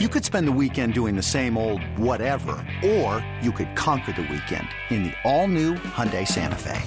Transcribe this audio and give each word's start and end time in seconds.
You 0.00 0.08
could 0.08 0.24
spend 0.24 0.48
the 0.48 0.58
weekend 0.60 0.92
doing 0.92 1.14
the 1.14 1.22
same 1.22 1.56
old 1.56 1.80
whatever, 1.96 2.56
or 2.84 3.24
you 3.40 3.52
could 3.52 3.76
conquer 3.76 4.10
the 4.10 4.22
weekend 4.22 4.66
in 4.90 5.04
the 5.04 5.12
all-new 5.22 5.76
Hyundai 5.94 6.26
Santa 6.26 6.56
Fe. 6.56 6.82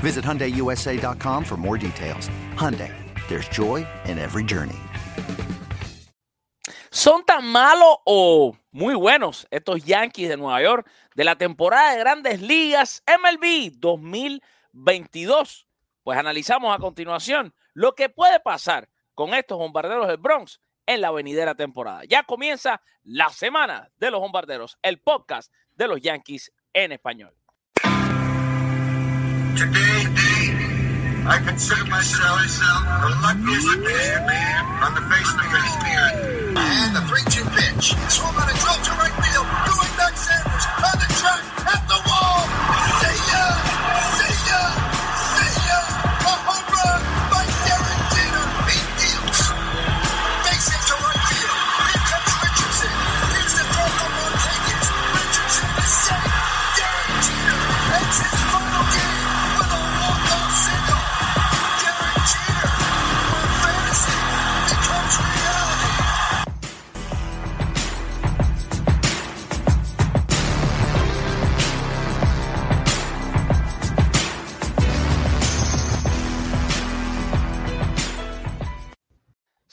Visit 0.00 0.22
HyundaiUSA.com 0.22 1.42
for 1.42 1.56
more 1.56 1.78
details. 1.78 2.28
Hyundai, 2.52 2.92
there's 3.28 3.48
joy 3.48 3.86
in 4.04 4.18
every 4.18 4.44
journey. 4.44 4.76
¿Son 6.90 7.24
tan 7.24 7.46
malos 7.46 7.96
o 8.04 8.54
muy 8.72 8.94
buenos 8.94 9.46
estos 9.50 9.82
Yankees 9.82 10.28
de 10.28 10.36
Nueva 10.36 10.60
York 10.60 10.86
de 11.14 11.24
la 11.24 11.36
temporada 11.36 11.94
de 11.94 12.00
grandes 12.00 12.42
ligas 12.42 13.02
MLB 13.08 13.72
2022? 13.78 15.66
Pues 16.02 16.18
analizamos 16.18 16.76
a 16.76 16.78
continuación 16.78 17.54
lo 17.72 17.94
que 17.94 18.10
puede 18.10 18.38
pasar 18.40 18.90
con 19.14 19.32
estos 19.32 19.56
bombarderos 19.56 20.08
del 20.08 20.18
Bronx 20.18 20.60
en 20.86 21.00
la 21.00 21.10
venidera 21.10 21.54
temporada. 21.54 22.02
Ya 22.08 22.22
comienza 22.22 22.80
la 23.04 23.28
semana 23.30 23.90
de 23.98 24.10
los 24.10 24.20
bombarderos, 24.20 24.78
el 24.82 24.98
podcast 25.00 25.52
de 25.74 25.88
los 25.88 26.00
Yankees 26.00 26.52
en 26.72 26.92
español. 26.92 27.34
Today, 29.56 30.04
I 31.28 31.38
consider 31.44 31.84
myself 31.86 32.38
the 33.02 33.08
luckiest 33.24 33.66
man 34.26 34.64
on 34.84 34.94
the 34.94 35.00
face 35.10 35.30
of 35.32 35.40
the 35.40 35.46
earth. 35.48 36.56
And 36.56 36.94
the 36.94 37.00
3-2 37.00 37.42
pitch. 37.56 37.96
Swung 38.08 38.36
on 38.36 38.48
a 38.48 38.54
drill 38.54 38.78
to 38.84 38.92
right 39.00 39.16
field. 39.24 39.46
Doing 39.66 39.92
back 39.96 40.16
Sanders 40.16 40.66
on 40.76 40.96
the 41.00 41.08
track 41.18 41.42
at 41.72 41.82
the 41.88 41.98
wall. 42.06 42.95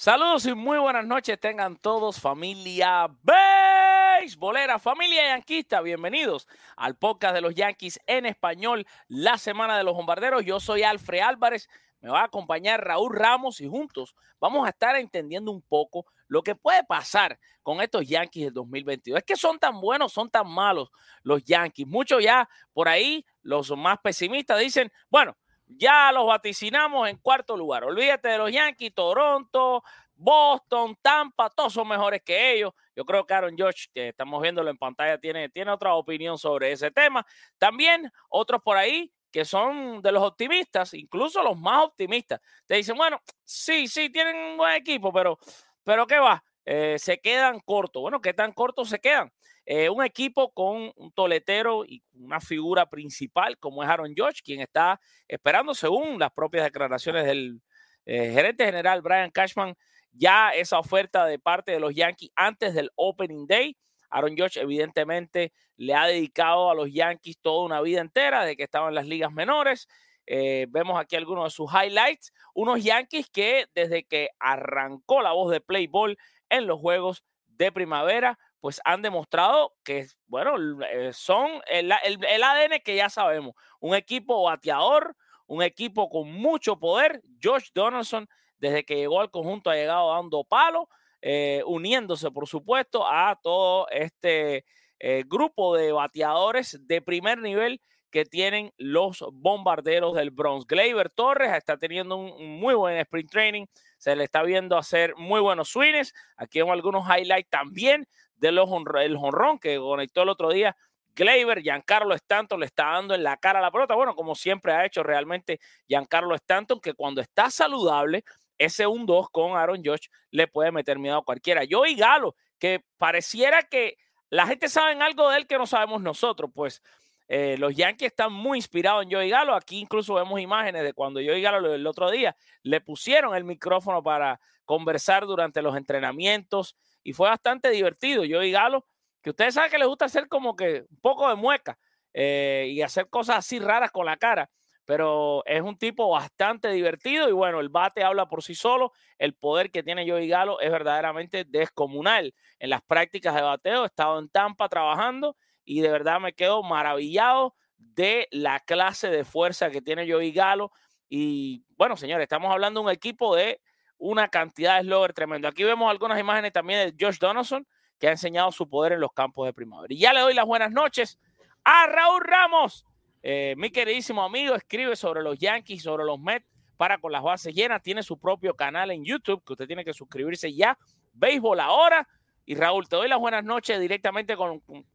Saludos 0.03 0.45
y 0.47 0.53
muy 0.53 0.77
buenas 0.79 1.05
noches 1.05 1.39
tengan 1.39 1.77
todos 1.77 2.19
familia 2.19 3.07
beisbolera, 3.23 4.77
familia 4.77 5.27
yanquista, 5.27 5.79
bienvenidos 5.79 6.45
al 6.75 6.97
podcast 6.97 7.33
de 7.33 7.39
los 7.39 7.55
Yankees 7.55 8.01
en 8.05 8.25
español, 8.25 8.85
la 9.07 9.37
semana 9.37 9.77
de 9.77 9.85
los 9.85 9.95
bombarderos. 9.95 10.43
Yo 10.43 10.59
soy 10.59 10.83
Alfred 10.83 11.21
Álvarez, 11.21 11.69
me 12.01 12.09
va 12.09 12.19
a 12.19 12.25
acompañar 12.25 12.85
Raúl 12.85 13.15
Ramos 13.15 13.61
y 13.61 13.67
juntos 13.69 14.13
vamos 14.41 14.65
a 14.65 14.71
estar 14.71 14.97
entendiendo 14.97 15.51
un 15.51 15.61
poco 15.61 16.05
lo 16.27 16.43
que 16.43 16.53
puede 16.53 16.83
pasar 16.83 17.39
con 17.61 17.79
estos 17.79 18.05
Yankees 18.05 18.43
del 18.43 18.53
2022. 18.55 19.19
Es 19.19 19.23
que 19.23 19.37
son 19.37 19.57
tan 19.57 19.79
buenos, 19.79 20.11
son 20.11 20.29
tan 20.29 20.49
malos 20.49 20.89
los 21.21 21.45
Yankees. 21.45 21.87
Muchos 21.87 22.21
ya 22.21 22.49
por 22.73 22.89
ahí, 22.89 23.25
los 23.41 23.71
más 23.77 23.99
pesimistas 23.99 24.59
dicen, 24.59 24.91
bueno, 25.09 25.37
ya 25.67 26.11
los 26.11 26.27
vaticinamos 26.27 27.09
en 27.09 27.17
cuarto 27.17 27.57
lugar. 27.57 27.83
Olvídate 27.83 28.29
de 28.29 28.37
los 28.37 28.51
Yankees, 28.51 28.93
Toronto, 28.93 29.83
Boston, 30.15 30.97
Tampa, 31.01 31.49
todos 31.49 31.73
son 31.73 31.87
mejores 31.87 32.21
que 32.23 32.53
ellos. 32.53 32.73
Yo 32.95 33.05
creo 33.05 33.25
que 33.25 33.33
Aaron 33.33 33.57
George, 33.57 33.87
que 33.93 34.09
estamos 34.09 34.41
viéndolo 34.41 34.69
en 34.69 34.77
pantalla, 34.77 35.17
tiene, 35.17 35.49
tiene 35.49 35.71
otra 35.71 35.95
opinión 35.95 36.37
sobre 36.37 36.71
ese 36.71 36.91
tema. 36.91 37.25
También 37.57 38.11
otros 38.29 38.61
por 38.61 38.77
ahí 38.77 39.11
que 39.33 39.45
son 39.45 39.99
de 40.03 40.11
los 40.11 40.21
optimistas, 40.21 40.93
incluso 40.93 41.41
los 41.41 41.57
más 41.57 41.83
optimistas, 41.85 42.39
te 42.67 42.75
dicen, 42.75 42.95
bueno, 42.95 43.19
sí, 43.43 43.87
sí, 43.87 44.11
tienen 44.11 44.35
un 44.35 44.57
buen 44.57 44.73
equipo, 44.73 45.11
pero, 45.11 45.39
pero 45.83 46.05
¿qué 46.05 46.19
va? 46.19 46.43
Eh, 46.63 46.97
se 46.99 47.19
quedan 47.19 47.59
cortos. 47.59 47.99
Bueno, 48.03 48.21
¿qué 48.21 48.33
tan 48.33 48.53
cortos 48.53 48.89
se 48.89 48.99
quedan? 48.99 49.33
Eh, 49.65 49.89
un 49.89 50.03
equipo 50.03 50.51
con 50.51 50.91
un 50.95 51.11
toletero 51.13 51.85
y 51.85 52.03
una 52.13 52.41
figura 52.41 52.89
principal 52.89 53.57
como 53.57 53.81
es 53.81 53.89
Aaron 53.89 54.13
George, 54.13 54.41
quien 54.43 54.59
está 54.59 54.99
esperando, 55.27 55.73
según 55.73 56.19
las 56.19 56.31
propias 56.31 56.65
declaraciones 56.65 57.25
del 57.25 57.61
eh, 58.05 58.31
gerente 58.33 58.65
general 58.65 59.01
Brian 59.01 59.31
Cashman, 59.31 59.75
ya 60.11 60.49
esa 60.49 60.79
oferta 60.79 61.25
de 61.25 61.39
parte 61.39 61.71
de 61.71 61.79
los 61.79 61.95
Yankees 61.95 62.31
antes 62.35 62.73
del 62.73 62.91
Opening 62.95 63.47
Day. 63.47 63.77
Aaron 64.09 64.35
George 64.35 64.59
evidentemente 64.59 65.53
le 65.77 65.95
ha 65.95 66.05
dedicado 66.05 66.69
a 66.69 66.75
los 66.75 66.91
Yankees 66.91 67.39
toda 67.41 67.65
una 67.65 67.81
vida 67.81 68.01
entera 68.01 68.45
de 68.45 68.55
que 68.55 68.63
estaban 68.63 68.89
en 68.89 68.95
las 68.95 69.07
ligas 69.07 69.31
menores. 69.31 69.87
Eh, 70.25 70.67
vemos 70.69 70.99
aquí 70.99 71.15
algunos 71.15 71.45
de 71.45 71.49
sus 71.49 71.71
highlights. 71.71 72.31
Unos 72.53 72.83
Yankees 72.83 73.29
que 73.29 73.65
desde 73.73 74.03
que 74.03 74.29
arrancó 74.39 75.21
la 75.21 75.31
voz 75.31 75.51
de 75.51 75.61
play 75.61 75.87
ball 75.87 76.17
en 76.49 76.67
los 76.67 76.79
juegos 76.79 77.23
de 77.47 77.71
primavera, 77.71 78.37
pues 78.63 78.79
han 78.85 79.01
demostrado 79.01 79.73
que, 79.83 80.07
bueno, 80.25 80.55
eh, 80.85 81.11
son 81.11 81.51
el, 81.67 81.91
el, 82.05 82.23
el, 82.23 82.43
ADN 82.43 82.79
que 82.81 82.95
ya 82.95 83.09
sabemos. 83.09 83.55
Un 83.81 83.93
equipo 83.93 84.41
bateador, 84.41 85.17
un 85.47 85.61
equipo 85.61 86.09
con 86.09 86.31
mucho 86.31 86.79
poder. 86.79 87.21
Josh 87.43 87.71
Donaldson, 87.75 88.25
desde 88.59 88.85
que 88.85 88.95
llegó 88.95 89.19
al 89.19 89.31
conjunto, 89.31 89.69
ha 89.69 89.75
llegado 89.75 90.13
dando 90.13 90.45
palo, 90.45 90.87
eh, 91.21 91.61
uniéndose, 91.65 92.31
por 92.31 92.47
supuesto, 92.47 93.05
a 93.05 93.37
todo 93.43 93.89
este 93.89 94.63
eh, 94.97 95.25
grupo 95.27 95.75
de 95.75 95.91
bateadores 95.91 96.87
de 96.87 97.01
primer 97.01 97.39
nivel 97.39 97.81
que 98.11 98.23
tienen 98.23 98.71
los 98.77 99.25
bombarderos 99.33 100.15
del 100.15 100.31
Bronx. 100.31 100.65
Gleyber 100.67 101.09
Torres 101.09 101.51
está 101.51 101.75
teniendo 101.75 102.15
un, 102.15 102.59
muy 102.61 102.75
buen 102.75 102.97
sprint 102.99 103.29
training, 103.29 103.65
se 103.97 104.15
le 104.15 104.23
está 104.23 104.41
viendo 104.43 104.77
hacer 104.77 105.15
muy 105.17 105.41
buenos 105.41 105.67
swings. 105.67 106.13
Aquí 106.37 106.59
vemos 106.59 106.73
algunos 106.73 107.05
highlights 107.05 107.49
también 107.49 108.07
de 108.43 108.51
los 108.51 108.69
el 108.99 109.15
jonrón 109.15 109.57
que 109.57 109.77
conectó 109.77 110.23
el 110.23 110.29
otro 110.29 110.49
día. 110.49 110.75
Gleyber, 111.15 111.61
Giancarlo 111.61 112.13
Stanton 112.13 112.59
le 112.59 112.65
está 112.65 112.87
dando 112.91 113.15
en 113.15 113.23
la 113.23 113.37
cara 113.37 113.59
a 113.59 113.61
la 113.61 113.71
pelota. 113.71 113.95
Bueno, 113.95 114.15
como 114.15 114.35
siempre 114.35 114.73
ha 114.73 114.85
hecho 114.85 115.01
realmente 115.01 115.61
Giancarlo 115.87 116.35
Stanton, 116.35 116.81
que 116.81 116.93
cuando 116.93 117.21
está 117.21 117.49
saludable, 117.49 118.25
ese 118.57 118.85
1-2 118.85 119.29
con 119.31 119.55
Aaron 119.55 119.81
Josh 119.83 120.07
le 120.31 120.47
puede 120.47 120.73
meter 120.73 120.99
miedo 120.99 121.17
a 121.17 121.23
cualquiera. 121.23 121.63
Yo 121.63 121.85
y 121.85 121.95
Galo, 121.95 122.35
que 122.59 122.83
pareciera 122.97 123.63
que 123.63 123.95
la 124.29 124.45
gente 124.45 124.67
sabe 124.67 125.01
algo 125.01 125.29
de 125.29 125.37
él 125.37 125.47
que 125.47 125.57
no 125.57 125.65
sabemos 125.65 126.01
nosotros, 126.01 126.51
pues 126.53 126.81
eh, 127.29 127.55
los 127.57 127.73
Yankees 127.73 128.07
están 128.07 128.33
muy 128.33 128.57
inspirados 128.57 129.03
en 129.03 129.11
Joey 129.11 129.29
Galo. 129.29 129.55
Aquí 129.55 129.79
incluso 129.79 130.15
vemos 130.15 130.41
imágenes 130.41 130.83
de 130.83 130.91
cuando 130.91 131.21
Joey 131.21 131.41
Galo 131.41 131.73
el 131.73 131.87
otro 131.87 132.11
día 132.11 132.35
le 132.61 132.81
pusieron 132.81 133.35
el 133.35 133.45
micrófono 133.45 134.03
para 134.03 134.41
conversar 134.65 135.25
durante 135.25 135.61
los 135.61 135.77
entrenamientos 135.77 136.75
y 137.03 137.13
fue 137.13 137.29
bastante 137.29 137.69
divertido. 137.69 138.23
Joey 138.27 138.51
Galo, 138.51 138.85
que 139.21 139.31
ustedes 139.31 139.53
saben 139.53 139.71
que 139.71 139.77
le 139.77 139.85
gusta 139.85 140.05
hacer 140.05 140.27
como 140.27 140.55
que 140.55 140.85
un 140.89 140.99
poco 141.01 141.29
de 141.29 141.35
mueca 141.35 141.77
eh, 142.13 142.67
y 142.69 142.81
hacer 142.81 143.09
cosas 143.09 143.37
así 143.37 143.59
raras 143.59 143.91
con 143.91 144.05
la 144.05 144.17
cara, 144.17 144.49
pero 144.85 145.43
es 145.45 145.61
un 145.61 145.77
tipo 145.77 146.09
bastante 146.09 146.69
divertido 146.69 147.29
y 147.29 147.31
bueno, 147.31 147.59
el 147.59 147.69
bate 147.69 148.03
habla 148.03 148.27
por 148.27 148.43
sí 148.43 148.55
solo. 148.55 148.91
El 149.17 149.33
poder 149.33 149.71
que 149.71 149.83
tiene 149.83 150.09
Joey 150.09 150.27
Galo 150.27 150.59
es 150.59 150.71
verdaderamente 150.71 151.45
descomunal. 151.45 152.33
En 152.59 152.69
las 152.69 152.81
prácticas 152.81 153.35
de 153.35 153.41
bateo 153.41 153.83
he 153.83 153.87
estado 153.87 154.19
en 154.19 154.29
Tampa 154.29 154.67
trabajando 154.67 155.37
y 155.63 155.81
de 155.81 155.89
verdad 155.89 156.19
me 156.19 156.33
quedo 156.33 156.63
maravillado 156.63 157.55
de 157.77 158.27
la 158.31 158.59
clase 158.59 159.09
de 159.09 159.23
fuerza 159.23 159.69
que 159.69 159.81
tiene 159.81 160.09
Joey 160.09 160.31
Galo. 160.31 160.71
Y 161.09 161.63
bueno, 161.77 161.95
señores, 161.95 162.23
estamos 162.23 162.51
hablando 162.51 162.81
de 162.81 162.85
un 162.87 162.91
equipo 162.91 163.35
de 163.35 163.61
una 164.03 164.27
cantidad 164.27 164.77
de 164.77 164.83
slogger 164.83 165.13
tremendo. 165.13 165.47
Aquí 165.47 165.63
vemos 165.63 165.89
algunas 165.89 166.19
imágenes 166.19 166.51
también 166.51 166.93
de 166.93 167.05
Josh 167.05 167.17
Donaldson, 167.19 167.65
que 167.97 168.09
ha 168.09 168.11
enseñado 168.11 168.51
su 168.51 168.69
poder 168.69 168.91
en 168.91 168.99
los 168.99 169.13
campos 169.13 169.45
de 169.45 169.53
primavera. 169.53 169.93
Y 169.93 169.97
ya 169.97 170.11
le 170.11 170.19
doy 170.19 170.33
las 170.33 170.45
buenas 170.45 170.71
noches 170.71 171.17
a 171.63 171.87
Raúl 171.87 172.21
Ramos. 172.21 172.85
Eh, 173.21 173.55
mi 173.57 173.69
queridísimo 173.69 174.21
amigo 174.21 174.55
escribe 174.55 174.97
sobre 174.97 175.23
los 175.23 175.39
Yankees, 175.39 175.83
sobre 175.83 176.03
los 176.03 176.19
Mets, 176.19 176.45
para 176.75 176.97
con 176.97 177.13
las 177.13 177.23
bases 177.23 177.55
llenas. 177.55 177.81
Tiene 177.81 178.03
su 178.03 178.19
propio 178.19 178.53
canal 178.55 178.91
en 178.91 179.05
YouTube, 179.05 179.41
que 179.45 179.53
usted 179.53 179.67
tiene 179.67 179.85
que 179.85 179.93
suscribirse 179.93 180.53
ya. 180.53 180.77
Béisbol 181.13 181.61
ahora. 181.61 182.05
Y 182.45 182.55
Raúl, 182.55 182.89
te 182.89 182.97
doy 182.97 183.07
las 183.07 183.19
buenas 183.19 183.45
noches 183.45 183.79
directamente 183.79 184.35
con, 184.35 184.59
con, 184.59 184.85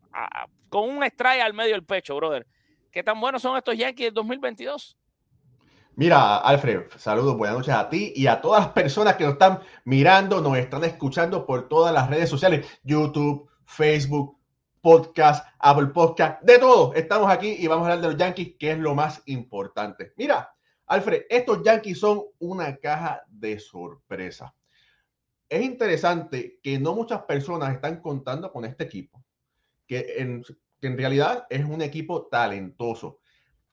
con 0.69 0.91
un 0.91 1.03
strike 1.03 1.41
al 1.41 1.55
medio 1.55 1.73
del 1.73 1.85
pecho, 1.85 2.15
brother. 2.15 2.47
¿Qué 2.93 3.03
tan 3.03 3.19
buenos 3.19 3.41
son 3.41 3.57
estos 3.57 3.75
Yankees 3.75 4.09
del 4.09 4.15
2022? 4.15 4.99
Mira, 5.99 6.37
Alfred, 6.37 6.83
saludos, 6.97 7.37
buenas 7.37 7.57
noches 7.57 7.75
a 7.75 7.89
ti 7.89 8.13
y 8.15 8.29
a 8.29 8.41
todas 8.41 8.63
las 8.63 8.73
personas 8.73 9.17
que 9.17 9.25
nos 9.25 9.33
están 9.33 9.59
mirando, 9.85 10.41
nos 10.41 10.57
están 10.57 10.85
escuchando 10.85 11.45
por 11.45 11.69
todas 11.69 11.93
las 11.93 12.09
redes 12.09 12.31
sociales, 12.31 12.65
YouTube, 12.85 13.51
Facebook, 13.65 14.39
podcast, 14.81 15.45
Apple 15.59 15.89
Podcast, 15.89 16.41
de 16.43 16.61
todo. 16.61 16.95
Estamos 16.95 17.29
aquí 17.29 17.57
y 17.59 17.67
vamos 17.67 17.89
a 17.89 17.95
hablar 17.95 18.01
de 18.01 18.13
los 18.13 18.17
Yankees, 18.17 18.55
que 18.61 18.71
es 18.71 18.79
lo 18.79 18.95
más 18.95 19.25
importante. 19.27 20.13
Mira, 20.17 20.55
Alfred, 20.87 21.23
estos 21.29 21.65
Yankees 21.65 21.99
son 21.99 22.23
una 22.39 22.77
caja 22.77 23.25
de 23.27 23.59
sorpresa. 23.59 24.55
es 25.49 25.65
interesante 25.65 26.61
que 26.63 26.79
no 26.79 26.95
muchas 26.95 27.23
personas 27.23 27.75
están 27.75 28.01
contando 28.01 28.53
con 28.53 28.65
este 28.65 28.85
equipo, 28.85 29.25
que 29.85 30.15
en, 30.19 30.45
que 30.81 30.87
en 30.87 30.97
realidad 30.97 31.45
es 31.51 31.65
un 31.65 31.83
equipo 31.83 32.29
talentoso. 32.29 33.19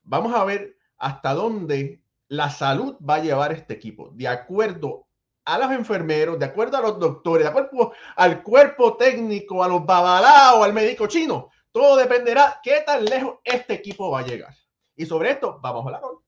Vamos 0.02 0.34
a 0.34 0.44
ver 0.44 0.76
hasta 0.98 1.36
dónde 1.36 2.02
la 2.28 2.50
salud 2.50 2.98
va 3.08 3.16
a 3.16 3.24
llevar 3.24 3.52
este 3.52 3.74
equipo, 3.74 4.10
de 4.14 4.28
acuerdo 4.28 5.08
a 5.46 5.60
los 5.60 5.72
enfermeros, 5.72 6.40
de 6.40 6.46
acuerdo 6.46 6.78
a 6.78 6.82
los 6.82 7.00
doctores, 7.00 7.46
de 7.46 7.50
acuerdo 7.50 7.94
al 8.16 8.42
cuerpo 8.42 8.98
técnico, 8.98 9.64
a 9.64 9.68
los 9.68 9.86
babalaos, 9.86 10.66
al 10.66 10.74
médico 10.74 11.08
chino. 11.08 11.50
Todo 11.72 11.98
dependerá 11.98 12.60
qué 12.64 12.82
tan 12.86 13.06
lejos 13.06 13.40
este 13.44 13.74
equipo 13.74 14.10
va 14.10 14.20
a 14.20 14.26
llegar. 14.26 14.56
Y 14.96 15.06
sobre 15.06 15.32
esto 15.32 15.60
vamos 15.62 15.84
a 15.84 15.86
hablar 15.86 16.02
hoy. 16.04 16.25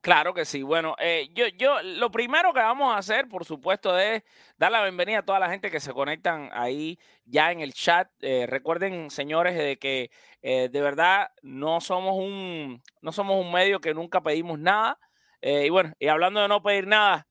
Claro 0.00 0.34
que 0.34 0.44
sí. 0.44 0.62
Bueno, 0.62 0.94
eh, 1.00 1.28
yo, 1.34 1.48
yo 1.48 1.82
lo 1.82 2.10
primero 2.12 2.52
que 2.52 2.60
vamos 2.60 2.94
a 2.94 2.98
hacer, 2.98 3.28
por 3.28 3.44
supuesto, 3.44 3.98
es 3.98 4.22
dar 4.56 4.70
la 4.70 4.82
bienvenida 4.82 5.18
a 5.18 5.24
toda 5.24 5.40
la 5.40 5.50
gente 5.50 5.70
que 5.70 5.80
se 5.80 5.92
conectan 5.92 6.48
ahí 6.52 6.98
ya 7.24 7.50
en 7.50 7.60
el 7.60 7.72
chat. 7.72 8.08
Eh, 8.20 8.46
recuerden, 8.46 9.10
señores, 9.10 9.56
de 9.56 9.78
que 9.78 10.10
eh, 10.42 10.68
de 10.70 10.80
verdad 10.80 11.30
no 11.42 11.80
somos 11.80 12.14
un 12.16 12.80
no 13.00 13.10
somos 13.10 13.44
un 13.44 13.50
medio 13.52 13.80
que 13.80 13.94
nunca 13.94 14.22
pedimos 14.22 14.58
nada. 14.60 14.98
y 15.42 15.68
bueno, 15.70 15.92
y 15.98 16.08
hablando 16.08 16.40
de 16.40 16.48
no 16.48 16.62
pedir 16.62 16.86
nada, 16.86 17.26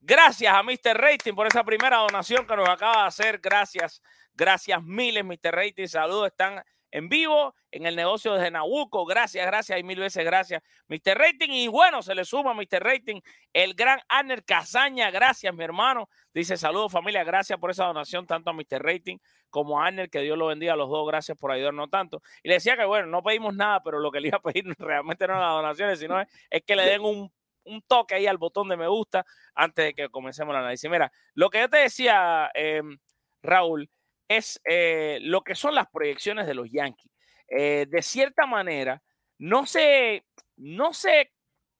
gracias 0.00 0.54
a 0.54 0.62
Mr. 0.62 0.96
Rating 0.98 1.34
por 1.34 1.46
esa 1.46 1.64
primera 1.64 1.98
donación 1.98 2.46
que 2.46 2.56
nos 2.56 2.68
acaba 2.68 3.02
de 3.02 3.08
hacer. 3.08 3.38
Gracias, 3.38 4.02
gracias 4.34 4.82
miles, 4.82 5.24
Mr. 5.24 5.52
Rating. 5.52 5.86
Saludos, 5.88 6.28
están 6.28 6.62
en 6.94 7.08
vivo 7.08 7.56
en 7.72 7.86
el 7.86 7.96
negocio 7.96 8.34
de 8.34 8.52
Nahuco. 8.52 9.04
Gracias, 9.04 9.44
gracias 9.44 9.80
y 9.80 9.82
mil 9.82 9.98
veces 9.98 10.24
gracias, 10.24 10.62
Mr. 10.86 11.18
Rating. 11.18 11.50
Y 11.50 11.66
bueno, 11.66 12.02
se 12.02 12.14
le 12.14 12.24
suma 12.24 12.54
Mr. 12.54 12.80
Rating 12.80 13.20
el 13.52 13.74
gran 13.74 13.98
Aner 14.08 14.44
Casaña. 14.44 15.10
Gracias, 15.10 15.52
mi 15.52 15.64
hermano. 15.64 16.08
Dice 16.32 16.56
saludos, 16.56 16.92
familia. 16.92 17.24
Gracias 17.24 17.58
por 17.58 17.72
esa 17.72 17.86
donación, 17.86 18.28
tanto 18.28 18.50
a 18.50 18.52
Mr. 18.52 18.80
Rating 18.80 19.18
como 19.50 19.82
a 19.82 19.88
Aner. 19.88 20.08
Que 20.08 20.20
Dios 20.20 20.38
lo 20.38 20.46
bendiga 20.46 20.74
a 20.74 20.76
los 20.76 20.88
dos. 20.88 21.04
Gracias 21.08 21.36
por 21.36 21.50
ayudarnos 21.50 21.90
tanto. 21.90 22.22
Y 22.44 22.48
le 22.48 22.54
decía 22.54 22.76
que, 22.76 22.84
bueno, 22.84 23.08
no 23.08 23.24
pedimos 23.24 23.56
nada, 23.56 23.82
pero 23.82 23.98
lo 23.98 24.12
que 24.12 24.20
le 24.20 24.28
iba 24.28 24.38
a 24.38 24.42
pedir 24.42 24.64
realmente 24.78 25.26
no 25.26 25.34
las 25.34 25.50
donaciones, 25.50 25.98
sino 25.98 26.20
es, 26.20 26.62
que 26.64 26.76
le 26.76 26.84
den 26.84 27.02
un 27.02 27.82
toque 27.88 28.14
ahí 28.14 28.28
al 28.28 28.38
botón 28.38 28.68
de 28.68 28.76
me 28.76 28.86
gusta 28.86 29.26
antes 29.52 29.86
de 29.86 29.94
que 29.94 30.08
comencemos 30.10 30.52
la 30.54 30.60
análisis. 30.60 30.88
Mira, 30.88 31.10
lo 31.34 31.50
que 31.50 31.58
yo 31.58 31.68
te 31.68 31.78
decía, 31.78 32.52
em, 32.54 32.98
Raúl, 33.42 33.90
es 34.28 34.60
eh, 34.64 35.18
lo 35.22 35.42
que 35.42 35.54
son 35.54 35.74
las 35.74 35.88
proyecciones 35.88 36.46
de 36.46 36.54
los 36.54 36.70
Yankees. 36.70 37.10
Eh, 37.48 37.86
de 37.88 38.02
cierta 38.02 38.46
manera, 38.46 39.02
no 39.38 39.66
se, 39.66 40.24
no 40.56 40.94
se 40.94 41.32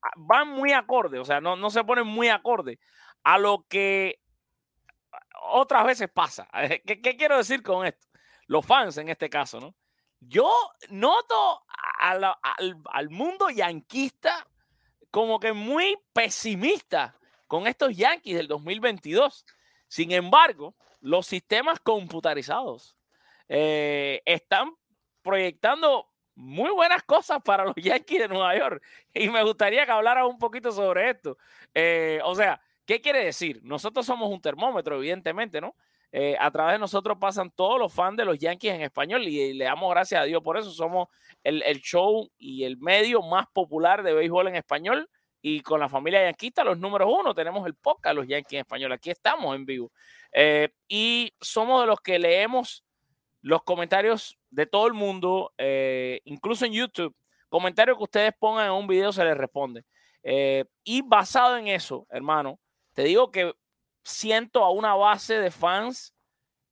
ah, 0.02 0.10
van 0.16 0.48
muy 0.48 0.72
acorde, 0.72 1.18
o 1.18 1.24
sea, 1.24 1.40
no, 1.40 1.56
no 1.56 1.70
se 1.70 1.84
ponen 1.84 2.06
muy 2.06 2.28
acorde 2.28 2.78
a 3.22 3.38
lo 3.38 3.66
que 3.68 4.20
otras 5.42 5.84
veces 5.84 6.08
pasa. 6.12 6.48
¿Qué, 6.86 7.16
quiero 7.16 7.38
decir 7.38 7.62
con 7.62 7.86
esto? 7.86 8.06
Los 8.46 8.66
fans 8.66 8.98
en 8.98 9.08
este 9.08 9.30
caso, 9.30 9.60
¿no? 9.60 9.74
Yo 10.20 10.50
noto 10.88 11.62
al, 11.98 12.24
al 12.24 13.10
mundo 13.10 13.50
yanquista 13.50 14.46
como 15.10 15.38
que 15.38 15.52
muy 15.52 15.98
pesimista 16.12 17.18
con 17.46 17.66
estos 17.66 17.94
Yankees 17.94 18.36
del 18.36 18.48
2022. 18.48 19.44
Sin 19.86 20.12
embargo, 20.12 20.74
los 21.04 21.26
sistemas 21.26 21.80
computarizados 21.80 22.96
eh, 23.48 24.22
están 24.24 24.72
proyectando 25.22 26.08
muy 26.34 26.70
buenas 26.70 27.02
cosas 27.02 27.40
para 27.44 27.64
los 27.64 27.74
Yankees 27.76 28.20
de 28.20 28.28
Nueva 28.28 28.56
York. 28.56 28.82
Y 29.12 29.28
me 29.28 29.42
gustaría 29.42 29.84
que 29.84 29.92
hablara 29.92 30.26
un 30.26 30.38
poquito 30.38 30.72
sobre 30.72 31.10
esto. 31.10 31.36
Eh, 31.74 32.20
o 32.24 32.34
sea, 32.34 32.58
¿qué 32.86 33.02
quiere 33.02 33.22
decir? 33.22 33.60
Nosotros 33.62 34.06
somos 34.06 34.30
un 34.30 34.40
termómetro, 34.40 34.96
evidentemente, 34.96 35.60
¿no? 35.60 35.76
Eh, 36.10 36.36
a 36.40 36.50
través 36.50 36.74
de 36.74 36.78
nosotros 36.78 37.18
pasan 37.20 37.50
todos 37.50 37.78
los 37.78 37.92
fans 37.92 38.16
de 38.16 38.24
los 38.24 38.38
Yankees 38.38 38.72
en 38.72 38.80
español 38.80 39.24
y, 39.24 39.52
le 39.52 39.64
damos 39.64 39.90
gracias 39.90 40.22
a 40.22 40.24
Dios 40.24 40.42
por 40.42 40.56
eso. 40.56 40.70
Somos 40.70 41.08
el, 41.42 41.62
el, 41.64 41.82
show 41.82 42.30
y 42.38 42.64
el 42.64 42.78
medio 42.78 43.20
más 43.20 43.46
popular 43.52 44.02
de 44.02 44.14
béisbol 44.14 44.48
en 44.48 44.56
español 44.56 45.10
y 45.46 45.60
con 45.60 45.78
la 45.78 45.90
familia 45.90 46.24
yanquista, 46.24 46.64
los 46.64 46.78
números 46.78 47.12
uno, 47.12 47.34
tenemos 47.34 47.66
el 47.66 47.74
podcast 47.74 48.16
Los 48.16 48.26
Yankees 48.26 48.54
en 48.54 48.60
español. 48.60 48.92
Aquí 48.92 49.10
estamos 49.10 49.54
en 49.54 49.66
vivo. 49.66 49.92
Eh, 50.34 50.70
y 50.88 51.32
somos 51.40 51.80
de 51.80 51.86
los 51.86 52.00
que 52.00 52.18
leemos 52.18 52.84
los 53.40 53.62
comentarios 53.62 54.38
de 54.50 54.66
todo 54.66 54.86
el 54.86 54.94
mundo, 54.94 55.52
eh, 55.58 56.20
incluso 56.24 56.64
en 56.64 56.72
YouTube. 56.72 57.14
Comentarios 57.48 57.96
que 57.96 58.04
ustedes 58.04 58.32
pongan 58.38 58.66
en 58.66 58.72
un 58.72 58.86
video 58.86 59.12
se 59.12 59.24
les 59.24 59.36
responde. 59.36 59.84
Eh, 60.22 60.64
y 60.82 61.02
basado 61.02 61.56
en 61.56 61.68
eso, 61.68 62.06
hermano, 62.10 62.58
te 62.94 63.04
digo 63.04 63.30
que 63.30 63.54
siento 64.02 64.64
a 64.64 64.70
una 64.70 64.94
base 64.94 65.38
de 65.38 65.50
fans 65.50 66.12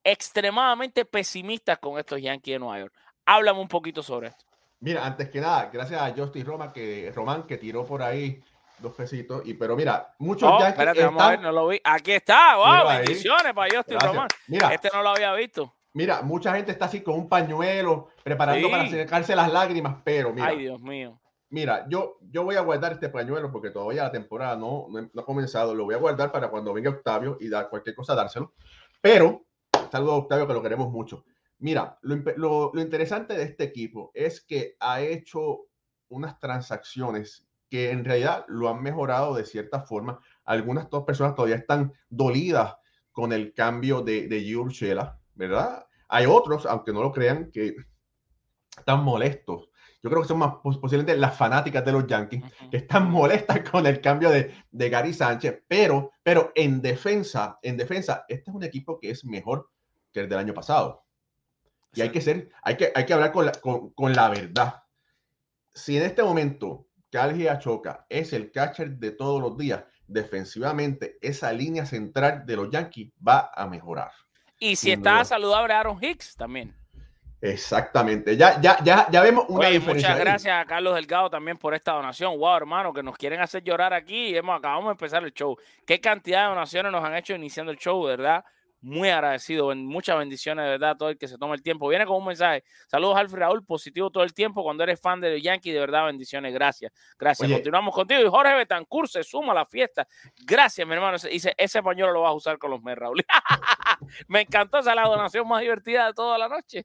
extremadamente 0.02 1.04
pesimistas 1.04 1.78
con 1.78 1.98
estos 1.98 2.20
Yankees 2.20 2.54
de 2.54 2.58
Nueva 2.58 2.80
York. 2.80 2.94
Háblame 3.24 3.60
un 3.60 3.68
poquito 3.68 4.02
sobre 4.02 4.28
esto. 4.28 4.44
Mira, 4.80 5.06
antes 5.06 5.30
que 5.30 5.40
nada, 5.40 5.70
gracias 5.72 6.00
a 6.00 6.12
Justin 6.12 6.44
Roma 6.44 6.72
que, 6.72 7.12
Román 7.14 7.46
que 7.46 7.58
tiró 7.58 7.86
por 7.86 8.02
ahí 8.02 8.42
dos 8.82 8.94
pesitos. 8.94 9.42
Y, 9.46 9.54
pero 9.54 9.76
mira, 9.76 10.14
muchos 10.18 10.50
oh, 10.52 10.64
Espérate, 10.64 11.04
vamos 11.04 11.22
a 11.22 11.30
ver, 11.30 11.40
no 11.40 11.52
lo 11.52 11.68
vi. 11.68 11.80
Aquí 11.84 12.12
está, 12.12 12.56
wow, 12.56 12.88
bendiciones 12.88 13.54
para 13.54 13.76
Justin 13.76 14.00
Román. 14.00 14.28
Mira, 14.48 14.74
este 14.74 14.90
no 14.92 15.02
lo 15.02 15.10
había 15.10 15.32
visto. 15.34 15.74
Mira, 15.94 16.22
mucha 16.22 16.54
gente 16.54 16.72
está 16.72 16.86
así 16.86 17.02
con 17.02 17.14
un 17.14 17.28
pañuelo, 17.28 18.08
preparando 18.22 18.70
para 18.70 18.88
secarse 18.88 19.36
las 19.36 19.52
lágrimas, 19.52 19.96
pero 20.04 20.32
mira. 20.32 20.48
Ay, 20.48 20.58
Dios 20.58 20.80
mío. 20.80 21.18
Mira, 21.50 21.86
yo, 21.88 22.16
yo 22.30 22.44
voy 22.44 22.56
a 22.56 22.62
guardar 22.62 22.92
este 22.92 23.10
pañuelo 23.10 23.52
porque 23.52 23.70
todavía 23.70 24.04
la 24.04 24.10
temporada 24.10 24.56
no, 24.56 24.86
no, 24.88 25.20
ha 25.20 25.24
comenzado. 25.24 25.74
Lo 25.74 25.84
voy 25.84 25.94
a 25.94 25.98
guardar 25.98 26.32
para 26.32 26.48
cuando 26.48 26.72
venga 26.72 26.88
Octavio 26.88 27.36
y 27.40 27.50
dar 27.50 27.68
cualquier 27.68 27.94
cosa, 27.94 28.14
dárselo. 28.14 28.54
Pero, 29.02 29.44
saludo 29.90 30.12
a 30.12 30.16
Octavio 30.16 30.46
que 30.46 30.54
lo 30.54 30.62
queremos 30.62 30.90
mucho. 30.90 31.24
Mira, 31.58 31.98
lo, 32.00 32.16
lo, 32.36 32.70
lo 32.72 32.80
interesante 32.80 33.34
de 33.34 33.42
este 33.42 33.64
equipo 33.64 34.10
es 34.14 34.40
que 34.40 34.76
ha 34.80 35.02
hecho 35.02 35.66
unas 36.08 36.38
transacciones 36.38 37.46
que 37.72 37.90
en 37.90 38.04
realidad 38.04 38.44
lo 38.48 38.68
han 38.68 38.82
mejorado 38.82 39.34
de 39.34 39.46
cierta 39.46 39.80
forma. 39.80 40.20
Algunas 40.44 40.90
dos 40.90 41.04
personas 41.04 41.34
todavía 41.34 41.56
están 41.56 41.94
dolidas 42.10 42.76
con 43.12 43.32
el 43.32 43.54
cambio 43.54 44.02
de, 44.02 44.28
de 44.28 44.54
Urshela, 44.54 45.18
¿verdad? 45.34 45.86
Hay 46.08 46.26
otros, 46.26 46.66
aunque 46.66 46.92
no 46.92 47.00
lo 47.00 47.10
crean, 47.10 47.50
que 47.50 47.74
están 48.76 49.02
molestos. 49.02 49.70
Yo 50.02 50.10
creo 50.10 50.20
que 50.20 50.28
son 50.28 50.40
más 50.40 50.56
posiblemente 50.62 51.16
las 51.16 51.34
fanáticas 51.34 51.82
de 51.82 51.92
los 51.92 52.06
Yankees 52.06 52.44
que 52.70 52.76
están 52.76 53.10
molestas 53.10 53.60
con 53.70 53.86
el 53.86 54.02
cambio 54.02 54.28
de, 54.28 54.54
de, 54.70 54.90
Gary 54.90 55.14
Sánchez, 55.14 55.62
pero, 55.66 56.12
pero 56.22 56.52
en 56.54 56.82
defensa, 56.82 57.58
en 57.62 57.78
defensa, 57.78 58.26
este 58.28 58.50
es 58.50 58.54
un 58.54 58.64
equipo 58.64 58.98
que 59.00 59.08
es 59.08 59.24
mejor 59.24 59.70
que 60.12 60.20
el 60.20 60.28
del 60.28 60.40
año 60.40 60.52
pasado. 60.52 61.06
Y 61.94 62.02
hay 62.02 62.10
que 62.10 62.20
ser, 62.20 62.50
hay 62.62 62.76
que, 62.76 62.92
hay 62.94 63.06
que 63.06 63.14
hablar 63.14 63.32
con 63.32 63.46
la, 63.46 63.52
con, 63.52 63.94
con 63.94 64.12
la 64.12 64.28
verdad. 64.28 64.82
Si 65.72 65.96
en 65.96 66.02
este 66.02 66.22
momento 66.22 66.88
Calgi 67.12 67.46
Achoca 67.46 68.06
es 68.08 68.32
el 68.32 68.50
catcher 68.50 68.92
de 68.92 69.10
todos 69.10 69.40
los 69.40 69.58
días. 69.58 69.84
Defensivamente, 70.06 71.18
esa 71.20 71.52
línea 71.52 71.84
central 71.84 72.46
de 72.46 72.56
los 72.56 72.70
Yankees 72.70 73.12
va 73.26 73.50
a 73.54 73.66
mejorar. 73.66 74.10
Y 74.58 74.76
si 74.76 74.92
está 74.92 75.22
saludable 75.24 75.74
Aaron 75.74 76.02
Hicks 76.02 76.34
también. 76.36 76.74
Exactamente. 77.42 78.36
Ya, 78.36 78.58
ya, 78.60 78.82
ya, 78.82 79.08
ya 79.10 79.20
vemos 79.20 79.44
una 79.48 79.68
diferencia. 79.68 80.08
Muchas 80.10 80.24
gracias 80.24 80.56
a 80.56 80.64
Carlos 80.64 80.94
Delgado 80.94 81.28
también 81.28 81.58
por 81.58 81.74
esta 81.74 81.92
donación. 81.92 82.38
Wow, 82.38 82.56
hermano, 82.56 82.94
que 82.94 83.02
nos 83.02 83.18
quieren 83.18 83.40
hacer 83.40 83.62
llorar 83.62 83.92
aquí. 83.92 84.34
Hemos, 84.34 84.56
acabamos 84.56 84.86
de 84.86 84.92
empezar 84.92 85.22
el 85.22 85.34
show. 85.34 85.58
Qué 85.84 86.00
cantidad 86.00 86.44
de 86.44 86.48
donaciones 86.50 86.92
nos 86.92 87.04
han 87.04 87.14
hecho 87.14 87.34
iniciando 87.34 87.72
el 87.72 87.78
show, 87.78 88.02
¿verdad? 88.04 88.42
Muy 88.82 89.08
agradecido, 89.08 89.72
muchas 89.76 90.18
bendiciones 90.18 90.64
de 90.64 90.70
verdad 90.72 90.90
a 90.90 90.96
todo 90.96 91.08
el 91.10 91.16
que 91.16 91.28
se 91.28 91.38
toma 91.38 91.54
el 91.54 91.62
tiempo. 91.62 91.88
Viene 91.88 92.04
con 92.04 92.16
un 92.16 92.26
mensaje. 92.26 92.64
Saludos, 92.88 93.16
Alfred 93.16 93.38
Raúl, 93.38 93.64
positivo 93.64 94.10
todo 94.10 94.24
el 94.24 94.34
tiempo. 94.34 94.64
Cuando 94.64 94.82
eres 94.82 95.00
fan 95.00 95.20
de 95.20 95.34
los 95.34 95.42
Yankees, 95.42 95.72
de 95.72 95.78
verdad, 95.78 96.06
bendiciones. 96.06 96.52
Gracias. 96.52 96.92
Gracias. 97.16 97.50
Continuamos 97.50 97.94
contigo. 97.94 98.20
Y 98.20 98.28
Jorge 98.28 98.54
Betancourt 98.54 99.08
se 99.08 99.22
suma 99.22 99.52
a 99.52 99.54
la 99.54 99.66
fiesta. 99.66 100.06
Gracias, 100.44 100.86
mi 100.86 100.94
hermano. 100.94 101.16
Dice, 101.16 101.54
ese 101.56 101.80
pañuelo 101.80 102.12
lo 102.12 102.22
vas 102.22 102.30
a 102.30 102.34
usar 102.34 102.58
con 102.58 102.72
los 102.72 102.82
Mets, 102.82 102.98
Raúl. 102.98 103.24
Me 104.26 104.40
encantó 104.40 104.78
esa 104.78 104.96
la 104.96 105.04
donación 105.04 105.46
más 105.46 105.60
divertida 105.60 106.06
de 106.06 106.14
toda 106.14 106.36
la 106.36 106.48
noche. 106.48 106.84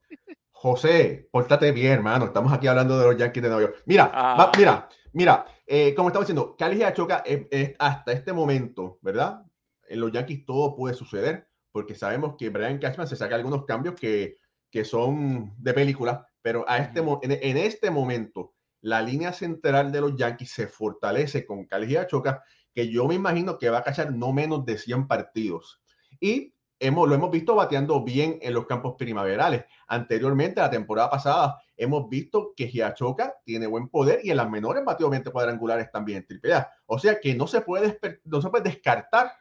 José, 0.52 1.28
pórtate 1.32 1.72
bien, 1.72 1.94
hermano. 1.94 2.26
Estamos 2.26 2.54
aquí 2.54 2.68
hablando 2.68 3.00
de 3.00 3.06
los 3.06 3.18
Yankees 3.18 3.42
de 3.42 3.50
Nueva 3.50 3.64
York. 3.64 3.82
Mira, 3.86 4.12
ah. 4.14 4.52
mira, 4.56 4.88
mira. 5.14 5.46
Eh, 5.66 5.96
como 5.96 6.10
estaba 6.10 6.24
diciendo, 6.24 6.56
Cali 6.56 6.84
Achoca, 6.84 7.24
eh, 7.26 7.76
hasta 7.80 8.12
este 8.12 8.34
momento, 8.34 9.00
¿verdad? 9.02 9.44
En 9.88 10.00
los 10.00 10.12
Yankees 10.12 10.46
todo 10.46 10.76
puede 10.76 10.94
suceder 10.94 11.47
porque 11.72 11.96
sabemos 11.96 12.36
que 12.38 12.50
Brian 12.50 12.80
Cashman 12.80 13.08
se 13.08 13.16
saca 13.16 13.36
algunos 13.36 13.66
cambios 13.66 13.96
que, 13.96 14.38
que 14.72 14.86
son 14.86 15.54
de 15.58 15.74
película, 15.74 16.28
pero 16.42 16.66
a 16.68 16.78
este, 16.78 17.00
en, 17.00 17.58
este 17.58 17.92
momento 17.92 18.54
la 18.82 19.02
línea 19.02 19.34
central 19.34 19.92
de 19.92 20.02
los 20.02 20.16
Yankees 20.16 20.52
se 20.52 20.68
fortalece 20.68 21.46
con 21.46 21.66
Cali 21.66 21.98
Choca, 22.08 22.44
que 22.74 22.90
yo 22.90 23.08
me 23.08 23.16
imagino 23.16 23.58
que 23.58 23.70
va 23.70 23.80
a 23.80 23.84
cachar 23.84 24.14
no 24.14 24.32
menos 24.34 24.66
de 24.66 24.78
100 24.78 25.08
partidos. 25.08 25.82
Y 26.20 26.54
hemos, 26.80 27.08
lo 27.08 27.16
hemos 27.16 27.32
visto 27.32 27.56
bateando 27.56 28.04
bien 28.04 28.40
en 28.42 28.54
los 28.54 28.66
campos 28.66 28.96
primaverales. 28.98 29.66
Anteriormente, 29.88 30.62
la 30.62 30.70
temporada 30.70 31.10
pasada, 31.10 31.62
hemos 31.76 32.08
visto 32.08 32.54
que 32.56 32.68
Giachoca 32.68 33.36
tiene 33.44 33.68
buen 33.68 33.90
poder 33.90 34.22
y 34.24 34.32
en 34.32 34.38
las 34.38 34.50
menores 34.50 34.86
bateó 34.86 35.10
20 35.10 35.32
cuadrangulares 35.32 35.92
también 35.92 36.20
en 36.20 36.28
triple 36.28 36.54
O 36.86 37.00
sea 37.00 37.20
que 37.20 37.34
no 37.36 37.48
se 37.48 37.62
puede, 37.62 38.00
no 38.26 38.42
se 38.42 38.50
puede 38.50 38.70
descartar 38.70 39.32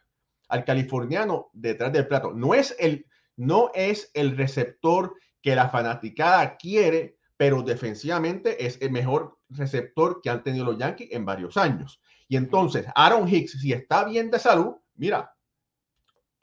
al 0.48 0.64
californiano 0.64 1.50
detrás 1.52 1.92
del 1.92 2.06
plato. 2.06 2.32
No 2.32 2.54
es 2.54 2.74
el, 2.78 3.06
no 3.36 3.70
es 3.74 4.10
el 4.14 4.36
receptor 4.36 5.14
que 5.42 5.54
la 5.54 5.68
fanaticada 5.68 6.56
quiere, 6.56 7.18
pero 7.36 7.62
defensivamente 7.62 8.66
es 8.66 8.80
el 8.80 8.90
mejor 8.90 9.38
receptor 9.48 10.20
que 10.22 10.30
han 10.30 10.42
tenido 10.42 10.64
los 10.64 10.78
Yankees 10.78 11.08
en 11.12 11.24
varios 11.24 11.56
años. 11.56 12.00
Y 12.28 12.36
entonces, 12.36 12.86
Aaron 12.94 13.28
Hicks, 13.28 13.60
si 13.60 13.72
está 13.72 14.04
bien 14.04 14.30
de 14.30 14.38
salud, 14.38 14.74
mira, 14.94 15.34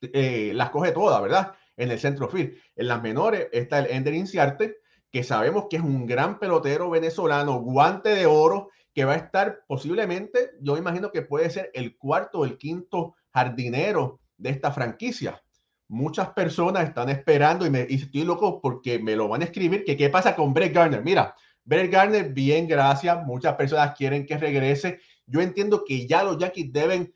eh, 0.02 0.52
las 0.54 0.70
coge 0.70 0.92
todas, 0.92 1.22
¿verdad? 1.22 1.54
En 1.76 1.92
el 1.92 2.00
centro 2.00 2.30
field. 2.30 2.58
En 2.76 2.88
las 2.88 3.02
menores 3.02 3.48
está 3.52 3.80
el 3.80 3.88
Ender 3.88 4.14
Inciarte, 4.14 4.78
que 5.12 5.24
sabemos 5.24 5.66
que 5.70 5.78
es 5.78 5.84
un 5.84 6.06
gran 6.06 6.40
pelotero 6.40 6.90
venezolano, 6.90 7.60
guante 7.60 8.10
de 8.10 8.26
oro, 8.26 8.70
que 8.94 9.06
va 9.06 9.14
a 9.14 9.18
estar 9.18 9.64
posiblemente, 9.68 10.52
yo 10.62 10.78
imagino 10.78 11.12
que 11.12 11.24
puede 11.24 11.50
ser 11.50 11.72
el 11.74 11.98
cuarto 11.98 12.40
o 12.40 12.46
el 12.46 12.58
quinto 12.58 13.16
jardinero 13.34 14.20
de 14.38 14.50
esta 14.52 14.72
franquicia. 14.72 15.42
Muchas 15.88 16.30
personas 16.30 16.88
están 16.88 17.10
esperando 17.10 17.66
y, 17.66 17.70
me, 17.70 17.86
y 17.90 17.96
estoy 17.96 18.24
loco 18.24 18.62
porque 18.62 19.00
me 19.00 19.16
lo 19.16 19.28
van 19.28 19.42
a 19.42 19.46
escribir, 19.46 19.84
que 19.84 19.98
qué 19.98 20.10
pasa 20.10 20.36
con 20.36 20.54
Brett 20.54 20.74
Garner. 20.74 21.04
Mira, 21.04 21.36
Brett 21.64 21.92
Garner, 21.92 22.34
bien, 22.34 22.68
gracias. 22.68 23.26
Muchas 23.26 23.56
personas 23.56 23.96
quieren 23.96 24.26
que 24.26 24.38
regrese. 24.38 25.00
Yo 25.26 25.42
entiendo 25.42 25.84
que 25.86 26.08
ya 26.08 26.24
los 26.24 26.38
Yankees 26.38 26.72
deben 26.74 27.14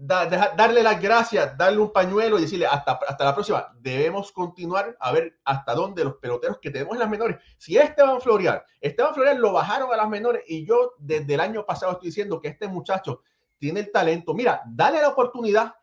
darle 0.00 0.82
las 0.82 1.02
gracias, 1.02 1.56
darle 1.58 1.80
un 1.80 1.92
pañuelo 1.92 2.38
y 2.38 2.42
decirle 2.42 2.66
hasta, 2.66 2.92
hasta 3.08 3.24
la 3.24 3.34
próxima. 3.34 3.74
Debemos 3.80 4.30
continuar 4.30 4.96
a 5.00 5.10
ver 5.10 5.38
hasta 5.44 5.74
dónde 5.74 6.04
los 6.04 6.16
peloteros 6.16 6.58
que 6.58 6.70
tenemos 6.70 6.94
en 6.94 7.00
las 7.00 7.10
menores. 7.10 7.38
Si 7.56 7.76
Esteban 7.76 8.20
Florial, 8.20 8.62
Esteban 8.80 9.12
Florial 9.12 9.38
lo 9.38 9.52
bajaron 9.52 9.92
a 9.92 9.96
las 9.96 10.08
menores 10.08 10.44
y 10.46 10.64
yo 10.64 10.92
desde 10.98 11.34
el 11.34 11.40
año 11.40 11.66
pasado 11.66 11.92
estoy 11.92 12.08
diciendo 12.08 12.40
que 12.40 12.48
este 12.48 12.68
muchacho 12.68 13.22
tiene 13.58 13.80
el 13.80 13.92
talento. 13.92 14.34
Mira, 14.34 14.62
dale 14.66 15.00
la 15.00 15.08
oportunidad, 15.08 15.74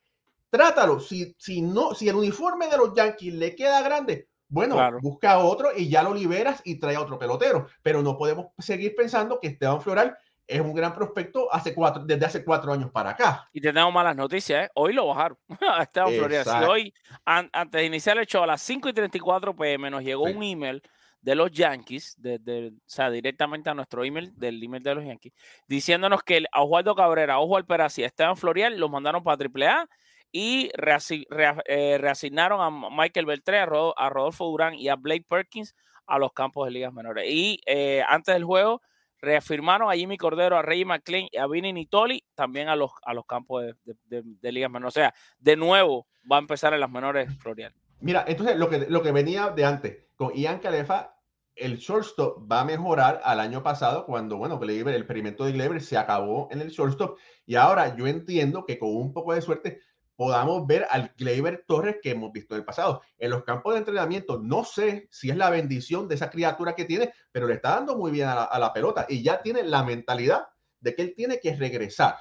trátalo. 0.50 1.00
Si, 1.00 1.36
si, 1.38 1.62
no, 1.62 1.94
si 1.94 2.10
el 2.10 2.16
uniforme 2.16 2.68
de 2.68 2.78
los 2.78 2.94
Yankees 2.94 3.34
le 3.34 3.56
queda 3.56 3.82
grande, 3.82 4.28
bueno, 4.48 4.78
busca 5.02 5.40
otro 5.40 5.70
y 5.76 5.90
ya 5.90 6.04
lo 6.04 6.14
liberas 6.14 6.62
y 6.64 6.80
trae 6.80 6.96
a 6.96 7.02
otro 7.02 7.18
pelotero. 7.18 7.68
Pero 7.82 8.02
no 8.02 8.18
podemos 8.18 8.48
seguir 8.58 8.96
pensando 8.96 9.40
que 9.40 9.50
Esteban 9.50 9.82
Floral 9.82 10.18
es 10.48 10.62
un 10.62 10.74
gran 10.74 10.94
prospecto 10.94 11.52
hace 11.52 11.74
cuatro, 11.74 12.04
desde 12.06 12.26
hace 12.26 12.46
cuatro 12.46 12.72
años 12.72 12.92
para 12.92 13.12
acá. 13.12 13.50
Y 13.52 13.62
tenemos 13.62 13.92
malas 13.92 14.16
noticias, 14.16 14.66
¿eh? 14.66 14.70
Hoy 14.76 14.94
lo 14.94 15.08
bajaron 15.08 15.38
Esteban 15.82 16.14
Florida. 16.14 16.44
Si 16.44 16.66
hoy, 16.66 16.94
antes 17.26 17.72
de 17.72 17.86
iniciar 17.86 18.18
el 18.18 18.28
show, 18.28 18.44
a 18.44 18.48
las 18.48 18.62
5 18.62 18.90
y 18.90 18.94
34 18.94 19.56
pm, 19.56 19.90
nos 19.90 20.04
llegó 20.04 20.24
un 20.24 20.44
email 20.44 20.82
de 21.26 21.34
los 21.34 21.50
Yankees, 21.50 22.16
de, 22.20 22.72
o 22.78 22.80
sea, 22.86 23.10
directamente 23.10 23.68
a 23.68 23.74
nuestro 23.74 24.04
email, 24.04 24.32
del 24.38 24.62
email 24.62 24.84
de 24.84 24.94
los 24.94 25.04
Yankees, 25.04 25.34
diciéndonos 25.68 26.22
que 26.22 26.46
a 26.52 26.62
Osvaldo 26.62 26.94
Cabrera, 26.94 27.40
Ojo 27.40 27.58
Alperaz 27.58 27.98
y 27.98 28.04
Esteban 28.04 28.38
Florial 28.38 28.78
los 28.80 28.92
mandaron 28.92 29.24
para 29.24 29.44
AAA 29.44 29.90
y 30.32 30.70
eh, 30.76 31.98
reasignaron 31.98 32.62
a 32.62 32.70
Michael 32.92 33.26
Beltré, 33.26 33.58
a, 33.58 33.66
Rodolfo 33.66 34.46
Durán 34.46 34.76
y 34.76 34.88
a 34.88 34.96
Blake 34.98 35.26
Perkins 35.28 35.76
a 36.06 36.20
los 36.20 36.32
campos 36.32 36.68
de 36.68 36.72
ligas 36.74 36.94
menores. 36.94 37.26
Y 37.28 37.60
eh, 37.66 38.04
antes 38.08 38.36
del 38.36 38.44
juego 38.44 38.84
reafirmaron 39.20 39.90
a 39.90 39.96
Jimmy 39.96 40.18
Cordero, 40.18 40.58
a 40.58 40.62
Rey 40.62 40.86
McLean 40.86 41.28
y 41.32 41.38
a 41.38 41.48
Vinny 41.48 41.74
Nitoli 41.74 42.24
también 42.36 42.70
a 42.70 42.76
los, 42.76 42.92
a 43.04 43.16
los 43.16 43.26
campos 43.26 43.64
de, 43.84 43.96
de, 44.22 44.52
ligas 44.52 44.70
menores. 44.70 44.96
O 44.96 45.00
sea, 45.00 45.12
de 45.40 45.56
nuevo 45.56 46.06
va 46.32 46.36
a 46.36 46.40
empezar 46.40 46.72
en 46.76 46.82
las 46.82 46.92
menores 46.92 47.36
Florial. 47.40 47.74
Mira, 48.00 48.24
entonces 48.28 48.58
lo 48.58 48.70
que, 48.70 48.86
lo 48.88 49.02
que 49.02 49.12
venía 49.12 49.50
de 49.50 49.66
antes, 49.66 50.06
con 50.16 50.32
Ian 50.34 50.60
Calefa, 50.60 51.15
el 51.56 51.78
shortstop 51.78 52.52
va 52.52 52.62
a 52.62 52.66
mejorar 52.66 53.22
al 53.24 53.40
año 53.40 53.64
pasado 53.64 54.06
cuando, 54.06 54.38
bueno, 54.38 54.60
el 54.62 54.96
experimento 54.96 55.46
de 55.46 55.54
Gleyber 55.54 55.82
se 55.82 55.98
acabó 55.98 56.50
en 56.52 56.62
el 56.62 56.70
shortstop 56.70 57.18
y 57.46 57.56
ahora 57.56 57.96
yo 57.96 58.08
entiendo 58.08 58.66
que 58.66 58.78
con 58.78 58.96
un 58.96 59.14
poco 59.14 59.34
de 59.34 59.42
suerte 59.42 59.80
podamos 60.16 60.66
ver 60.66 60.88
al 60.90 61.14
Gleyber 61.18 61.66
Torres 61.68 61.98
que 62.02 62.12
hemos 62.12 62.32
visto 62.32 62.56
en 62.56 62.60
el 62.60 62.66
pasado. 62.66 63.02
En 63.18 63.30
los 63.32 63.44
campos 63.44 63.74
de 63.74 63.80
entrenamiento, 63.80 64.40
no 64.42 64.64
sé 64.64 65.08
si 65.12 65.30
es 65.30 65.38
la 65.38 65.50
bendición 65.50 66.08
de 66.08 66.16
esa 66.16 66.30
criatura 66.30 66.76
que 66.76 66.86
tiene, 66.86 67.14
pero 67.32 67.48
le 67.48 67.56
está 67.56 67.72
dando 67.72 67.98
muy 67.98 68.12
bien 68.12 68.28
a 68.28 68.58
la, 68.58 68.74
pelota 68.74 69.06
y 69.10 69.24
ya 69.24 69.42
tiene 69.42 69.64
la 69.64 69.84
mentalidad 69.84 70.48
de 70.80 70.96
que 70.96 71.02
él 71.02 71.14
tiene 71.16 71.40
que 71.40 71.56
regresar 71.56 72.16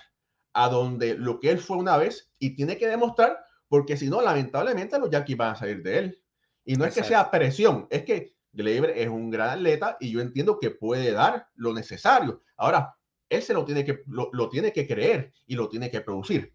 a 0.53 0.69
donde 0.69 1.15
lo 1.15 1.41
que 1.41 1.51
él 1.51 1.59
fue 1.59 1.77
una 1.77 1.97
vez 1.97 2.31
y 2.39 2.55
tiene 2.55 2.77
que 2.79 2.87
demostrar, 2.87 3.39
porque 3.69 3.97
si 3.97 4.09
no, 4.09 4.21
lamentablemente 4.21 4.99
los 4.99 5.11
Yankees 5.11 5.37
van 5.37 5.53
a 5.53 5.57
salir 5.57 5.83
de 5.83 5.99
él. 5.99 6.23
Y 6.65 6.77
no 6.77 6.85
es 6.85 6.95
que 6.95 7.05
sea 7.05 7.31
presión, 7.31 7.87
es 7.91 8.05
que 8.05 8.35
Gleyber 8.55 8.91
es 8.91 9.09
un 9.09 9.31
gran 9.31 9.51
atleta 9.51 9.97
y 10.01 10.11
yo 10.11 10.21
entiendo 10.21 10.59
que 10.59 10.71
puede 10.71 11.13
dar 11.13 11.49
lo 11.55 11.75
necesario. 11.75 12.43
Ahora, 12.57 12.97
él 13.29 13.43
se 13.43 13.55
lo 13.55 13.65
tiene 13.65 13.85
que, 13.85 14.03
lo 14.07 14.49
tiene 14.49 14.73
que 14.73 14.87
creer 14.87 15.33
y 15.47 15.57
lo 15.57 15.69
tiene 15.69 15.91
que 15.91 16.01
producir. 16.01 16.55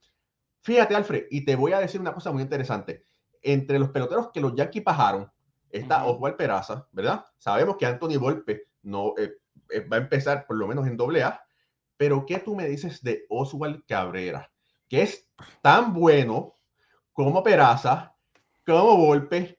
Fíjate, 0.61 0.95
Alfred, 0.95 1.25
y 1.29 1.45
te 1.45 1.55
voy 1.55 1.73
a 1.73 1.79
decir 1.79 2.01
una 2.01 2.13
cosa 2.13 2.31
muy 2.31 2.41
interesante. 2.41 3.05
Entre 3.41 3.79
los 3.79 3.89
peloteros 3.89 4.29
que 4.33 4.41
los 4.41 4.55
Yankees 4.55 4.83
bajaron 4.83 5.31
está 5.69 6.05
Oswald 6.05 6.35
Peraza, 6.35 6.87
¿verdad? 6.91 7.25
Sabemos 7.37 7.77
que 7.77 7.85
Anthony 7.85 8.17
Volpe 8.19 8.67
no 8.83 9.13
eh, 9.17 9.37
eh, 9.69 9.81
va 9.81 9.97
a 9.97 10.01
empezar 10.01 10.45
por 10.45 10.57
lo 10.57 10.67
menos 10.67 10.87
en 10.87 10.97
doble 10.97 11.23
A, 11.23 11.41
pero 11.95 12.25
¿qué 12.25 12.39
tú 12.39 12.55
me 12.55 12.67
dices 12.67 13.01
de 13.03 13.25
Oswald 13.29 13.83
Cabrera? 13.87 14.51
Que 14.87 15.03
es 15.03 15.29
tan 15.61 15.93
bueno 15.93 16.57
como 17.13 17.43
Peraza, 17.43 18.15
como 18.65 18.97
Volpe, 18.97 19.58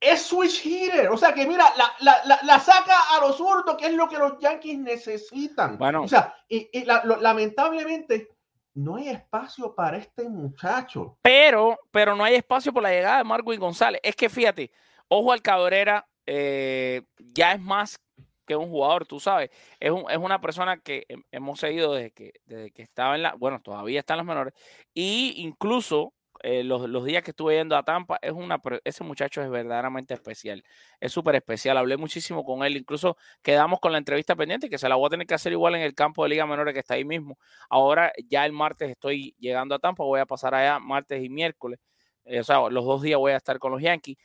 es 0.00 0.22
switch 0.22 0.64
hitter. 0.64 1.08
O 1.10 1.16
sea 1.16 1.32
que 1.32 1.46
mira, 1.46 1.64
la, 2.00 2.60
saca 2.60 3.16
a 3.16 3.20
los 3.20 3.36
zurdos, 3.36 3.76
que 3.76 3.86
es 3.86 3.94
lo 3.94 4.08
que 4.08 4.18
los 4.18 4.38
Yankees 4.38 4.78
necesitan. 4.78 5.78
Bueno. 5.78 6.02
O 6.02 6.08
sea, 6.08 6.34
y, 6.48 6.68
lamentablemente 6.84 8.28
no 8.74 8.96
hay 8.96 9.08
espacio 9.08 9.74
para 9.74 9.96
este 9.98 10.28
muchacho. 10.28 11.18
Pero, 11.22 11.78
pero 11.90 12.14
no 12.14 12.24
hay 12.24 12.36
espacio 12.36 12.72
por 12.72 12.82
la 12.82 12.90
llegada 12.90 13.18
de 13.18 13.24
Marwin 13.24 13.58
González. 13.58 14.00
Es 14.04 14.14
que 14.14 14.28
fíjate, 14.28 14.70
ojo 15.08 15.32
al 15.32 15.42
Cabrera, 15.42 16.06
eh, 16.26 17.02
ya 17.18 17.52
es 17.52 17.60
más 17.60 17.98
que 18.46 18.56
un 18.56 18.70
jugador, 18.70 19.04
tú 19.04 19.18
sabes. 19.18 19.50
Es, 19.80 19.92
es 20.10 20.16
una 20.16 20.40
persona 20.40 20.78
que 20.78 21.06
hemos 21.32 21.58
seguido 21.58 21.92
desde 21.94 22.12
que, 22.12 22.32
desde 22.46 22.70
que 22.70 22.82
estaba 22.82 23.16
en 23.16 23.22
la, 23.22 23.34
bueno, 23.34 23.60
todavía 23.60 24.00
está 24.00 24.14
en 24.14 24.18
las 24.18 24.26
menores. 24.26 24.54
Y 24.94 25.34
incluso 25.38 26.14
eh, 26.42 26.62
los, 26.64 27.04
días 27.04 27.22
que 27.22 27.30
estuve 27.32 27.56
yendo 27.56 27.76
a 27.76 27.82
Tampa, 27.82 28.18
es 28.22 28.32
una, 28.32 28.60
ese 28.84 29.04
muchacho 29.04 29.42
es 29.42 29.50
verdaderamente 29.50 30.14
especial. 30.14 30.62
Es 31.00 31.12
súper 31.12 31.34
especial. 31.36 31.76
Hablé 31.76 31.96
muchísimo 31.96 32.44
con 32.44 32.64
él. 32.64 32.76
Incluso 32.76 33.16
quedamos 33.42 33.80
con 33.80 33.92
la 33.92 33.98
entrevista 33.98 34.36
pendiente, 34.36 34.70
que 34.70 34.78
se 34.78 34.88
la 34.88 34.94
voy 34.96 35.06
a 35.06 35.10
tener 35.10 35.26
que 35.26 35.34
hacer 35.34 35.52
igual 35.52 35.74
en 35.74 35.82
el 35.82 35.94
campo 35.94 36.22
de 36.22 36.30
Liga 36.30 36.46
Menores 36.46 36.74
que 36.74 36.80
está 36.80 36.94
ahí 36.94 37.04
mismo. 37.04 37.38
Ahora 37.68 38.12
ya 38.28 38.46
el 38.46 38.52
martes 38.52 38.90
estoy 38.90 39.34
llegando 39.38 39.74
a 39.74 39.78
Tampa, 39.78 40.04
voy 40.04 40.20
a 40.20 40.26
pasar 40.26 40.54
allá 40.54 40.78
martes 40.78 41.22
y 41.22 41.28
miércoles. 41.28 41.80
Eh, 42.24 42.40
o 42.40 42.44
sea, 42.44 42.68
los 42.70 42.84
dos 42.84 43.02
días 43.02 43.18
voy 43.18 43.32
a 43.32 43.36
estar 43.36 43.58
con 43.58 43.72
los 43.72 43.82
Yankees. 43.82 44.16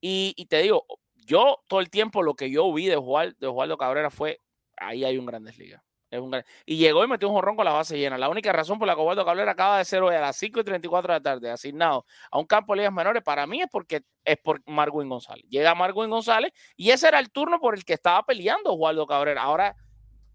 Y, 0.00 0.46
te 0.50 0.58
digo, 0.58 0.84
yo 1.14 1.64
todo 1.66 1.80
el 1.80 1.88
tiempo 1.88 2.22
lo 2.22 2.34
que 2.34 2.50
yo 2.50 2.70
vi 2.74 2.86
de, 2.86 2.96
Oswaldo, 2.96 3.36
de 3.40 3.46
Osvaldo 3.46 3.78
Cabrera 3.78 4.10
fue, 4.10 4.40
ahí 4.76 5.04
hay 5.04 5.16
un 5.16 5.24
Grandes 5.24 5.56
Ligas. 5.56 5.82
Y 6.66 6.76
llegó 6.76 7.04
y 7.04 7.08
metió 7.08 7.28
un 7.28 7.34
jorrón 7.34 7.56
con 7.56 7.64
la 7.64 7.72
base 7.72 7.98
llena. 7.98 8.18
La 8.18 8.28
única 8.28 8.52
razón 8.52 8.78
por 8.78 8.86
la 8.86 8.94
que 8.94 9.00
Osvaldo 9.00 9.24
Cabrera 9.24 9.52
acaba 9.52 9.78
de 9.78 9.84
ser 9.84 10.02
hoy 10.02 10.14
a 10.14 10.20
las 10.20 10.36
5 10.36 10.60
y 10.60 10.64
34 10.64 11.12
de 11.12 11.18
la 11.18 11.22
tarde 11.22 11.50
asignado 11.50 12.06
a 12.30 12.38
un 12.38 12.46
campo 12.46 12.72
de 12.72 12.78
ligas 12.78 12.92
menores, 12.92 13.22
para 13.22 13.46
mí 13.46 13.60
es 13.60 13.68
porque 13.70 14.02
es 14.24 14.38
por 14.38 14.60
Marwin 14.66 15.08
González. 15.08 15.44
Llega 15.48 15.74
Marwin 15.74 16.10
González 16.10 16.52
y 16.76 16.90
ese 16.90 17.08
era 17.08 17.18
el 17.18 17.30
turno 17.30 17.60
por 17.60 17.74
el 17.74 17.84
que 17.84 17.94
estaba 17.94 18.24
peleando 18.24 18.72
Osvaldo 18.72 19.06
Cabrera. 19.06 19.42
Ahora, 19.42 19.76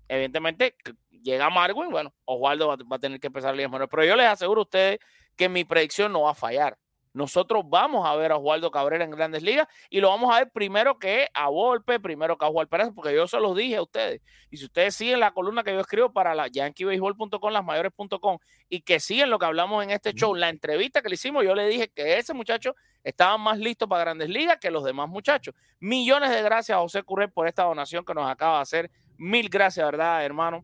evidentemente, 0.08 0.76
llega 1.10 1.50
Marwin, 1.50 1.90
bueno, 1.90 2.14
Osvaldo 2.26 2.68
va, 2.68 2.76
va, 2.76 2.96
a 2.96 3.00
tener 3.00 3.20
que 3.20 3.28
empezar 3.28 3.56
ligas 3.56 3.72
menores. 3.72 3.90
Pero 3.90 4.06
yo 4.06 4.16
les 4.16 4.28
aseguro 4.28 4.62
a 4.62 4.64
ustedes 4.64 5.00
que 5.36 5.50
mi 5.50 5.64
predicción 5.64 6.12
no 6.12 6.22
va 6.22 6.32
a 6.32 6.36
fallar. 6.36 6.78
Nosotros 7.14 7.64
vamos 7.68 8.08
a 8.08 8.16
ver 8.16 8.32
a 8.32 8.38
Oswaldo 8.38 8.70
Cabrera 8.70 9.04
en 9.04 9.12
grandes 9.12 9.42
ligas 9.42 9.68
y 9.90 10.00
lo 10.00 10.10
vamos 10.10 10.34
a 10.34 10.40
ver 10.40 10.52
primero 10.52 11.00
que 11.00 11.28
a 11.34 11.50
Volpe, 11.50 12.00
primero 12.00 12.38
que 12.38 12.46
a 12.46 12.50
Juan 12.50 12.68
Pérez, 12.68 12.90
porque 12.94 13.14
yo 13.16 13.28
se 13.28 13.40
los 13.40 13.56
dije 13.56 13.78
a 13.78 13.82
ustedes. 13.82 14.22
Y 14.52 14.58
si 14.58 14.66
ustedes 14.66 14.96
siguen 14.96 15.20
la 15.20 15.32
columna 15.32 15.64
que 15.64 15.74
yo 15.74 15.80
escribo 15.80 16.14
para 16.14 16.36
la 16.36 16.48
yankeebaseball.com, 16.48 17.52
lasmayores.com, 17.52 18.38
y 18.70 18.82
que 18.82 19.00
siguen 19.00 19.32
lo 19.32 19.40
que 19.40 19.46
hablamos 19.46 19.84
en 19.84 19.90
este 19.92 20.14
show, 20.14 20.36
la 20.36 20.50
entrevista 20.50 21.02
que 21.02 21.10
le 21.10 21.16
hicimos, 21.16 21.44
yo 21.44 21.56
le 21.56 21.68
dije 21.68 21.90
que 21.90 22.18
ese 22.18 22.34
muchacho 22.34 22.76
estaba 23.04 23.38
más 23.38 23.58
listo 23.58 23.88
para 23.88 24.04
grandes 24.04 24.30
ligas 24.30 24.58
que 24.60 24.70
los 24.70 24.84
demás 24.84 25.10
muchachos. 25.10 25.56
Millones 25.80 26.30
de 26.30 26.42
gracias 26.44 26.78
a 26.78 26.82
José 26.82 27.02
Curret 27.02 27.34
por 27.34 27.48
esta 27.48 27.64
donación 27.64 28.06
que 28.06 28.14
nos 28.14 28.30
acaba 28.30 28.58
de 28.58 28.62
hacer. 28.62 28.92
Mil 29.18 29.50
gracias, 29.50 29.86
¿verdad, 29.86 30.24
hermano? 30.24 30.64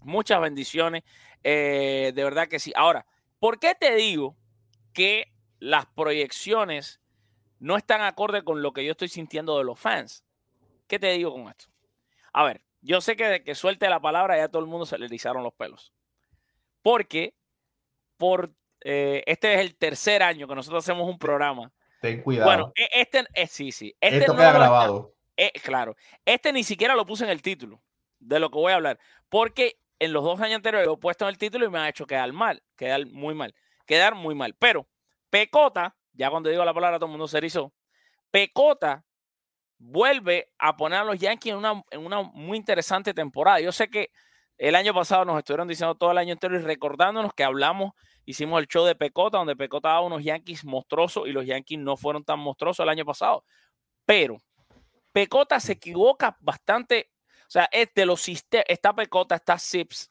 Muchas 0.00 0.40
bendiciones. 0.40 1.02
Eh, 1.42 2.12
de 2.14 2.24
verdad 2.24 2.48
que 2.48 2.58
sí. 2.58 2.72
Ahora, 2.74 3.04
¿por 3.38 3.58
qué 3.58 3.74
te 3.74 3.94
digo 3.94 4.36
que 4.92 5.35
las 5.58 5.86
proyecciones 5.86 7.00
no 7.58 7.76
están 7.76 8.02
acorde 8.02 8.44
con 8.44 8.62
lo 8.62 8.72
que 8.72 8.84
yo 8.84 8.92
estoy 8.92 9.08
sintiendo 9.08 9.56
de 9.58 9.64
los 9.64 9.78
fans. 9.78 10.24
¿Qué 10.86 10.98
te 10.98 11.10
digo 11.12 11.32
con 11.32 11.48
esto? 11.48 11.66
A 12.32 12.44
ver, 12.44 12.62
yo 12.80 13.00
sé 13.00 13.16
que 13.16 13.26
de 13.26 13.42
que 13.42 13.54
suelte 13.54 13.88
la 13.88 14.00
palabra 14.00 14.36
ya 14.36 14.48
todo 14.48 14.62
el 14.62 14.68
mundo 14.68 14.86
se 14.86 14.98
le 14.98 15.06
erizaron 15.06 15.42
los 15.42 15.54
pelos. 15.54 15.92
Porque 16.82 17.34
por 18.16 18.52
eh, 18.82 19.22
este 19.26 19.54
es 19.54 19.60
el 19.60 19.74
tercer 19.76 20.22
año 20.22 20.46
que 20.46 20.54
nosotros 20.54 20.84
hacemos 20.84 21.08
un 21.08 21.18
programa. 21.18 21.72
Ten 22.00 22.22
cuidado. 22.22 22.48
Bueno, 22.48 22.72
e, 22.76 22.88
este, 23.00 23.24
eh, 23.34 23.46
sí, 23.46 23.72
sí. 23.72 23.96
Este 24.00 24.18
Esto 24.18 24.36
queda 24.36 24.52
grabado. 24.52 25.14
Eh, 25.36 25.52
claro. 25.62 25.96
Este 26.24 26.52
ni 26.52 26.62
siquiera 26.62 26.94
lo 26.94 27.06
puse 27.06 27.24
en 27.24 27.30
el 27.30 27.42
título 27.42 27.82
de 28.18 28.38
lo 28.38 28.50
que 28.50 28.58
voy 28.58 28.72
a 28.72 28.76
hablar. 28.76 28.98
Porque 29.28 29.80
en 29.98 30.12
los 30.12 30.22
dos 30.22 30.40
años 30.40 30.56
anteriores 30.56 30.86
lo 30.86 30.94
he 30.94 30.98
puesto 30.98 31.24
en 31.24 31.30
el 31.30 31.38
título 31.38 31.66
y 31.66 31.70
me 31.70 31.78
ha 31.78 31.88
hecho 31.88 32.06
quedar 32.06 32.32
mal, 32.32 32.62
quedar 32.76 33.06
muy 33.06 33.34
mal. 33.34 33.54
quedar 33.86 34.14
muy 34.14 34.34
mal. 34.34 34.54
Pero 34.54 34.86
Pecota, 35.30 35.96
ya 36.12 36.30
cuando 36.30 36.50
digo 36.50 36.64
la 36.64 36.74
palabra 36.74 36.98
todo 36.98 37.06
el 37.06 37.12
mundo 37.12 37.28
se 37.28 37.38
erizó, 37.38 37.72
Pecota 38.30 39.04
vuelve 39.78 40.52
a 40.58 40.76
poner 40.76 41.00
a 41.00 41.04
los 41.04 41.18
Yankees 41.18 41.52
en 41.52 41.58
una, 41.58 41.82
en 41.90 42.04
una 42.04 42.22
muy 42.22 42.56
interesante 42.56 43.12
temporada. 43.12 43.60
Yo 43.60 43.72
sé 43.72 43.88
que 43.88 44.10
el 44.58 44.74
año 44.74 44.94
pasado 44.94 45.24
nos 45.24 45.38
estuvieron 45.38 45.68
diciendo 45.68 45.94
todo 45.94 46.10
el 46.10 46.18
año 46.18 46.32
entero 46.32 46.56
y 46.56 46.62
recordándonos 46.62 47.32
que 47.34 47.44
hablamos, 47.44 47.92
hicimos 48.24 48.60
el 48.60 48.66
show 48.66 48.84
de 48.84 48.94
Pecota, 48.94 49.38
donde 49.38 49.56
Pecota 49.56 49.90
daba 49.90 50.00
unos 50.00 50.24
Yankees 50.24 50.64
monstruosos 50.64 51.28
y 51.28 51.32
los 51.32 51.44
Yankees 51.44 51.78
no 51.78 51.96
fueron 51.96 52.24
tan 52.24 52.38
monstruosos 52.38 52.82
el 52.82 52.88
año 52.88 53.04
pasado. 53.04 53.44
Pero 54.06 54.42
Pecota 55.12 55.60
se 55.60 55.72
equivoca 55.72 56.36
bastante. 56.40 57.10
O 57.42 57.50
sea, 57.50 57.68
es 57.70 57.92
de 57.94 58.06
los 58.06 58.26
está 58.28 58.94
Pecota, 58.94 59.36
está 59.36 59.58
Sips, 59.58 60.10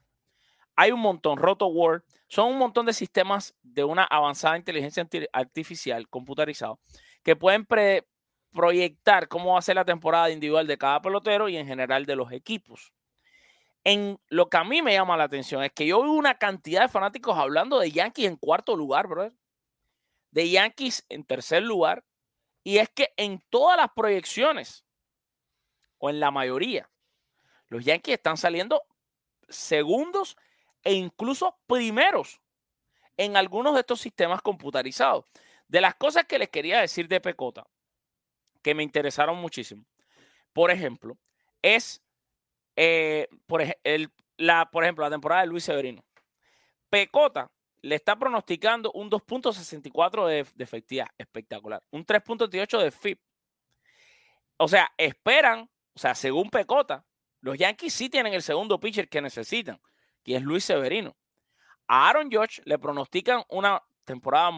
hay 0.76 0.92
un 0.92 1.00
montón, 1.00 1.38
Roto 1.38 1.68
World, 1.68 2.04
son 2.28 2.52
un 2.52 2.58
montón 2.58 2.86
de 2.86 2.94
sistemas 2.94 3.56
de 3.62 3.84
una 3.84 4.04
avanzada 4.04 4.58
inteligencia 4.58 5.08
artificial 5.32 6.10
computarizado 6.10 6.80
que 7.24 7.36
pueden 7.36 7.68
proyectar 8.52 9.28
cómo 9.28 9.54
va 9.54 9.60
a 9.60 9.62
ser 9.62 9.76
la 9.76 9.86
temporada 9.86 10.30
individual 10.32 10.68
de 10.68 10.78
cada 10.78 11.02
pelotero 11.02 11.50
y 11.50 11.58
en 11.58 11.68
general 11.68 12.06
de 12.06 12.16
los 12.16 12.32
equipos. 12.32 12.94
En 13.84 14.20
lo 14.30 14.50
que 14.50 14.58
a 14.58 14.64
mí 14.64 14.82
me 14.82 14.94
llama 14.94 15.16
la 15.16 15.26
atención 15.26 15.64
es 15.64 15.72
que 15.72 15.86
yo 15.86 16.02
veo 16.02 16.12
una 16.12 16.38
cantidad 16.40 16.82
de 16.82 16.90
fanáticos 16.90 17.38
hablando 17.38 17.80
de 17.80 17.92
Yankees 17.92 18.28
en 18.28 18.36
cuarto 18.36 18.76
lugar, 18.76 19.08
brother. 19.08 19.34
De 20.32 20.50
Yankees 20.50 21.06
en 21.08 21.24
tercer 21.24 21.62
lugar. 21.64 22.04
Y 22.64 22.80
es 22.80 22.90
que 22.90 23.14
en 23.16 23.44
todas 23.52 23.78
las 23.78 23.90
proyecciones, 23.96 24.86
o 26.00 26.10
en 26.10 26.20
la 26.20 26.32
mayoría, 26.32 26.90
los 27.68 27.86
Yankees 27.86 28.16
están 28.16 28.38
saliendo 28.38 28.82
segundos 29.50 30.36
e 30.86 30.94
incluso 30.94 31.58
primeros 31.68 32.40
en 33.18 33.36
algunos 33.36 33.74
de 33.74 33.82
estos 33.82 34.00
sistemas 34.00 34.42
computarizados. 34.42 35.26
De 35.68 35.82
las 35.82 35.96
cosas 35.96 36.26
que 36.26 36.40
les 36.40 36.50
quería 36.50 36.80
decir 36.80 37.08
de 37.08 37.20
Pecota, 37.20 37.66
que 38.62 38.76
me 38.76 38.84
interesaron 38.84 39.38
muchísimo, 39.38 39.84
por 40.54 40.72
ejemplo, 40.72 41.18
es 41.62 42.02
eh, 42.76 43.28
por, 43.48 43.64
la, 44.38 44.70
por 44.72 44.84
ejemplo, 44.84 45.04
la 45.04 45.10
temporada 45.10 45.42
de 45.42 45.48
Luis 45.48 45.64
Severino. 45.64 46.06
Pecota 46.90 47.52
le 47.82 47.96
está 47.96 48.18
pronosticando 48.18 48.92
un 48.94 49.10
2.64 49.10 50.28
de, 50.28 50.46
de, 50.56 50.64
efectividad, 50.64 51.08
espectacular. 51.18 51.84
Un 51.92 52.06
3.38 52.06 52.80
de 52.82 52.92
FIP. 52.92 53.20
O 54.58 54.68
sea, 54.68 54.92
esperan, 54.98 55.70
o 55.94 56.00
sea, 56.00 56.16
según 56.16 56.50
Pecota, 56.50 57.06
los 57.42 57.58
Yankees 57.58 57.94
sí 57.94 58.10
tienen 58.10 58.34
el 58.34 58.42
segundo 58.42 58.80
pitcher 58.80 59.10
que 59.10 59.22
necesitan, 59.22 59.80
que 60.26 60.36
es 60.36 60.42
Luis 60.42 60.66
Severino. 60.66 61.16
A 61.88 62.10
Aaron 62.10 62.30
George 62.30 62.62
le 62.66 62.78
pronostican 62.80 63.44
una 63.48 63.82
temporada 64.04 64.52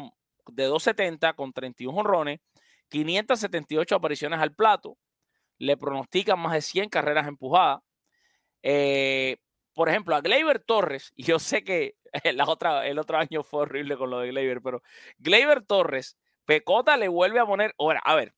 de 0.47 0.63
270 0.63 1.33
con 1.33 1.53
31 1.53 1.95
honrones, 1.99 2.39
578 2.89 3.95
apariciones 3.95 4.39
al 4.39 4.55
plato, 4.55 4.97
le 5.59 5.75
pronostican 5.77 6.39
más 6.39 6.53
de 6.53 6.61
100 6.61 6.89
carreras 6.89 7.27
empujadas, 7.27 7.81
eh, 8.63 9.37
por 9.73 9.89
ejemplo, 9.89 10.15
a 10.15 10.21
Gleyber 10.21 10.59
Torres, 10.59 11.13
yo 11.17 11.37
sé 11.37 11.63
que 11.63 11.95
el 12.23 12.41
otro 12.41 13.17
año 13.17 13.43
fue 13.43 13.61
horrible 13.61 13.97
con 13.97 14.09
lo 14.09 14.19
de 14.19 14.29
Gleyber, 14.29 14.61
pero 14.61 14.81
Gleyber 15.19 15.63
Torres, 15.65 16.17
Pecota 16.45 16.95
le 16.95 17.09
vuelve 17.09 17.39
a 17.39 17.45
poner. 17.45 17.75
Ahora, 17.77 18.01
a 18.05 18.15
ver, 18.15 18.33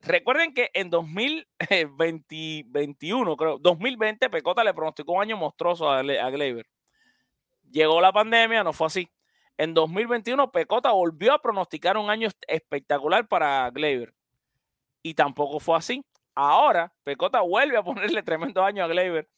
recuerden 0.00 0.54
que 0.54 0.70
en 0.74 0.90
2021, 0.90 3.36
creo, 3.36 3.58
2020, 3.58 4.30
Pecota 4.30 4.64
le 4.64 4.74
pronosticó 4.74 5.12
un 5.12 5.22
año 5.22 5.36
monstruoso 5.36 5.88
a, 5.90 5.98
a 5.98 6.30
Gleyber. 6.30 6.66
Llegó 7.70 8.00
la 8.00 8.12
pandemia, 8.12 8.64
no 8.64 8.72
fue 8.72 8.88
así. 8.88 9.08
En 9.56 9.74
2021, 9.74 10.50
Pecota 10.50 10.90
volvió 10.92 11.32
a 11.34 11.42
pronosticar 11.42 11.96
un 11.96 12.10
año 12.10 12.28
espectacular 12.48 13.28
para 13.28 13.70
Gleyber. 13.70 14.12
Y 15.02 15.14
tampoco 15.14 15.60
fue 15.60 15.76
así. 15.76 16.04
Ahora, 16.34 16.92
Pecota 17.04 17.42
vuelve 17.42 17.76
a 17.76 17.82
ponerle 17.82 18.22
tremendo 18.22 18.64
año 18.64 18.84
a 18.84 18.88
Gleyber 18.88 19.28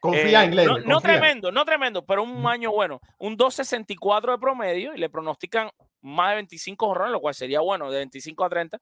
Confía 0.00 0.44
en 0.44 0.50
eh, 0.50 0.52
Gleyber. 0.52 0.86
No, 0.86 1.00
tremendo, 1.00 1.52
no 1.52 1.64
tremendo, 1.64 2.04
pero 2.04 2.22
un 2.22 2.46
año 2.46 2.72
bueno. 2.72 3.00
Un 3.18 3.36
2.64 3.36 4.32
de 4.32 4.38
promedio 4.38 4.94
y 4.94 4.98
le 4.98 5.10
pronostican 5.10 5.70
más 6.00 6.30
de 6.30 6.36
25 6.36 6.86
jorrones, 6.86 7.12
lo 7.12 7.20
cual 7.20 7.34
sería 7.34 7.60
bueno, 7.60 7.90
de 7.90 7.98
25 7.98 8.44
a 8.44 8.48
30 8.48 8.80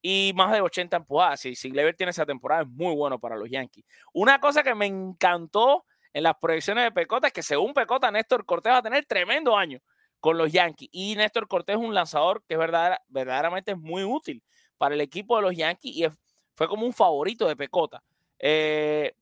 y 0.00 0.32
más 0.34 0.52
de 0.52 0.60
80 0.60 0.96
empujadas. 0.96 1.40
Si, 1.40 1.54
si 1.54 1.70
Gleyber 1.70 1.94
tiene 1.94 2.10
esa 2.10 2.26
temporada, 2.26 2.62
es 2.62 2.68
muy 2.68 2.94
bueno 2.94 3.18
para 3.18 3.36
los 3.36 3.50
Yankees. 3.50 3.84
Una 4.12 4.40
cosa 4.40 4.62
que 4.62 4.74
me 4.74 4.86
encantó 4.86 5.84
en 6.12 6.22
las 6.22 6.36
proyecciones 6.40 6.84
de 6.84 6.92
Pecota 6.92 7.28
es 7.28 7.32
que 7.32 7.42
según 7.42 7.74
Pecota, 7.74 8.10
Néstor 8.10 8.44
Cortés 8.44 8.72
va 8.72 8.78
a 8.78 8.82
tener 8.82 9.04
tremendo 9.06 9.56
año 9.56 9.80
con 10.20 10.38
los 10.38 10.50
Yankees. 10.52 10.88
Y 10.92 11.14
Néstor 11.16 11.48
Cortés 11.48 11.76
es 11.76 11.82
un 11.82 11.94
lanzador 11.94 12.42
que 12.46 12.54
es 12.54 12.60
verdaderamente 13.08 13.72
es 13.72 13.78
muy 13.78 14.04
útil 14.04 14.42
para 14.76 14.94
el 14.94 15.00
equipo 15.00 15.36
de 15.36 15.42
los 15.42 15.56
Yankees 15.56 15.96
y 15.96 16.06
fue 16.54 16.68
como 16.68 16.86
un 16.86 16.92
favorito 16.92 17.46
de 17.46 17.56
Pecota. 17.56 18.02
Eh, 18.38 19.14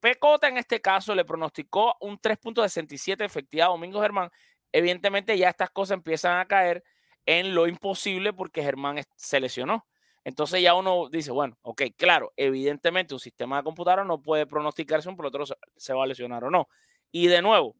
Pecota 0.00 0.48
en 0.48 0.58
este 0.58 0.80
caso 0.80 1.14
le 1.14 1.24
pronosticó 1.24 1.96
un 2.00 2.18
3.67 2.20 3.24
efectividad 3.24 3.68
a 3.68 3.70
Domingo 3.70 4.00
Germán. 4.00 4.30
Evidentemente 4.70 5.36
ya 5.38 5.48
estas 5.48 5.70
cosas 5.70 5.96
empiezan 5.96 6.38
a 6.38 6.46
caer 6.46 6.84
en 7.26 7.54
lo 7.54 7.66
imposible 7.66 8.32
porque 8.32 8.62
Germán 8.62 9.00
se 9.16 9.40
lesionó. 9.40 9.86
Entonces 10.24 10.62
ya 10.62 10.74
uno 10.74 11.08
dice, 11.10 11.30
bueno, 11.30 11.58
ok, 11.62 11.82
claro, 11.96 12.32
evidentemente 12.36 13.14
un 13.14 13.20
sistema 13.20 13.58
de 13.58 13.62
computadora 13.62 14.04
no 14.04 14.20
puede 14.22 14.46
pronosticar 14.46 15.02
si 15.02 15.08
un 15.08 15.16
pelotero 15.16 15.44
se 15.76 15.92
va 15.92 16.04
a 16.04 16.06
lesionar 16.06 16.44
o 16.44 16.50
no. 16.50 16.68
Y 17.12 17.26
de 17.26 17.42
nuevo, 17.42 17.76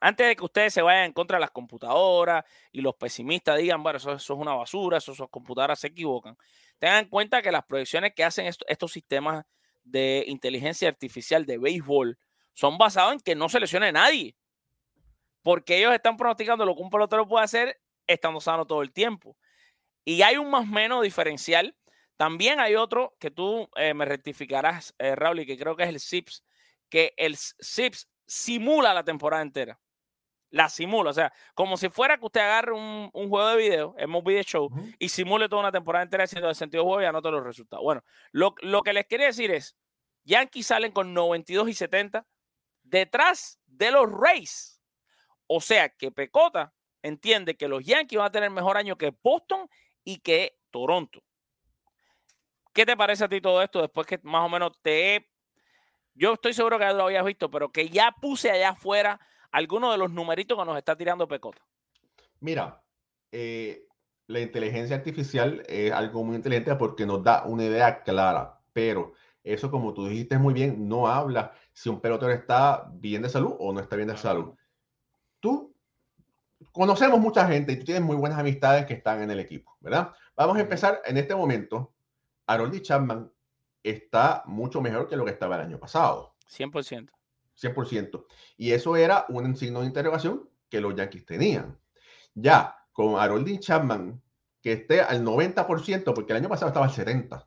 antes 0.00 0.26
de 0.26 0.36
que 0.36 0.44
ustedes 0.44 0.74
se 0.74 0.82
vayan 0.82 1.04
en 1.04 1.12
contra 1.12 1.38
de 1.38 1.40
las 1.40 1.50
computadoras 1.50 2.44
y 2.70 2.82
los 2.82 2.94
pesimistas 2.94 3.58
digan, 3.58 3.82
bueno, 3.82 3.96
eso, 3.96 4.12
es 4.12 4.30
una 4.30 4.54
basura, 4.54 4.98
eso, 4.98 5.12
esas 5.12 5.28
computadoras 5.30 5.80
se 5.80 5.88
equivocan, 5.88 6.36
tengan 6.78 7.04
en 7.04 7.08
cuenta 7.08 7.40
que 7.40 7.50
las 7.50 7.64
proyecciones 7.64 8.12
que 8.14 8.24
hacen 8.24 8.46
estos 8.46 8.92
sistemas 8.92 9.44
de 9.82 10.24
inteligencia 10.28 10.88
artificial 10.88 11.46
de 11.46 11.58
béisbol 11.58 12.18
son 12.52 12.78
basados 12.78 13.14
en 13.14 13.20
que 13.20 13.34
no 13.34 13.48
se 13.48 13.60
lesione 13.60 13.92
nadie. 13.92 14.36
Porque 15.42 15.78
ellos 15.78 15.92
están 15.94 16.16
pronosticando 16.16 16.64
lo 16.64 16.74
que 16.74 16.82
un 16.82 16.90
pelotero 16.90 17.26
puede 17.26 17.44
hacer 17.44 17.80
estando 18.06 18.40
sano 18.40 18.66
todo 18.66 18.82
el 18.82 18.92
tiempo. 18.92 19.36
Y 20.04 20.22
hay 20.22 20.36
un 20.36 20.50
más 20.50 20.64
o 20.64 20.72
menos 20.72 21.02
diferencial. 21.02 21.76
También 22.16 22.60
hay 22.60 22.76
otro 22.76 23.16
que 23.18 23.30
tú 23.30 23.68
eh, 23.76 23.94
me 23.94 24.04
rectificarás, 24.04 24.94
eh, 24.98 25.16
Raúl, 25.16 25.40
y 25.40 25.46
que 25.46 25.58
creo 25.58 25.76
que 25.76 25.84
es 25.84 25.88
el 25.88 26.00
SIPS, 26.00 26.44
que 26.88 27.14
el 27.16 27.36
SIPS 27.36 28.08
simula 28.26 28.94
la 28.94 29.04
temporada 29.04 29.42
entera 29.42 29.80
la 30.54 30.68
simula. 30.68 31.10
O 31.10 31.12
sea, 31.12 31.32
como 31.54 31.76
si 31.76 31.88
fuera 31.88 32.16
que 32.16 32.26
usted 32.26 32.40
agarre 32.40 32.72
un, 32.72 33.10
juego 33.12 33.48
de 33.48 33.56
video, 33.56 33.94
en 33.98 34.10
Video 34.24 34.42
Show, 34.42 34.70
y 34.98 35.08
simule 35.08 35.48
toda 35.48 35.62
una 35.62 35.72
temporada 35.72 36.04
entera 36.04 36.24
haciendo 36.24 36.48
el 36.48 36.54
sentido 36.54 36.84
de 36.84 36.86
juego 36.86 37.02
y 37.02 37.06
anote 37.06 37.30
los 37.30 37.42
resultados. 37.42 37.82
Bueno, 37.82 38.04
lo, 38.30 38.54
lo, 38.62 38.82
que 38.82 38.92
les 38.92 39.06
quería 39.06 39.26
decir 39.26 39.50
es, 39.50 39.76
Yankees 40.22 40.68
salen 40.68 40.92
con 40.92 41.12
92 41.12 41.68
y 41.68 41.74
70 41.74 42.24
detrás 42.84 43.58
de 43.66 43.90
los 43.90 44.08
Rays. 44.10 44.80
O 45.48 45.60
sea, 45.60 45.88
que 45.88 46.12
Pecota 46.12 46.72
entiende 47.02 47.56
que 47.56 47.66
los 47.66 47.84
Yankees 47.84 48.18
van 48.18 48.28
a 48.28 48.32
tener 48.32 48.50
mejor 48.50 48.76
año 48.76 48.96
que 48.96 49.12
Boston 49.22 49.68
y 50.04 50.18
que 50.18 50.58
Toronto. 50.70 51.22
¿Qué 52.72 52.84
te 52.84 52.96
parece 52.96 53.24
a 53.24 53.28
ti 53.28 53.40
todo 53.40 53.62
esto 53.62 53.80
después 53.80 54.06
que 54.06 54.18
más 54.22 54.44
o 54.44 54.48
menos 54.48 54.72
te 54.82 55.16
he... 55.16 55.30
Yo 56.14 56.34
estoy 56.34 56.52
seguro 56.52 56.78
que 56.78 56.84
lo 56.86 57.04
habías 57.04 57.24
visto, 57.24 57.50
pero 57.50 57.70
que 57.72 57.88
ya 57.88 58.14
puse 58.20 58.50
allá 58.50 58.70
afuera 58.70 59.20
algunos 59.50 59.92
de 59.92 59.98
los 59.98 60.10
numeritos 60.10 60.58
que 60.58 60.64
nos 60.64 60.76
está 60.76 60.96
tirando 60.96 61.26
Pecota. 61.26 61.62
Mira, 62.40 62.82
eh, 63.32 63.86
la 64.26 64.40
inteligencia 64.40 64.96
artificial 64.96 65.62
es 65.68 65.92
algo 65.92 66.24
muy 66.24 66.36
inteligente 66.36 66.74
porque 66.76 67.06
nos 67.06 67.22
da 67.22 67.44
una 67.44 67.64
idea 67.64 68.02
clara, 68.02 68.60
pero 68.72 69.12
eso, 69.42 69.70
como 69.70 69.92
tú 69.92 70.06
dijiste 70.06 70.38
muy 70.38 70.54
bien, 70.54 70.88
no 70.88 71.06
habla 71.06 71.52
si 71.72 71.88
un 71.88 72.00
pelotero 72.00 72.32
está 72.32 72.88
bien 72.92 73.22
de 73.22 73.28
salud 73.28 73.54
o 73.58 73.72
no 73.72 73.80
está 73.80 73.96
bien 73.96 74.08
de 74.08 74.16
salud. 74.16 74.54
Tú 75.40 75.73
conocemos 76.72 77.20
mucha 77.20 77.46
gente 77.46 77.72
y 77.72 77.76
tú 77.76 77.84
tienes 77.84 78.02
muy 78.02 78.16
buenas 78.16 78.38
amistades 78.38 78.86
que 78.86 78.94
están 78.94 79.22
en 79.22 79.30
el 79.30 79.40
equipo, 79.40 79.76
¿verdad? 79.80 80.12
Vamos 80.36 80.56
a 80.56 80.60
empezar 80.60 81.00
en 81.04 81.16
este 81.16 81.34
momento. 81.34 81.92
Harold 82.46 82.80
Chapman 82.82 83.30
está 83.82 84.42
mucho 84.46 84.80
mejor 84.80 85.08
que 85.08 85.16
lo 85.16 85.24
que 85.24 85.30
estaba 85.30 85.56
el 85.56 85.62
año 85.62 85.78
pasado. 85.78 86.34
100%. 86.50 87.10
100%. 87.60 88.26
Y 88.56 88.72
eso 88.72 88.96
era 88.96 89.26
un 89.28 89.56
signo 89.56 89.80
de 89.80 89.86
interrogación 89.86 90.48
que 90.68 90.80
los 90.80 90.94
Yankees 90.94 91.24
tenían. 91.24 91.78
Ya 92.34 92.76
con 92.92 93.18
Harold 93.18 93.58
Chapman, 93.60 94.20
que 94.60 94.72
esté 94.72 95.00
al 95.00 95.24
90%, 95.24 96.14
porque 96.14 96.32
el 96.32 96.38
año 96.38 96.48
pasado 96.48 96.68
estaba 96.68 96.86
al 96.86 96.92
70%. 96.92 97.46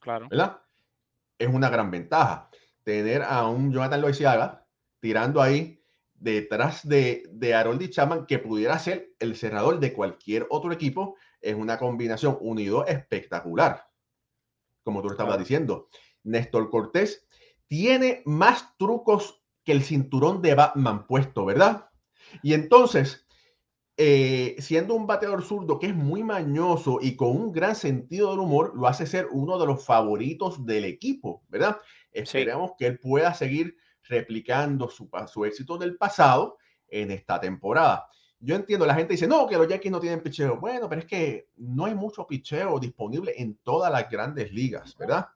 Claro. 0.00 0.28
¿Verdad? 0.28 0.60
Es 1.38 1.48
una 1.48 1.68
gran 1.70 1.90
ventaja. 1.90 2.50
Tener 2.82 3.22
a 3.22 3.46
un 3.46 3.72
Jonathan 3.72 4.00
Loisiaga 4.00 4.66
tirando 5.00 5.40
ahí 5.40 5.77
detrás 6.20 6.86
de, 6.86 7.24
de 7.30 7.54
Harold 7.54 7.88
Chapman, 7.90 8.26
que 8.26 8.38
pudiera 8.38 8.78
ser 8.78 9.12
el 9.18 9.36
cerrador 9.36 9.80
de 9.80 9.92
cualquier 9.92 10.46
otro 10.50 10.72
equipo, 10.72 11.16
es 11.40 11.54
una 11.54 11.78
combinación 11.78 12.38
unido 12.40 12.86
espectacular. 12.86 13.88
Como 14.82 15.00
tú 15.00 15.08
lo 15.08 15.12
estabas 15.12 15.38
diciendo. 15.38 15.88
Néstor 16.24 16.70
Cortés 16.70 17.26
tiene 17.66 18.22
más 18.24 18.76
trucos 18.76 19.42
que 19.64 19.72
el 19.72 19.82
cinturón 19.82 20.42
de 20.42 20.54
Batman 20.54 21.06
puesto, 21.06 21.44
¿verdad? 21.44 21.90
Y 22.42 22.54
entonces, 22.54 23.26
eh, 23.96 24.56
siendo 24.58 24.94
un 24.94 25.06
bateador 25.06 25.42
zurdo 25.42 25.78
que 25.78 25.88
es 25.88 25.94
muy 25.94 26.22
mañoso 26.22 26.98
y 27.00 27.16
con 27.16 27.30
un 27.30 27.52
gran 27.52 27.76
sentido 27.76 28.30
del 28.30 28.40
humor, 28.40 28.72
lo 28.74 28.86
hace 28.86 29.06
ser 29.06 29.28
uno 29.30 29.58
de 29.58 29.66
los 29.66 29.84
favoritos 29.84 30.64
del 30.64 30.84
equipo, 30.84 31.44
¿verdad? 31.48 31.78
Esperemos 32.12 32.72
que 32.78 32.86
él 32.86 32.98
pueda 32.98 33.34
seguir 33.34 33.76
replicando 34.08 34.88
su, 34.88 35.08
su 35.26 35.44
éxito 35.44 35.78
del 35.78 35.96
pasado 35.96 36.58
en 36.88 37.10
esta 37.10 37.38
temporada. 37.40 38.08
Yo 38.40 38.54
entiendo, 38.54 38.86
la 38.86 38.94
gente 38.94 39.14
dice, 39.14 39.26
no, 39.26 39.46
que 39.46 39.56
los 39.56 39.66
Yankees 39.66 39.90
no 39.90 40.00
tienen 40.00 40.22
picheo. 40.22 40.58
Bueno, 40.58 40.88
pero 40.88 41.00
es 41.00 41.06
que 41.06 41.48
no 41.56 41.86
hay 41.86 41.94
mucho 41.94 42.26
picheo 42.26 42.78
disponible 42.78 43.34
en 43.36 43.56
todas 43.56 43.90
las 43.90 44.08
grandes 44.08 44.52
ligas, 44.52 44.96
¿verdad? 44.96 45.28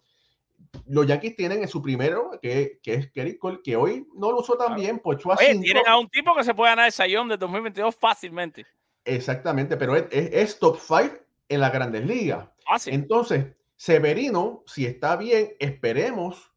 Los 0.86 1.06
Yankees 1.06 1.36
tienen 1.36 1.62
en 1.62 1.68
su 1.68 1.82
primero, 1.82 2.38
que, 2.40 2.78
que 2.82 2.94
es 2.94 3.10
Kerry 3.10 3.36
Cole, 3.36 3.60
que 3.62 3.76
hoy 3.76 4.06
no 4.14 4.30
lo 4.30 4.38
usó 4.38 4.56
tan 4.56 4.76
bien, 4.76 5.00
pues 5.00 5.24
Oye, 5.26 5.58
tienen 5.58 5.86
a 5.86 5.98
un 5.98 6.08
tipo 6.08 6.34
que 6.34 6.44
se 6.44 6.54
puede 6.54 6.70
ganar 6.70 6.86
el 6.86 6.92
Sayón 6.92 7.28
de 7.28 7.36
2022 7.36 7.94
fácilmente. 7.94 8.64
Exactamente, 9.04 9.76
pero 9.76 9.96
es, 9.96 10.06
es, 10.10 10.58
top 10.58 10.78
5 10.78 11.16
en 11.48 11.60
las 11.60 11.72
grandes 11.72 12.06
ligas. 12.06 12.48
Entonces, 12.86 13.46
Severino, 13.76 14.62
si 14.66 14.86
está 14.86 15.16
bien, 15.16 15.54
esperemos 15.58 16.51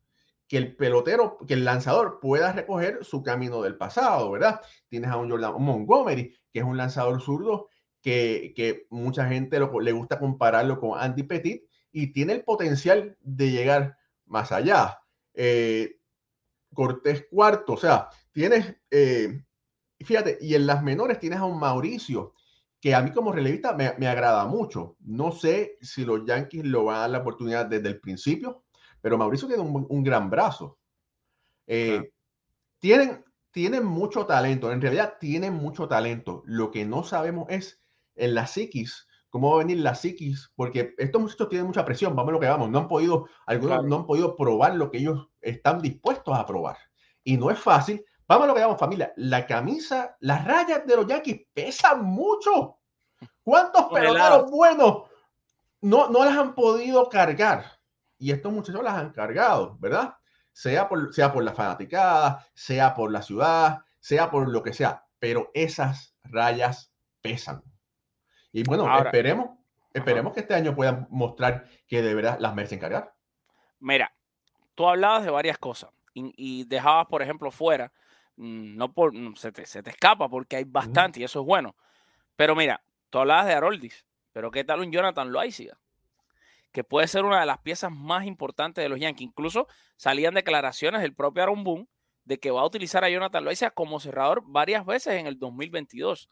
que 0.47 0.57
el 0.57 0.75
pelotero, 0.75 1.37
que 1.47 1.55
el 1.55 1.65
lanzador 1.65 2.19
pueda 2.19 2.51
recoger 2.51 3.03
su 3.03 3.23
camino 3.23 3.61
del 3.61 3.77
pasado, 3.77 4.31
¿verdad? 4.31 4.61
Tienes 4.87 5.09
a 5.09 5.17
un 5.17 5.29
Jordan 5.29 5.53
Montgomery, 5.59 6.35
que 6.51 6.59
es 6.59 6.65
un 6.65 6.77
lanzador 6.77 7.21
zurdo 7.21 7.69
que, 8.01 8.53
que 8.55 8.85
mucha 8.89 9.27
gente 9.27 9.59
le 9.59 9.91
gusta 9.91 10.19
compararlo 10.19 10.79
con 10.79 10.99
Andy 10.99 11.23
Petit 11.23 11.63
y 11.91 12.11
tiene 12.11 12.33
el 12.33 12.43
potencial 12.43 13.17
de 13.21 13.51
llegar 13.51 13.97
más 14.25 14.51
allá. 14.51 14.99
Eh, 15.33 15.97
Cortés 16.73 17.25
cuarto, 17.31 17.73
o 17.73 17.77
sea, 17.77 18.09
tienes, 18.33 18.75
eh, 18.91 19.41
fíjate, 20.01 20.37
y 20.41 20.55
en 20.55 20.67
las 20.67 20.83
menores 20.83 21.19
tienes 21.19 21.39
a 21.39 21.45
un 21.45 21.57
Mauricio, 21.57 22.33
que 22.81 22.93
a 22.93 23.01
mí 23.01 23.11
como 23.11 23.31
relevista 23.31 23.73
me, 23.73 23.93
me 23.97 24.07
agrada 24.07 24.45
mucho. 24.45 24.97
No 24.99 25.31
sé 25.31 25.77
si 25.81 26.03
los 26.03 26.25
Yankees 26.25 26.65
lo 26.65 26.83
van 26.83 26.97
a 26.97 26.99
dar 26.99 27.09
la 27.11 27.19
oportunidad 27.19 27.65
desde 27.65 27.87
el 27.87 28.01
principio, 28.01 28.64
pero 29.05 29.19
Mauricio 29.19 29.47
tiene 29.47 29.61
un, 29.61 30.03
gran 30.03 30.31
brazo. 30.31 30.79
Eh, 31.67 32.11
tienen, 32.79 33.23
tienen 33.51 33.85
mucho 33.85 34.25
talento, 34.25 34.71
en 34.71 34.81
realidad 34.81 35.17
tienen 35.19 35.53
mucho 35.53 35.87
talento. 35.87 36.41
Lo 36.43 36.71
que 36.71 36.85
no 36.85 37.03
sabemos 37.03 37.45
es 37.49 37.83
en 38.15 38.33
la 38.33 38.47
psiquis, 38.47 39.07
cómo 39.29 39.51
va 39.51 39.57
a 39.57 39.59
venir 39.59 39.77
la 39.77 39.93
psiquis, 39.93 40.51
porque 40.55 40.95
estos 40.97 41.21
muchachos 41.21 41.49
tienen 41.49 41.67
mucha 41.67 41.85
presión, 41.85 42.15
vamos 42.15 42.29
a 42.29 42.33
lo 42.33 42.39
que 42.39 42.47
vamos, 42.47 42.67
no 42.71 42.79
han 42.79 42.87
podido, 42.87 43.27
algunos 43.45 43.85
no 43.85 43.97
han 43.97 44.07
podido 44.07 44.35
probar 44.35 44.75
lo 44.75 44.89
que 44.89 44.97
ellos 44.97 45.29
están 45.39 45.83
dispuestos 45.83 46.35
a 46.35 46.47
probar. 46.47 46.77
Y 47.23 47.37
no 47.37 47.51
es 47.51 47.59
fácil. 47.59 48.03
Vamos 48.27 48.45
a 48.45 48.47
lo 48.47 48.55
que 48.55 48.61
vamos, 48.61 48.79
familia. 48.79 49.13
La 49.17 49.45
camisa, 49.45 50.17
las 50.19 50.43
rayas 50.45 50.83
de 50.87 50.95
los 50.95 51.05
Yankees 51.05 51.45
pesan 51.53 52.03
mucho. 52.03 52.79
¿Cuántos 53.43 53.83
peloteros 53.83 54.49
buenos 54.49 55.03
no, 55.81 56.09
no 56.09 56.25
las 56.25 56.35
han 56.35 56.55
podido 56.55 57.07
cargar? 57.07 57.74
Y 58.17 58.31
estos 58.31 58.51
muchachos 58.51 58.83
las 58.83 58.95
han 58.95 59.11
cargado, 59.11 59.77
¿verdad? 59.79 60.15
Sea 60.51 60.87
por, 60.87 61.13
sea 61.13 61.33
por 61.33 61.43
la 61.43 61.53
fanaticada, 61.53 62.45
sea 62.53 62.93
por 62.93 63.11
la 63.11 63.21
ciudad, 63.21 63.79
sea 63.99 64.29
por 64.29 64.47
lo 64.47 64.63
que 64.63 64.73
sea, 64.73 65.05
pero 65.19 65.51
esas 65.53 66.15
rayas 66.23 66.93
pesan. 67.21 67.63
Y 68.51 68.63
bueno, 68.63 68.87
esperemos, 68.97 69.57
esperemos 69.93 70.33
que 70.33 70.41
este 70.41 70.53
año 70.53 70.75
puedan 70.75 71.07
mostrar 71.09 71.65
que 71.87 72.01
de 72.01 72.15
verdad 72.15 72.37
las 72.39 72.55
merecen 72.55 72.79
cargar. 72.79 73.13
Mira, 73.79 74.13
tú 74.75 74.87
hablabas 74.87 75.23
de 75.23 75.31
varias 75.31 75.57
cosas 75.57 75.89
y, 76.13 76.63
dejabas, 76.65 77.07
por 77.07 77.21
ejemplo, 77.21 77.51
fuera, 77.51 77.91
mm, 78.37 78.77
no 78.77 78.93
por, 78.93 79.13
mm, 79.13 79.35
se 79.35 79.51
te, 79.51 79.65
se 79.65 79.83
te 79.83 79.89
escapa 79.89 80.29
porque 80.29 80.55
hay 80.55 80.63
bastante 80.63 81.19
y 81.19 81.23
eso 81.23 81.41
es 81.41 81.45
bueno. 81.45 81.75
Pero 82.37 82.55
mira, 82.55 82.81
tú 83.09 83.19
hablabas 83.19 83.47
de 83.47 83.53
Haroldis, 83.53 84.05
pero 84.31 84.51
¿qué 84.51 84.63
tal 84.63 84.79
un 84.79 84.91
Jonathan 84.91 85.31
Loaiziga? 85.31 85.77
Que 86.75 86.83
puede 86.83 87.07
ser 87.07 87.23
una 87.23 87.39
de 87.39 87.45
las 87.45 87.59
piezas 87.59 87.89
más 87.89 88.25
importantes 88.25 88.83
de 88.83 88.89
los 88.89 88.99
Yankees. 88.99 89.29
Incluso 89.29 89.65
salían 89.95 90.33
declaraciones 90.33 91.01
del 91.01 91.15
propio 91.15 91.41
Aaron 91.41 91.63
Boone 91.63 91.87
de 92.25 92.37
que 92.37 92.51
va 92.51 92.59
a 92.59 92.65
utilizar 92.65 93.05
a 93.05 93.09
Jonathan 93.09 93.45
Loaiza 93.45 93.71
como 93.71 94.01
cerrador 94.01 94.43
varias 94.45 94.85
veces 94.85 95.13
en 95.13 95.25
el 95.25 95.39
2022. 95.39 96.29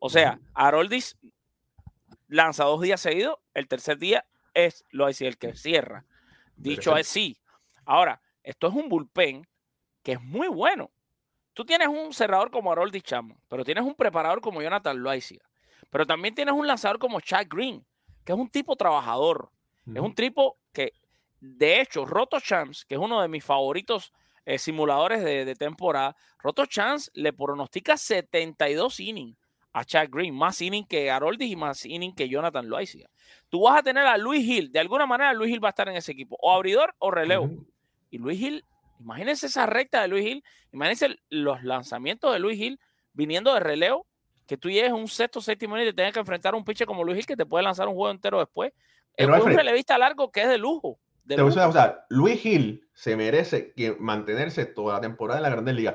O 0.00 0.10
sea, 0.10 0.40
Haroldis 0.52 1.16
lanza 2.26 2.64
dos 2.64 2.80
días 2.80 3.00
seguidos, 3.00 3.36
el 3.54 3.68
tercer 3.68 3.98
día 3.98 4.26
es 4.52 4.84
Loaiza 4.90 5.26
el 5.26 5.38
que 5.38 5.54
cierra. 5.54 6.04
Dicho 6.56 6.96
es 6.96 7.06
sí. 7.06 7.38
Ahora, 7.84 8.20
esto 8.42 8.66
es 8.66 8.74
un 8.74 8.88
bullpen 8.88 9.46
que 10.02 10.14
es 10.14 10.20
muy 10.20 10.48
bueno. 10.48 10.90
Tú 11.52 11.64
tienes 11.64 11.86
un 11.86 12.12
cerrador 12.12 12.50
como 12.50 12.72
Haroldis 12.72 13.04
Chamo, 13.04 13.40
pero 13.48 13.64
tienes 13.64 13.84
un 13.84 13.94
preparador 13.94 14.40
como 14.40 14.60
Jonathan 14.60 15.00
Loaiza. 15.00 15.36
Pero 15.88 16.04
también 16.04 16.34
tienes 16.34 16.52
un 16.52 16.66
lanzador 16.66 16.98
como 16.98 17.20
Chad 17.20 17.46
Green, 17.48 17.86
que 18.24 18.32
es 18.32 18.38
un 18.38 18.48
tipo 18.48 18.74
trabajador, 18.74 19.52
es 19.86 20.00
un 20.00 20.14
tipo 20.14 20.58
que, 20.72 20.92
de 21.40 21.80
hecho, 21.80 22.04
Roto 22.04 22.40
Champs, 22.40 22.84
que 22.84 22.94
es 22.94 23.00
uno 23.00 23.20
de 23.20 23.28
mis 23.28 23.44
favoritos 23.44 24.12
eh, 24.46 24.58
simuladores 24.58 25.22
de, 25.24 25.54
temporada, 25.54 26.16
Roto 26.38 26.66
Champs 26.66 27.10
le 27.14 27.32
pronostica 27.32 27.96
72 27.96 29.00
innings 29.00 29.36
a 29.72 29.84
Chad 29.84 30.08
Green, 30.10 30.34
más 30.34 30.60
innings 30.62 30.86
que 30.86 31.10
Haroldis 31.10 31.50
y 31.50 31.56
más 31.56 31.84
innings 31.84 32.14
que 32.14 32.28
Jonathan 32.28 32.68
Loaiziga. 32.68 33.10
Tú 33.48 33.62
vas 33.62 33.78
a 33.78 33.82
tener 33.82 34.06
a 34.06 34.16
Luis 34.16 34.46
Hill, 34.46 34.70
de 34.70 34.78
alguna 34.78 35.06
manera 35.06 35.32
Luis 35.32 35.52
Hill 35.52 35.62
va 35.62 35.68
a 35.68 35.70
estar 35.70 35.88
en 35.88 35.96
ese 35.96 36.12
equipo, 36.12 36.36
o 36.40 36.52
abridor 36.52 36.94
o 36.98 37.10
relevo. 37.10 37.50
Y 38.10 38.18
Luis 38.18 38.40
Hill, 38.40 38.64
imagínense 39.00 39.46
esa 39.46 39.66
recta 39.66 40.02
de 40.02 40.08
Luis 40.08 40.26
Hill, 40.26 40.44
imagínense 40.72 41.16
los 41.28 41.64
lanzamientos 41.64 42.32
de 42.32 42.38
Luis 42.38 42.60
Hill 42.60 42.78
viniendo 43.12 43.52
de 43.52 43.60
relevo, 43.60 44.06
que 44.46 44.56
tú 44.56 44.70
llegues 44.70 44.92
un 44.92 45.08
sexto, 45.08 45.40
séptimo 45.40 45.76
y 45.78 45.84
te 45.84 45.92
tengas 45.92 46.12
que 46.12 46.20
enfrentar 46.20 46.54
a 46.54 46.56
un 46.56 46.64
pitcher 46.64 46.86
como 46.86 47.02
Luis 47.02 47.18
Hill 47.18 47.26
que 47.26 47.36
te 47.36 47.46
puede 47.46 47.64
lanzar 47.64 47.88
un 47.88 47.94
juego 47.94 48.10
entero 48.10 48.38
después. 48.38 48.72
Es 49.16 49.28
un 49.28 49.52
relevista 49.52 49.98
largo 49.98 50.30
que 50.30 50.42
es 50.42 50.48
de 50.48 50.58
lujo. 50.58 50.98
De 51.24 51.36
Luis 52.10 52.44
Hill 52.44 52.86
se 52.92 53.16
merece 53.16 53.72
que 53.72 53.96
mantenerse 53.98 54.66
toda 54.66 54.94
la 54.94 55.00
temporada 55.00 55.38
en 55.38 55.42
la 55.44 55.50
Grandes 55.50 55.74
Ligas. 55.74 55.94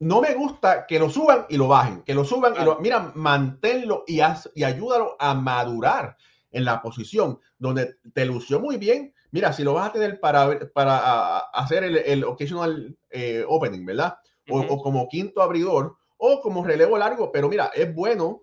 No, 0.00 0.20
me 0.20 0.34
gusta 0.34 0.86
que 0.86 0.98
lo 0.98 1.08
suban 1.08 1.46
y 1.48 1.56
lo 1.56 1.68
bajen, 1.68 2.02
que 2.02 2.14
lo 2.14 2.24
suban 2.24 2.54
y 2.60 2.64
lo. 2.64 2.80
Mira, 2.80 3.12
manténlo 3.14 4.04
y, 4.06 4.20
y 4.54 4.64
ayúdalo 4.64 5.16
a 5.20 5.34
madurar 5.34 6.16
en 6.50 6.64
la 6.64 6.82
posición 6.82 7.38
donde 7.58 7.96
te 8.12 8.24
lució 8.24 8.58
muy 8.58 8.76
bien. 8.76 9.14
Mira, 9.30 9.52
si 9.52 9.62
lo 9.62 9.74
vas 9.74 9.90
a 9.90 9.92
tener 9.92 10.18
para, 10.20 10.58
para 10.72 11.38
hacer 11.38 11.84
el, 11.84 11.98
el 11.98 12.24
occasional 12.24 12.96
eh, 13.10 13.44
opening, 13.46 13.84
¿verdad? 13.84 14.18
O, 14.50 14.82
como 14.82 15.08
quinto 15.08 15.42
abridor 15.42 15.96
o 16.16 16.40
como 16.40 16.64
relevo 16.64 16.96
largo, 16.96 17.30
pero 17.30 17.48
mira, 17.50 17.70
es 17.74 17.94
bueno 17.94 18.42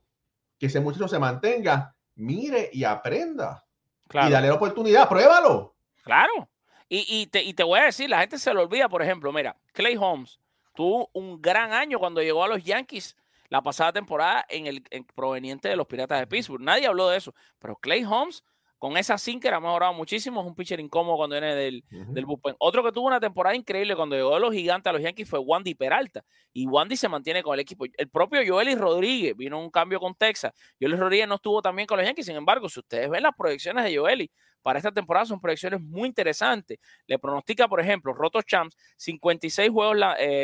que 0.60 0.68
ese 0.68 0.80
muchacho 0.80 1.08
se 1.08 1.18
mantenga 1.18 1.95
mire 2.16 2.70
y 2.74 2.84
aprenda. 2.84 3.66
Y 4.12 4.30
dale 4.30 4.48
la 4.48 4.54
oportunidad, 4.54 5.08
pruébalo. 5.10 5.76
Claro. 6.04 6.50
Y, 6.88 7.28
te, 7.28 7.64
voy 7.64 7.80
a 7.80 7.86
decir, 7.86 8.10
la 8.10 8.20
gente 8.20 8.38
se 8.38 8.54
lo 8.54 8.62
olvida, 8.62 8.88
por 8.88 9.02
ejemplo, 9.02 9.34
mira, 9.34 9.58
Clay 9.74 9.98
Holmes 9.98 10.40
tuvo 10.76 11.10
un 11.14 11.42
gran 11.42 11.74
año 11.74 12.00
cuando 12.00 12.22
llegó 12.22 12.44
a 12.44 12.48
los 12.48 12.64
Yankees 12.64 13.18
la 13.50 13.62
pasada 13.62 13.92
temporada 13.94 14.46
en 14.50 14.68
el 14.68 14.84
proveniente 15.16 15.68
de 15.68 15.76
los 15.76 15.88
Piratas 15.88 16.20
de 16.20 16.28
Pittsburgh. 16.28 16.62
Nadie 16.62 16.88
habló 16.88 17.10
de 17.10 17.18
eso, 17.18 17.34
pero 17.60 17.76
Clay 17.76 18.06
Holmes 18.06 18.44
con 18.78 18.98
esa 18.98 19.18
sinker 19.18 19.54
ha 19.54 19.60
mejorado 19.60 19.94
muchísimo. 19.94 20.42
Es 20.42 20.48
un 20.48 20.56
pitcher 20.56 20.80
incómodo 20.80 21.18
cuando 21.18 21.36
viene 21.36 21.56
del, 21.56 21.84
del 21.90 22.26
bullpen. 22.26 22.56
Otro 22.60 22.84
que 22.84 22.92
tuvo 22.92 23.08
una 23.08 23.20
temporada 23.20 23.56
increíble 23.56 23.96
cuando 23.96 24.16
llegó 24.16 24.36
a 24.36 24.40
los 24.40 24.54
gigantes 24.54 24.90
a 24.90 24.94
los 24.94 25.02
Yankees 25.02 25.30
fue 25.30 25.40
Wandy 25.40 25.76
Peralta. 25.76 26.24
Y 26.54 26.68
Wandy 26.68 26.98
se 26.98 27.10
mantiene 27.10 27.42
con 27.42 27.54
el 27.54 27.62
equipo. 27.62 27.86
El 27.86 28.10
propio 28.10 28.42
Joely 28.46 28.76
Rodríguez 28.76 29.36
vino 29.36 29.60
un 29.60 29.70
cambio 29.70 30.00
con 30.00 30.14
Texas. 30.16 30.54
Joely 30.80 30.98
Rodríguez 30.98 31.28
no 31.28 31.36
estuvo 31.36 31.62
también 31.62 31.88
con 31.88 31.98
los 31.98 32.06
Yankees. 32.06 32.26
Sin 32.26 32.36
embargo, 32.36 32.70
si 32.70 32.80
ustedes 32.80 33.10
ven 33.10 33.24
las 33.24 33.34
proyecciones 33.36 33.86
de 33.86 33.98
Joely 33.98 34.30
para 34.62 34.80
esta 34.80 34.92
temporada, 34.92 35.26
son 35.26 35.40
proyecciones 35.40 35.82
muy 35.82 36.08
interesantes. 36.08 36.78
Le 37.08 37.18
pronostica, 37.18 37.68
por 37.68 37.80
ejemplo, 37.80 38.14
Roto 38.14 38.42
Champs, 38.42 38.76
56 38.98 39.70
juegos, 39.70 39.98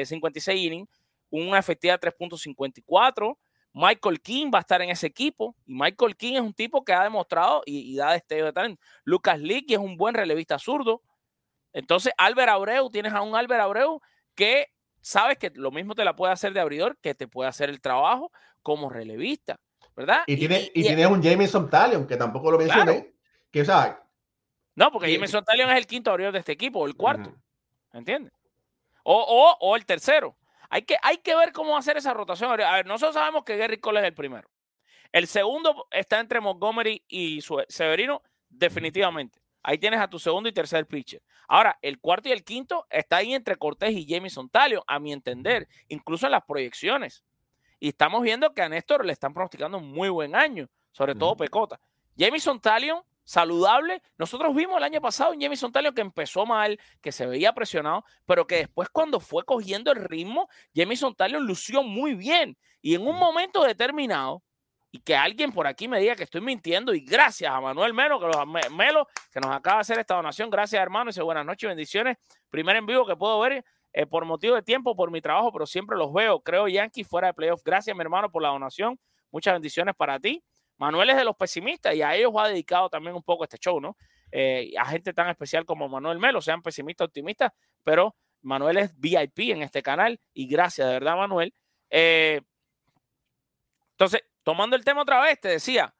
56 0.05 0.47
eh, 0.47 0.59
innings, 0.59 0.89
una 1.29 1.59
efectividad 1.59 1.99
de 1.99 2.11
3.54 2.11 3.37
Michael 3.73 4.21
King 4.21 4.51
va 4.53 4.59
a 4.59 4.61
estar 4.61 4.81
en 4.81 4.89
ese 4.89 5.07
equipo 5.07 5.55
y 5.65 5.73
Michael 5.73 6.15
King 6.15 6.33
es 6.35 6.41
un 6.41 6.53
tipo 6.53 6.83
que 6.83 6.93
ha 6.93 7.03
demostrado 7.03 7.61
y, 7.65 7.95
da 7.95 8.13
destello 8.13 8.45
de 8.45 8.53
talento. 8.53 8.81
Lucas 9.03 9.39
Leakey 9.39 9.75
es 9.75 9.79
un 9.79 9.97
buen 9.97 10.13
relevista 10.13 10.59
zurdo. 10.59 11.01
Entonces, 11.73 12.11
Albert 12.17 12.49
Abreu, 12.49 12.89
tienes 12.89 13.13
a 13.13 13.21
un 13.21 13.35
Albert 13.35 13.61
Abreu 13.61 14.01
que 14.35 14.67
sabes 14.99 15.37
que 15.37 15.51
lo 15.55 15.71
mismo 15.71 15.95
te 15.95 16.03
la 16.03 16.15
puede 16.15 16.33
hacer 16.33 16.53
de 16.53 16.59
abridor, 16.59 16.97
que 17.01 17.15
te 17.15 17.27
puede 17.27 17.49
hacer 17.49 17.69
el 17.69 17.79
trabajo 17.79 18.31
como 18.61 18.89
relevista, 18.89 19.59
¿verdad? 19.95 20.23
Y, 20.27 20.37
tiene, 20.37 20.69
y, 20.73 20.83
tienes 20.83 21.07
un 21.07 21.21
Jameson 21.21 21.69
Talion, 21.69 22.05
que 22.05 22.17
tampoco 22.17 22.51
lo 22.51 22.57
mencioné, 22.57 23.13
que 23.49 23.61
o 23.61 23.65
sea... 23.65 24.03
No, 24.75 24.91
porque 24.91 25.11
Jameson 25.11 25.43
Talion 25.43 25.69
es 25.71 25.77
el 25.77 25.87
quinto 25.87 26.11
abridor 26.11 26.33
de 26.33 26.39
este 26.39 26.51
equipo, 26.51 26.79
o 26.79 26.87
el 26.87 26.95
cuarto, 26.95 27.33
¿entiendes? 27.93 28.33
O, 29.03 29.15
o, 29.15 29.57
o 29.59 29.75
el 29.75 29.85
tercero. 29.85 30.35
Hay 30.73 30.83
que, 30.83 30.95
hay 31.03 31.17
que 31.17 31.35
ver 31.35 31.51
cómo 31.51 31.77
hacer 31.77 31.97
esa 31.97 32.13
rotación. 32.13 32.49
A 32.61 32.75
ver, 32.75 32.85
nosotros 32.85 33.13
sabemos 33.13 33.43
que 33.43 33.57
Gary 33.57 33.77
Cole 33.77 33.99
es 33.99 34.05
el 34.05 34.13
primero. 34.13 34.49
El 35.11 35.27
segundo 35.27 35.85
está 35.91 36.21
entre 36.21 36.39
Montgomery 36.39 37.03
y 37.09 37.41
Severino, 37.67 38.23
definitivamente. 38.49 39.41
Ahí 39.63 39.77
tienes 39.77 39.99
a 39.99 40.09
tu 40.09 40.17
segundo 40.17 40.47
y 40.47 40.53
tercer 40.53 40.87
pitcher. 40.87 41.21
Ahora, 41.49 41.77
el 41.81 41.99
cuarto 41.99 42.29
y 42.29 42.31
el 42.31 42.45
quinto 42.45 42.87
está 42.89 43.17
ahí 43.17 43.33
entre 43.33 43.57
Cortés 43.57 43.91
y 43.91 44.05
Jameson 44.05 44.49
Talio, 44.49 44.85
a 44.87 44.97
mi 44.97 45.11
entender, 45.11 45.67
incluso 45.89 46.27
en 46.27 46.31
las 46.31 46.45
proyecciones. 46.45 47.25
Y 47.77 47.89
estamos 47.89 48.21
viendo 48.23 48.53
que 48.53 48.61
a 48.61 48.69
Néstor 48.69 49.05
le 49.05 49.11
están 49.11 49.33
pronosticando 49.33 49.77
un 49.77 49.91
muy 49.91 50.07
buen 50.07 50.35
año, 50.35 50.69
sobre 50.93 51.15
todo. 51.15 51.35
Pecota. 51.35 51.81
Jamison 52.17 52.61
Talion, 52.61 53.01
saludable. 53.31 54.01
Nosotros 54.17 54.53
vimos 54.53 54.75
el 54.77 54.83
año 54.83 54.99
pasado 54.99 55.31
un 55.31 55.39
Jamison 55.39 55.71
Talion 55.71 55.95
que 55.95 56.01
empezó 56.01 56.45
mal, 56.45 56.77
que 57.01 57.13
se 57.13 57.25
veía 57.25 57.53
presionado, 57.53 58.03
pero 58.25 58.45
que 58.45 58.55
después 58.57 58.89
cuando 58.89 59.21
fue 59.21 59.43
cogiendo 59.45 59.91
el 59.91 60.03
ritmo, 60.03 60.49
Jamison 60.75 61.15
Talion 61.15 61.45
lució 61.45 61.81
muy 61.81 62.13
bien. 62.13 62.57
Y 62.81 62.95
en 62.95 63.07
un 63.07 63.17
momento 63.17 63.63
determinado, 63.63 64.43
y 64.91 64.99
que 64.99 65.15
alguien 65.15 65.53
por 65.53 65.65
aquí 65.67 65.87
me 65.87 66.01
diga 66.01 66.15
que 66.17 66.23
estoy 66.23 66.41
mintiendo, 66.41 66.93
y 66.93 66.99
gracias 67.05 67.49
a 67.49 67.61
Manuel 67.61 67.93
Melo, 67.93 68.19
que, 68.19 68.25
los, 68.27 68.45
Me- 68.45 68.69
Melo, 68.69 69.07
que 69.31 69.39
nos 69.39 69.55
acaba 69.55 69.77
de 69.77 69.81
hacer 69.81 69.99
esta 69.99 70.15
donación. 70.15 70.49
Gracias, 70.49 70.81
hermano, 70.81 71.05
y 71.09 71.13
dice 71.13 71.21
buenas 71.21 71.45
noches 71.45 71.69
bendiciones. 71.69 72.17
Primer 72.49 72.75
en 72.75 72.85
vivo 72.85 73.05
que 73.05 73.15
puedo 73.15 73.39
ver 73.39 73.63
eh, 73.93 74.05
por 74.05 74.25
motivo 74.25 74.55
de 74.55 74.61
tiempo, 74.61 74.93
por 74.93 75.09
mi 75.09 75.21
trabajo, 75.21 75.53
pero 75.53 75.65
siempre 75.65 75.97
los 75.97 76.11
veo. 76.11 76.41
Creo 76.41 76.67
Yankees 76.67 77.07
fuera 77.07 77.27
de 77.27 77.33
playoff. 77.33 77.61
Gracias, 77.63 77.95
mi 77.95 78.01
hermano, 78.01 78.29
por 78.29 78.41
la 78.41 78.49
donación. 78.49 78.99
Muchas 79.31 79.53
bendiciones 79.53 79.95
para 79.95 80.19
ti. 80.19 80.43
Manuel 80.81 81.11
es 81.11 81.15
de 81.17 81.23
los 81.25 81.35
pesimistas 81.35 81.93
y 81.93 82.01
a 82.01 82.15
ellos 82.15 82.31
va 82.35 82.47
dedicado 82.47 82.89
también 82.89 83.15
un 83.15 83.21
poco 83.21 83.43
este 83.43 83.59
show, 83.59 83.79
¿no? 83.79 83.95
Eh, 84.31 84.73
a 84.79 84.85
gente 84.87 85.13
tan 85.13 85.29
especial 85.29 85.63
como 85.63 85.87
Manuel 85.87 86.17
Melo, 86.17 86.41
sean 86.41 86.63
pesimistas, 86.63 87.05
optimistas, 87.05 87.51
pero 87.83 88.15
Manuel 88.41 88.77
es 88.77 88.99
VIP 88.99 89.51
en 89.51 89.61
este 89.61 89.83
canal 89.83 90.19
y 90.33 90.47
gracias, 90.47 90.87
de 90.87 90.93
verdad, 90.93 91.17
Manuel. 91.17 91.53
Eh, 91.91 92.41
entonces, 93.91 94.23
tomando 94.41 94.75
el 94.75 94.83
tema 94.83 95.03
otra 95.03 95.21
vez, 95.21 95.39
te 95.39 95.49
decía, 95.49 95.93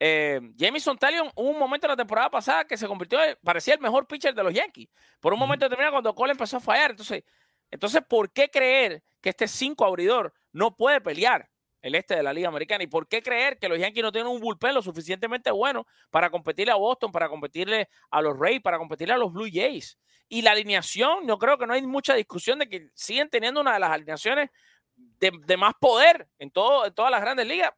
eh, 0.00 0.40
Jamison 0.58 0.98
Talion 0.98 1.30
hubo 1.36 1.50
un 1.50 1.58
momento 1.60 1.86
en 1.86 1.92
la 1.92 1.96
temporada 1.96 2.28
pasada 2.28 2.64
que 2.64 2.76
se 2.76 2.88
convirtió, 2.88 3.22
en- 3.22 3.36
parecía 3.44 3.74
el 3.74 3.80
mejor 3.80 4.08
pitcher 4.08 4.34
de 4.34 4.42
los 4.42 4.52
Yankees. 4.52 4.88
Por 5.20 5.32
un 5.32 5.38
momento 5.38 5.64
determinado 5.66 5.92
cuando 5.92 6.12
Cole 6.16 6.32
empezó 6.32 6.56
a 6.56 6.60
fallar. 6.60 6.90
Entonces, 6.90 7.22
entonces, 7.70 8.02
¿por 8.08 8.32
qué 8.32 8.48
creer 8.50 9.04
que 9.20 9.28
este 9.28 9.46
cinco 9.46 9.84
abridor 9.84 10.34
no 10.52 10.74
puede 10.74 11.00
pelear 11.00 11.48
el 11.88 11.96
este 11.96 12.16
de 12.16 12.22
la 12.22 12.32
Liga 12.32 12.48
Americana? 12.48 12.84
¿Y 12.84 12.86
por 12.86 13.08
qué 13.08 13.22
creer 13.22 13.58
que 13.58 13.68
los 13.68 13.78
Yankees 13.78 14.02
no 14.02 14.12
tienen 14.12 14.30
un 14.30 14.40
bullpen 14.40 14.74
lo 14.74 14.82
suficientemente 14.82 15.50
bueno 15.50 15.86
para 16.10 16.30
competirle 16.30 16.72
a 16.72 16.76
Boston, 16.76 17.10
para 17.12 17.28
competirle 17.28 17.88
a 18.10 18.22
los 18.22 18.38
Rays, 18.38 18.62
para 18.62 18.78
competirle 18.78 19.14
a 19.14 19.18
los 19.18 19.32
Blue 19.32 19.48
Jays? 19.52 19.98
Y 20.28 20.42
la 20.42 20.52
alineación, 20.52 21.26
yo 21.26 21.38
creo 21.38 21.58
que 21.58 21.66
no 21.66 21.72
hay 21.72 21.82
mucha 21.86 22.14
discusión 22.14 22.58
de 22.58 22.68
que 22.68 22.90
siguen 22.94 23.30
teniendo 23.30 23.60
una 23.60 23.74
de 23.74 23.80
las 23.80 23.90
alineaciones 23.90 24.50
de, 24.96 25.32
de 25.46 25.56
más 25.56 25.74
poder 25.80 26.28
en, 26.38 26.50
todo, 26.50 26.86
en 26.86 26.94
todas 26.94 27.10
las 27.10 27.20
grandes 27.20 27.46
ligas. 27.46 27.72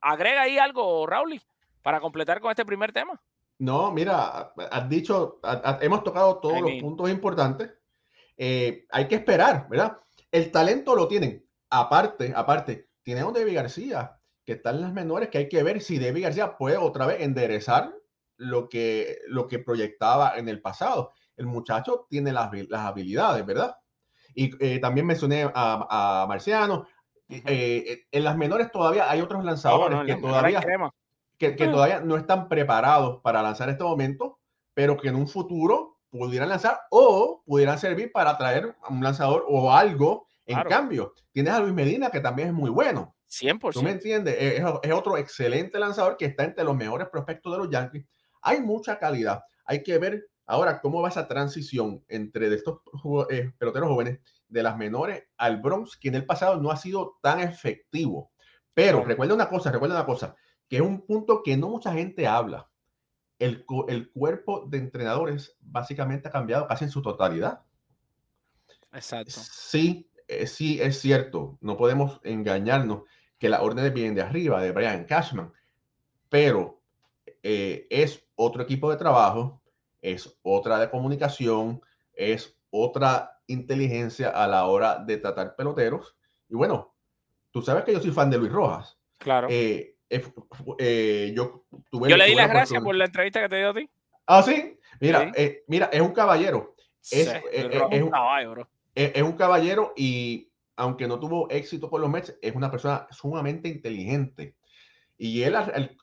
Agrega 0.00 0.42
ahí 0.42 0.58
algo, 0.58 1.06
Raúl, 1.06 1.40
para 1.82 2.00
completar 2.00 2.40
con 2.40 2.50
este 2.50 2.64
primer 2.64 2.92
tema. 2.92 3.20
No, 3.58 3.92
mira, 3.92 4.52
has 4.70 4.88
dicho, 4.88 5.40
hemos 5.80 6.02
tocado 6.02 6.38
todos 6.40 6.58
I 6.58 6.60
los 6.62 6.72
puntos 6.80 7.10
importantes. 7.10 7.70
Eh, 8.36 8.86
hay 8.90 9.06
que 9.06 9.14
esperar, 9.16 9.68
¿verdad? 9.68 9.98
El 10.32 10.50
talento 10.50 10.96
lo 10.96 11.06
tienen. 11.06 11.46
Aparte, 11.70 12.32
aparte, 12.34 12.88
tiene 13.02 13.20
a 13.20 13.26
un 13.26 13.34
David 13.34 13.54
García, 13.54 14.18
que 14.44 14.52
está 14.52 14.70
en 14.70 14.80
las 14.80 14.92
menores, 14.92 15.28
que 15.28 15.38
hay 15.38 15.48
que 15.48 15.62
ver 15.62 15.80
si 15.80 15.98
David 15.98 16.24
García 16.24 16.56
puede 16.56 16.76
otra 16.76 17.06
vez 17.06 17.20
enderezar 17.20 17.94
lo 18.36 18.68
que, 18.68 19.18
lo 19.28 19.46
que 19.46 19.58
proyectaba 19.58 20.36
en 20.36 20.48
el 20.48 20.60
pasado. 20.60 21.12
El 21.36 21.46
muchacho 21.46 22.06
tiene 22.08 22.32
las, 22.32 22.50
las 22.68 22.80
habilidades, 22.80 23.46
¿verdad? 23.46 23.76
Y 24.34 24.50
eh, 24.64 24.78
también 24.80 25.06
mencioné 25.06 25.44
a, 25.44 26.22
a 26.22 26.26
Marciano. 26.26 26.86
Eh, 27.28 27.42
eh, 27.46 28.06
en 28.10 28.24
las 28.24 28.36
menores 28.36 28.70
todavía 28.70 29.10
hay 29.10 29.20
otros 29.20 29.44
lanzadores 29.44 29.96
No, 29.96 30.04
no, 30.04 30.06
que 30.06 30.20
todavía 30.20 30.60
que, 31.38 31.56
que 31.56 31.66
Mm. 31.66 31.72
todavía 31.72 32.00
no 32.00 32.16
están 32.16 32.48
preparados 32.48 33.20
para 33.22 33.42
lanzar 33.42 33.68
en 33.68 33.72
este 33.72 33.84
momento, 33.84 34.38
pero 34.74 34.96
que 34.96 35.08
en 35.08 35.16
un 35.16 35.26
futuro 35.26 35.98
pudieran 36.10 36.50
lanzar 36.50 36.80
o 36.90 37.42
pudieran 37.46 37.78
servir 37.78 38.12
para 38.12 38.36
traer 38.36 38.76
a 38.82 38.92
un 38.92 39.02
lanzador 39.02 39.44
o 39.48 39.72
algo 39.72 40.26
en 40.46 40.54
Claro. 40.54 40.70
cambio. 40.70 41.14
Tienes 41.30 41.52
a 41.54 41.60
Luis 41.60 41.72
Medina, 41.74 42.10
que 42.10 42.20
también 42.20 42.48
es 42.48 42.54
muy 42.54 42.70
bueno. 42.70 43.14
100%. 43.28 43.72
¿Tú 43.80 43.82
me 43.82 43.90
entiendes? 43.92 44.36
Es, 44.38 44.62
es- 44.82 44.92
otro 44.92 45.16
excelente 45.16 45.78
lanzador 45.78 46.16
que 46.16 46.26
está 46.26 46.44
entre 46.44 46.64
los 46.64 46.76
mejores 46.76 47.08
prospectos 47.08 47.52
de 47.52 47.58
los 47.58 47.70
Yankees. 47.70 48.04
Hay 48.42 48.60
mucha 48.60 48.98
calidad. 48.98 49.42
Hay 49.64 49.82
que 49.82 49.96
ver 49.98 50.26
ahora 50.46 50.80
cómo 50.80 51.00
va 51.00 51.08
esa 51.08 51.26
transición 51.28 52.04
entre 52.08 52.50
de 52.50 52.56
estos 52.56 52.80
eh, 53.30 53.52
peloteros 53.56 53.88
jóvenes 53.88 54.18
de 54.48 54.62
las 54.62 54.76
menores 54.76 55.24
al 55.38 55.60
Bronx, 55.62 55.96
que 55.96 56.08
en 56.08 56.16
el 56.16 56.26
pasado 56.26 56.60
no 56.60 56.70
ha 56.70 56.76
sido 56.76 57.18
tan 57.22 57.40
efectivo. 57.40 58.32
Pero 58.74 59.04
recuerda 59.04 59.34
una 59.34 59.48
cosa, 59.48 59.70
recuerda 59.70 59.94
una 59.96 60.06
cosa, 60.06 60.34
que 60.68 60.76
es 60.76 60.82
un 60.82 61.06
punto 61.06 61.42
que 61.42 61.56
no 61.56 61.68
mucha 61.68 61.92
gente 61.92 62.26
habla. 62.26 62.68
El, 63.38 63.64
el 63.88 64.10
cuerpo 64.10 64.66
de 64.68 64.78
entrenadores 64.78 65.56
básicamente 65.60 66.28
ha 66.28 66.32
cambiado 66.32 66.66
casi 66.66 66.84
en 66.84 66.90
su 66.90 67.00
totalidad. 67.02 67.62
Exacto. 68.92 69.32
Sí, 69.40 70.10
eh, 70.40 70.46
sí 70.46 70.80
es 70.80 71.00
cierto, 71.00 71.58
no 71.60 71.76
podemos 71.76 72.20
engañarnos 72.24 73.02
que 73.38 73.48
las 73.48 73.60
órdenes 73.60 73.92
vienen 73.92 74.14
de 74.14 74.22
arriba, 74.22 74.62
de 74.62 74.72
Brian 74.72 75.04
Cashman, 75.04 75.52
pero 76.28 76.80
eh, 77.42 77.86
es 77.90 78.24
otro 78.36 78.62
equipo 78.62 78.90
de 78.90 78.96
trabajo, 78.96 79.60
es 80.00 80.38
otra 80.42 80.78
de 80.78 80.90
comunicación, 80.90 81.80
es 82.14 82.56
otra 82.70 83.40
inteligencia 83.46 84.30
a 84.30 84.46
la 84.46 84.66
hora 84.66 84.98
de 84.98 85.16
tratar 85.18 85.54
peloteros. 85.56 86.16
Y 86.48 86.54
bueno, 86.54 86.94
tú 87.50 87.62
sabes 87.62 87.84
que 87.84 87.92
yo 87.92 88.00
soy 88.00 88.10
fan 88.12 88.30
de 88.30 88.38
Luis 88.38 88.52
Rojas. 88.52 88.98
Claro. 89.18 89.48
Eh, 89.50 89.96
yo 91.34 91.64
tuve, 91.90 92.08
Yo 92.10 92.16
le 92.16 92.26
di 92.26 92.34
las 92.34 92.48
gracias 92.48 92.82
por 92.82 92.94
la 92.94 93.06
entrevista 93.06 93.40
que 93.40 93.48
te 93.48 93.56
dio 93.56 93.70
a 93.70 93.74
ti. 93.74 93.88
Ah, 94.26 94.42
sí. 94.42 94.78
Mira, 95.00 95.32
Sí. 95.34 95.58
mira, 95.66 95.86
es 95.92 96.00
un 96.00 96.12
caballero. 96.12 96.74
Es- 97.10 97.28
Sí, 97.28 97.36
es 97.52 98.02
un- 98.02 98.10
caballo, 98.10 98.50
bro. 98.52 98.68
Es, 98.94 99.22
un 99.22 99.32
caballero 99.32 99.92
y 99.96 100.50
aunque 100.76 101.06
no 101.06 101.20
tuvo 101.20 101.48
éxito 101.50 101.90
con 101.90 102.00
los 102.00 102.10
Mets, 102.10 102.36
es 102.40 102.54
una 102.54 102.70
persona 102.70 103.06
sumamente 103.10 103.68
inteligente. 103.68 104.56
Y 105.18 105.42
él, 105.42 105.54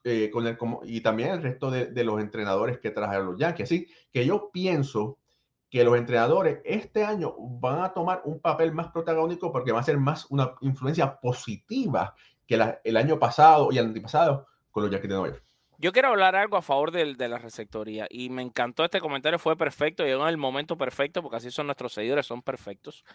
eh, 0.03 0.29
con 0.31 0.47
el, 0.47 0.57
como- 0.57 0.81
y 0.85 1.01
también 1.01 1.29
el 1.29 1.41
resto 1.41 1.69
de, 1.71 2.03
los 2.03 2.21
entrenadores 2.21 2.79
que 2.79 2.91
trajeron 2.91 3.25
los 3.27 3.39
Yankees. 3.39 3.65
Así 3.65 3.87
que 4.11 4.25
yo 4.25 4.49
pienso 4.51 5.17
que 5.69 5.83
los 5.83 5.97
entrenadores 5.97 6.59
este 6.63 7.03
año 7.03 7.35
van 7.37 7.83
a 7.83 7.93
tomar 7.93 8.21
un 8.25 8.39
papel 8.39 8.71
más 8.71 8.91
protagónico 8.91 9.51
porque 9.51 9.71
va 9.71 9.81
a 9.81 9.83
ser 9.83 9.97
más 9.97 10.25
una 10.29 10.55
influencia 10.61 11.19
positiva 11.19 12.15
que 12.47 12.59
el 12.83 12.97
año 12.97 13.19
pasado 13.19 13.69
y 13.71 13.77
el 13.77 13.85
antepasado 13.85 14.47
con 14.71 14.83
los 14.83 14.91
Yankees 14.91 15.09
de 15.09 15.15
Nueva. 15.15 15.37
Yo 15.81 15.93
quiero 15.93 16.09
hablar 16.09 16.35
algo 16.35 16.57
a 16.57 16.61
favor 16.61 16.91
del- 16.91 17.15
de, 17.15 17.29
la 17.29 17.37
receptoría 17.37 18.05
y 18.09 18.29
me 18.29 18.41
encantó 18.41 18.83
este 18.83 18.99
comentario, 18.99 19.39
fue 19.39 19.55
perfecto, 19.55 20.03
llegó 20.03 20.23
en 20.23 20.29
el 20.29 20.35
momento 20.35 20.77
perfecto 20.77 21.21
porque 21.21 21.37
así 21.37 21.51
son 21.51 21.67
nuestros 21.67 21.93
seguidores, 21.93 22.25
son 22.25 22.41
perfectos. 22.41 23.05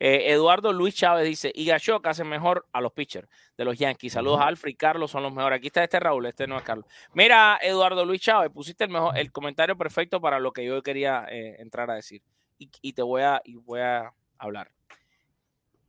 Eh, 0.00 0.32
Eduardo 0.32 0.72
Luis 0.72 0.94
Chávez 0.94 1.26
dice, 1.26 1.52
y 1.54 1.66
Gashock 1.66 2.06
hace 2.06 2.24
mejor 2.24 2.66
a 2.72 2.80
los 2.80 2.92
pitchers 2.94 3.28
de 3.58 3.64
los 3.66 3.78
Yankees. 3.78 4.14
Saludos 4.14 4.40
a 4.40 4.46
Alfred 4.46 4.72
y 4.72 4.74
Carlos, 4.74 5.10
son 5.10 5.22
los 5.22 5.34
mejores. 5.34 5.58
Aquí 5.58 5.66
está 5.66 5.84
este 5.84 6.00
Raúl, 6.00 6.24
este 6.24 6.46
no 6.46 6.56
es 6.56 6.62
Carlos. 6.62 6.86
Mira, 7.12 7.58
Eduardo 7.60 8.06
Luis 8.06 8.22
Chávez, 8.22 8.50
pusiste 8.50 8.84
el, 8.84 8.90
mejor, 8.90 9.18
el 9.18 9.30
comentario 9.30 9.76
perfecto 9.76 10.18
para 10.18 10.38
lo 10.38 10.50
que 10.50 10.64
yo 10.64 10.82
quería 10.82 11.26
eh, 11.28 11.56
entrar 11.58 11.90
a 11.90 11.94
decir. 11.96 12.22
Y, 12.58 12.70
y 12.80 12.94
te 12.94 13.02
voy 13.02 13.20
a, 13.20 13.42
y 13.44 13.56
voy 13.56 13.80
a 13.80 14.14
hablar. 14.38 14.70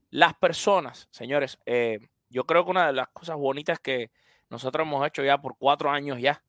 Las 0.10 0.34
personas, 0.34 1.08
señores, 1.12 1.60
eh, 1.66 2.00
yo 2.30 2.44
creo 2.46 2.66
que 2.66 2.72
una 2.72 2.88
de 2.88 2.94
las 2.94 3.08
cosas 3.08 3.38
bonitas 3.38 3.80
que 3.80 4.12
nosotros 4.50 4.86
hemos 4.86 5.06
hecho 5.08 5.24
ya 5.24 5.38
por 5.38 5.58
cuatro 5.58 5.90
años 5.90 6.20
ya 6.20 6.44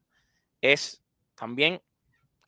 es 0.60 1.02
también 1.34 1.80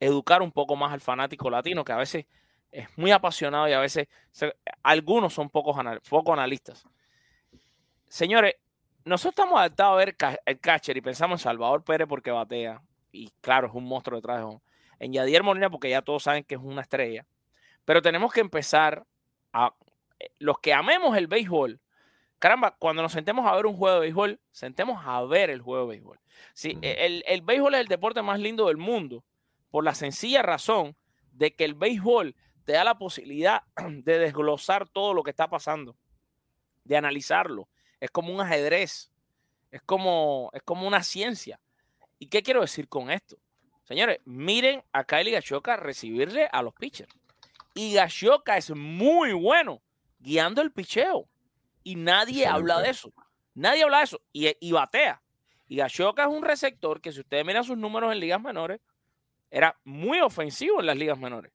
educar 0.01 0.43
un 0.43 0.53
poco 0.53 0.77
más 0.77 0.93
al 0.93 1.01
fanático 1.01 1.51
latino, 1.51 1.85
que 1.85 1.93
a 1.93 1.97
veces 1.97 2.27
es 2.71 2.89
muy 2.97 3.11
apasionado 3.11 3.69
y 3.69 3.73
a 3.73 3.81
veces 3.81 4.09
algunos 4.83 5.35
son 5.35 5.51
pocos 5.51 5.77
anal- 5.77 6.01
poco 6.09 6.33
analistas. 6.33 6.87
Señores, 8.07 8.55
nosotros 9.05 9.33
estamos 9.33 9.59
adaptados 9.59 9.95
a 9.95 9.97
ver 9.97 10.17
el 10.45 10.61
catcher 10.61 10.97
y 10.97 11.01
pensamos 11.01 11.41
en 11.41 11.45
Salvador 11.45 11.83
Pérez 11.83 12.07
porque 12.09 12.31
batea, 12.31 12.83
y 13.11 13.31
claro, 13.41 13.69
es 13.69 13.75
un 13.75 13.85
monstruo 13.85 14.19
detrás 14.19 14.39
de 14.39 14.45
home. 14.45 14.61
En 14.99 15.13
Yadier 15.13 15.43
Molina 15.43 15.71
porque 15.71 15.91
ya 15.91 16.03
todos 16.03 16.23
saben 16.25 16.45
que 16.45 16.57
es 16.57 16.61
una 16.61 16.83
estrella. 16.83 17.27
Pero 17.85 18.03
tenemos 18.03 18.33
que 18.33 18.41
empezar 18.41 19.07
a... 19.53 19.73
eh, 20.19 20.31
Los 20.39 20.59
que 20.59 20.75
amemos 20.75 21.17
el 21.17 21.27
béisbol, 21.27 21.81
caramba, 22.39 22.77
cuando 22.79 23.03
nos 23.03 23.13
sentemos 23.13 23.47
a 23.47 23.55
ver 23.55 23.67
un 23.67 23.77
juego 23.77 23.97
de 23.97 24.01
béisbol, 24.01 24.41
sentemos 24.51 25.03
a 25.05 25.23
ver 25.25 25.51
el 25.51 25.61
juego 25.61 25.87
de 25.87 25.91
béisbol. 25.91 26.21
Sí, 26.55 26.71
Ujú. 26.71 26.81
el, 26.83 27.25
el 27.27 27.43
béisbol 27.43 27.75
es 27.75 27.81
el 27.81 27.89
deporte 27.89 28.23
más 28.23 28.39
lindo 28.41 28.69
del 28.69 28.77
mundo 28.77 29.25
por 29.71 29.85
la 29.85 29.95
sencilla 29.95 30.43
razón 30.43 30.97
de 31.33 31.55
que 31.55 31.65
el 31.65 31.75
béisbol 31.75 32.35
te 32.65 32.73
da 32.73 32.85
la 32.85 32.99
posibilidad 32.99 33.63
de 33.89 34.19
desglosar 34.19 34.89
todo 34.89 35.15
lo 35.15 35.23
que 35.23 35.31
está 35.31 35.49
pasando, 35.49 35.97
de 36.85 36.97
analizarlo. 36.97 37.69
Es 38.01 38.11
como 38.11 38.33
un 38.33 38.41
ajedrez, 38.41 39.11
es 39.71 39.83
como, 39.83 40.51
es 40.53 40.63
como 40.63 40.87
una 40.87 41.03
ciencia. 41.03 41.61
¿Y 42.19 42.27
qué 42.27 42.43
quiero 42.43 42.61
decir 42.61 42.89
con 42.89 43.11
esto? 43.11 43.37
Señores, 43.85 44.19
miren 44.25 44.83
a 44.93 45.05
Kylie 45.05 45.33
Gashoka 45.33 45.77
recibirle 45.77 46.49
a 46.53 46.63
los 46.63 46.75
pitchers. 46.75 47.13
Y 47.75 47.95
Gashoka 47.95 48.57
es 48.57 48.71
muy 48.71 49.33
bueno 49.33 49.81
guiando 50.19 50.61
el 50.61 50.73
picheo. 50.73 51.29
Y 51.89 51.95
nadie 51.97 52.47
habla 52.47 52.81
de 52.81 52.91
eso. 52.91 53.13
Nadie 53.55 53.83
habla 53.85 53.99
de 53.99 54.05
eso. 54.05 54.21
Y, 54.33 54.49
y 54.61 54.73
batea. 54.73 55.23
Y 55.69 55.77
Gashoka 55.77 56.23
es 56.23 56.29
un 56.29 56.43
receptor 56.43 57.01
que 57.01 57.13
si 57.13 57.21
ustedes 57.21 57.45
miran 57.45 57.65
sus 57.65 57.77
números 57.79 58.13
en 58.13 58.21
ligas 58.21 58.41
menores, 58.41 58.81
era 59.51 59.79
muy 59.85 60.21
ofensivo 60.21 60.81
en 60.81 60.87
las 60.87 60.97
ligas 60.97 61.19
menores. 61.19 61.53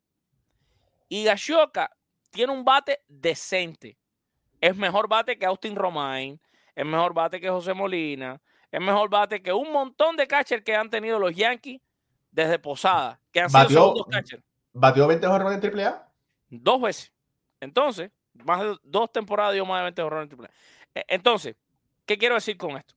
Y 1.10 1.24
Gashoka 1.24 1.96
tiene 2.32 2.52
un 2.52 2.64
bate 2.66 3.02
decente. 3.08 3.98
Es 4.60 4.76
mejor 4.76 5.08
bate 5.08 5.38
que 5.38 5.46
Austin 5.46 5.76
Romain. 5.76 6.40
es 6.76 6.86
mejor 6.86 7.14
bate 7.14 7.40
que 7.40 7.50
José 7.50 7.74
Molina, 7.76 8.42
es 8.72 8.82
mejor 8.82 9.10
bate 9.10 9.44
que 9.44 9.54
un 9.54 9.72
montón 9.72 10.16
de 10.16 10.26
catchers 10.28 10.64
que 10.64 10.76
han 10.76 10.90
tenido 10.90 11.20
los 11.20 11.36
Yankees 11.36 11.80
desde 12.32 12.58
Posada, 12.58 13.20
que 13.32 13.42
han 13.42 13.50
sido 13.50 13.62
Batió- 13.62 13.80
segundos 13.82 14.08
catchers. 14.10 14.44
¿Batió 14.74 15.06
20 15.08 15.28
jorrones 15.28 15.64
en 15.64 15.80
AAA? 15.80 16.08
Dos 16.50 16.82
veces. 16.82 17.14
Entonces, 17.60 18.10
más 18.46 18.62
de 18.62 18.78
dos 18.84 19.12
temporadas 19.12 19.54
dio 19.54 19.66
más 19.66 19.80
de 19.80 19.84
20 19.84 20.02
jorrones 20.02 20.24
en 20.24 20.30
triple. 20.30 20.50
E- 20.96 21.06
Entonces, 21.08 21.56
¿qué 22.06 22.18
quiero 22.18 22.36
decir 22.36 22.58
con 22.58 22.78
esto? 22.78 22.96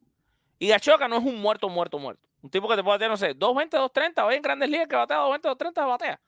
Higachoka 0.58 1.08
no 1.08 1.16
es 1.18 1.24
un 1.24 1.40
muerto, 1.40 1.68
muerto, 1.68 1.98
muerto. 1.98 2.26
Un 2.42 2.50
tipo 2.50 2.68
que 2.68 2.76
te 2.76 2.84
puede 2.84 3.08
no 3.08 3.16
sé, 3.16 3.34
220, 3.34 3.76
230, 3.76 4.24
o 4.24 4.30
en 4.30 4.42
grandes 4.42 4.70
ligas 4.70 4.88
que 4.88 4.96
batea 4.96 5.16
220, 5.18 5.48
230, 5.48 5.86
batea. 5.86 6.20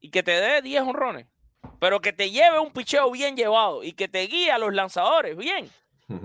Y 0.00 0.10
que 0.10 0.22
te 0.22 0.32
dé 0.32 0.62
10 0.62 0.82
honrones. 0.82 1.26
Pero 1.78 2.00
que 2.00 2.12
te 2.12 2.30
lleve 2.30 2.58
un 2.58 2.72
picheo 2.72 3.10
bien 3.10 3.36
llevado 3.36 3.82
y 3.84 3.92
que 3.92 4.08
te 4.08 4.20
guíe 4.26 4.50
a 4.50 4.58
los 4.58 4.72
lanzadores 4.74 5.36
bien. 5.36 5.70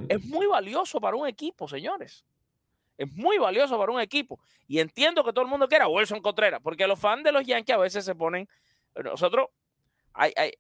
Es 0.10 0.24
muy 0.26 0.48
valioso 0.48 1.00
para 1.00 1.16
un 1.16 1.28
equipo, 1.28 1.68
señores. 1.68 2.26
Es 2.98 3.12
muy 3.12 3.38
valioso 3.38 3.78
para 3.78 3.92
un 3.92 4.00
equipo. 4.00 4.40
Y 4.68 4.80
entiendo 4.80 5.24
que 5.24 5.32
todo 5.32 5.44
el 5.44 5.50
mundo 5.52 5.68
quiera 5.68 5.88
Wilson 5.88 6.22
Contreras, 6.22 6.62
porque 6.64 6.88
los 6.88 6.98
fans 6.98 7.24
de 7.24 7.32
los 7.32 7.46
Yankees 7.46 7.76
a 7.76 7.78
veces 7.80 8.04
se 8.06 8.16
ponen. 8.16 8.48
Nosotros, 8.96 9.50
hay, 10.14 10.32
hay, 10.38 10.54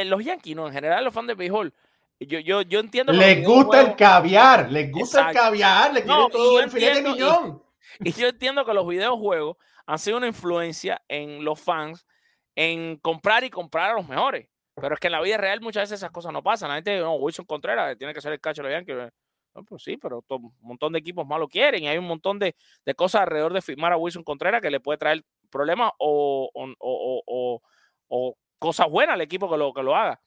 en 0.00 0.10
los 0.10 0.24
Yankees, 0.24 0.54
no, 0.56 0.66
en 0.66 0.72
general 0.72 1.04
los 1.04 1.12
fans 1.14 1.28
de 1.28 1.34
béisbol, 1.34 1.72
yo, 2.20 2.38
yo, 2.40 2.62
yo 2.62 2.80
entiendo 2.80 3.12
Les 3.12 3.44
gusta 3.44 3.80
el 3.82 3.96
caviar, 3.96 4.70
les 4.72 4.90
gusta 4.90 5.28
el 5.30 5.34
caviar, 5.34 5.92
le 5.92 6.02
quieren 6.02 6.18
No, 6.22 6.28
todo 6.28 6.60
el 6.60 6.70
filete 6.70 6.98
entiendo, 6.98 7.10
y- 7.10 7.20
miñón. 7.20 7.62
Y 8.00 8.12
yo 8.12 8.28
entiendo 8.28 8.64
que 8.64 8.74
los 8.74 8.86
videojuegos 8.86 9.56
han 9.86 9.98
sido 9.98 10.16
una 10.16 10.26
influencia 10.26 11.02
en 11.08 11.44
los 11.44 11.60
fans 11.60 12.06
en 12.54 12.96
comprar 12.96 13.44
y 13.44 13.50
comprar 13.50 13.90
a 13.90 13.94
los 13.94 14.08
mejores. 14.08 14.48
Pero 14.74 14.94
es 14.94 15.00
que 15.00 15.06
en 15.08 15.12
la 15.12 15.20
vida 15.22 15.36
real 15.36 15.60
muchas 15.60 15.84
veces 15.84 16.00
esas 16.00 16.10
cosas 16.10 16.32
no 16.32 16.42
pasan. 16.42 16.68
La 16.68 16.74
gente 16.76 16.90
dice, 16.92 17.02
no, 17.02 17.14
Wilson 17.14 17.44
Contreras 17.44 17.96
tiene 17.96 18.12
que 18.12 18.20
ser 18.20 18.32
el 18.32 18.40
cacho 18.40 18.62
de 18.62 18.68
los 18.70 18.76
Yankees. 18.78 19.12
No, 19.54 19.62
pues 19.64 19.82
sí, 19.82 19.96
pero 19.96 20.22
un 20.28 20.52
montón 20.60 20.92
de 20.92 20.98
equipos 20.98 21.26
más 21.26 21.38
lo 21.38 21.48
quieren 21.48 21.82
y 21.84 21.88
hay 21.88 21.96
un 21.96 22.06
montón 22.06 22.38
de, 22.38 22.54
de 22.84 22.94
cosas 22.94 23.22
alrededor 23.22 23.52
de 23.54 23.62
firmar 23.62 23.92
a 23.92 23.96
Wilson 23.96 24.22
Contreras 24.24 24.60
que 24.60 24.70
le 24.70 24.80
puede 24.80 24.98
traer 24.98 25.22
problemas 25.50 25.92
o, 25.98 26.50
o, 26.52 26.74
o- 26.78 27.62
o- 28.08 28.36
cosas 28.58 28.88
buenas 28.88 29.14
al 29.14 29.20
equipo 29.20 29.50
que 29.50 29.56
lo, 29.56 29.72
que 29.72 29.82
lo 29.82 29.94
haga. 29.94 30.20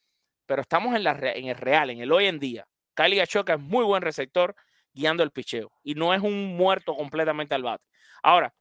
Pero 0.45 0.61
estamos 0.61 0.95
en, 0.95 1.03
la, 1.03 1.11
en 1.11 1.45
el 1.47 1.55
real, 1.55 1.89
en 1.89 1.99
el 1.99 2.11
hoy 2.11 2.25
en 2.25 2.39
día. 2.39 2.67
Kylie 2.95 3.21
Achoka 3.21 3.53
es 3.53 3.59
muy 3.59 3.85
buen 3.85 4.01
receptor 4.01 4.55
guiando 4.93 5.23
el 5.23 5.31
picheo 5.31 5.71
y 5.83 5.95
no 5.95 6.13
es 6.13 6.21
un 6.21 6.57
muerto 6.57 6.95
completamente 6.95 7.55
al 7.55 7.63
bate. 7.63 7.85
Ahora, 8.23 8.53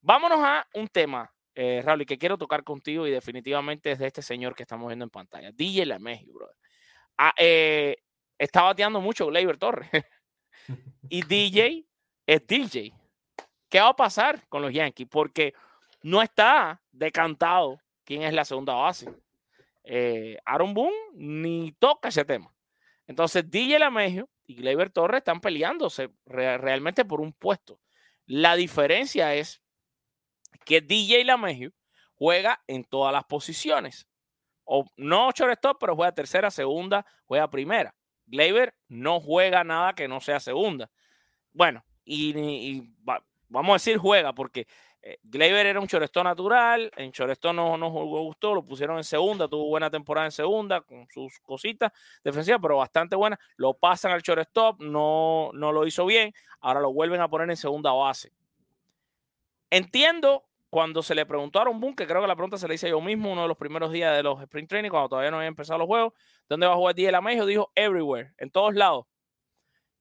vámonos 0.00 0.40
a 0.40 0.66
un 0.74 0.88
tema, 0.88 1.32
eh, 1.54 1.82
Raúl, 1.84 2.04
que 2.04 2.18
quiero 2.18 2.36
tocar 2.36 2.64
contigo 2.64 3.06
y 3.06 3.10
definitivamente 3.10 3.92
es 3.92 3.98
de 3.98 4.06
este 4.06 4.22
señor 4.22 4.54
que 4.54 4.64
estamos 4.64 4.88
viendo 4.88 5.04
en 5.04 5.10
pantalla, 5.10 5.52
DJ 5.52 5.86
LeMahieu, 5.86 6.32
brother. 6.32 6.56
Ah, 7.16 7.32
eh, 7.38 7.96
está 8.36 8.62
bateando 8.62 9.00
mucho 9.00 9.26
Gleyber 9.26 9.56
Torres 9.56 9.90
y 11.08 11.22
DJ 11.22 11.86
es 12.26 12.46
DJ. 12.46 12.92
¿Qué 13.68 13.80
va 13.80 13.88
a 13.88 13.96
pasar 13.96 14.46
con 14.48 14.62
los 14.62 14.72
Yankees? 14.72 15.08
Porque 15.10 15.52
no 16.02 16.22
está 16.22 16.80
decantado 16.92 17.80
quién 18.08 18.22
es 18.22 18.32
la 18.32 18.46
segunda 18.46 18.72
base. 18.72 19.06
Eh, 19.84 20.38
Aaron 20.46 20.72
Boone 20.72 20.96
ni 21.12 21.72
toca 21.72 22.08
ese 22.08 22.24
tema. 22.24 22.50
Entonces, 23.06 23.50
DJ 23.50 23.78
LeMahieu 23.78 24.26
y 24.46 24.54
Gleyber 24.54 24.88
Torres 24.88 25.18
están 25.18 25.40
peleándose 25.42 26.08
re- 26.24 26.56
realmente 26.56 27.04
por 27.04 27.20
un 27.20 27.34
puesto. 27.34 27.78
La 28.24 28.56
diferencia 28.56 29.34
es 29.34 29.62
que 30.64 30.80
DJ 30.80 31.22
LeMahieu 31.24 31.70
juega 32.14 32.62
en 32.66 32.84
todas 32.84 33.12
las 33.12 33.24
posiciones. 33.24 34.08
O 34.64 34.86
no 34.96 35.30
shortstop, 35.32 35.76
pero 35.78 35.94
juega 35.94 36.12
tercera, 36.14 36.50
segunda, 36.50 37.04
juega 37.26 37.50
primera. 37.50 37.94
Gleyber 38.24 38.74
no 38.88 39.20
juega 39.20 39.64
nada 39.64 39.94
que 39.94 40.08
no 40.08 40.20
sea 40.20 40.40
segunda. 40.40 40.90
Bueno, 41.52 41.84
y, 42.04 42.38
y 42.38 42.80
va- 43.06 43.22
vamos 43.48 43.70
a 43.72 43.74
decir 43.74 43.98
juega, 43.98 44.32
porque 44.34 44.66
eh, 45.02 45.18
Gleyber 45.22 45.66
era 45.66 45.80
un 45.80 45.86
shortstop 45.86 46.24
natural, 46.24 46.90
en 46.96 47.10
shortstop 47.10 47.54
no 47.54 47.76
nos 47.76 47.92
gustó, 47.92 48.54
lo 48.54 48.64
pusieron 48.64 48.96
en 48.96 49.04
segunda, 49.04 49.48
tuvo 49.48 49.66
buena 49.66 49.90
temporada 49.90 50.26
en 50.26 50.32
segunda 50.32 50.80
con 50.80 51.06
sus 51.08 51.38
cositas 51.40 51.92
defensivas, 52.24 52.60
pero 52.60 52.76
bastante 52.78 53.16
buena. 53.16 53.38
Lo 53.56 53.74
pasan 53.74 54.12
al 54.12 54.22
shortstop, 54.22 54.80
no, 54.80 55.50
no 55.54 55.72
lo 55.72 55.86
hizo 55.86 56.04
bien, 56.06 56.32
ahora 56.60 56.80
lo 56.80 56.92
vuelven 56.92 57.20
a 57.20 57.28
poner 57.28 57.48
en 57.50 57.56
segunda 57.56 57.92
base. 57.92 58.32
Entiendo 59.70 60.44
cuando 60.70 61.02
se 61.02 61.14
le 61.14 61.24
preguntó 61.24 61.60
a 61.60 61.64
que 61.96 62.06
creo 62.06 62.20
que 62.20 62.28
la 62.28 62.36
pregunta 62.36 62.58
se 62.58 62.68
le 62.68 62.74
hice 62.74 62.90
yo 62.90 63.00
mismo 63.00 63.32
uno 63.32 63.42
de 63.42 63.48
los 63.48 63.56
primeros 63.56 63.90
días 63.90 64.14
de 64.14 64.22
los 64.22 64.40
sprint 64.42 64.68
training, 64.68 64.90
cuando 64.90 65.08
todavía 65.08 65.30
no 65.30 65.38
habían 65.38 65.52
empezado 65.52 65.78
los 65.78 65.86
juegos, 65.86 66.12
¿dónde 66.48 66.66
va 66.66 66.74
a 66.74 66.76
jugar 66.76 66.94
DJ 66.94 67.12
Lamejo? 67.12 67.46
Dijo 67.46 67.72
everywhere, 67.74 68.32
en 68.36 68.50
todos 68.50 68.74
lados. 68.74 69.06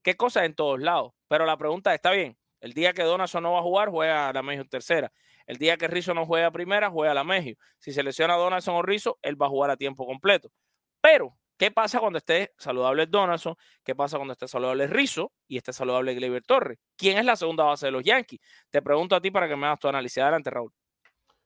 ¿Qué 0.01 0.15
cosa 0.15 0.45
en 0.45 0.55
todos 0.55 0.79
lados? 0.79 1.13
Pero 1.27 1.45
la 1.45 1.57
pregunta 1.57 1.93
está 1.93 2.11
bien. 2.11 2.37
El 2.67 2.73
día 2.73 2.91
que 2.91 3.03
Donaldson 3.03 3.43
no 3.43 3.53
va 3.53 3.59
a 3.59 3.61
jugar, 3.61 3.87
juega 3.87 4.33
Lamejo 4.33 4.61
en 4.61 4.67
tercera. 4.67 5.09
El 5.45 5.55
día 5.55 5.77
que 5.77 5.87
Rizzo 5.87 6.13
no 6.13 6.25
juega 6.25 6.51
primera, 6.51 6.89
juega 6.89 7.13
Lamejo. 7.13 7.57
Si 7.79 7.93
se 7.93 8.03
lesiona 8.03 8.33
a 8.33 8.37
Donaldson 8.37 8.75
o 8.75 8.81
Rizzo, 8.81 9.17
él 9.21 9.41
va 9.41 9.45
a 9.45 9.49
jugar 9.49 9.69
a 9.69 9.77
tiempo 9.77 10.05
completo. 10.05 10.51
Pero, 10.99 11.37
¿qué 11.55 11.71
pasa 11.71 12.01
cuando 12.01 12.17
esté 12.17 12.51
saludable 12.57 13.05
Donaldson? 13.05 13.55
¿Qué 13.85 13.95
pasa 13.95 14.17
cuando 14.17 14.33
esté 14.33 14.49
saludable 14.49 14.85
Rizzo 14.85 15.31
y 15.47 15.55
esté 15.55 15.71
saludable 15.71 16.13
Gleyber 16.13 16.43
Torres? 16.43 16.77
¿Quién 16.97 17.17
es 17.17 17.23
la 17.23 17.37
segunda 17.37 17.63
base 17.63 17.85
de 17.85 17.93
los 17.93 18.03
Yankees? 18.03 18.41
Te 18.69 18.81
pregunto 18.81 19.15
a 19.15 19.21
ti 19.21 19.31
para 19.31 19.47
que 19.47 19.55
me 19.55 19.67
hagas 19.67 19.79
tu 19.79 19.87
análisis. 19.87 20.17
Adelante, 20.17 20.49
Raúl. 20.49 20.73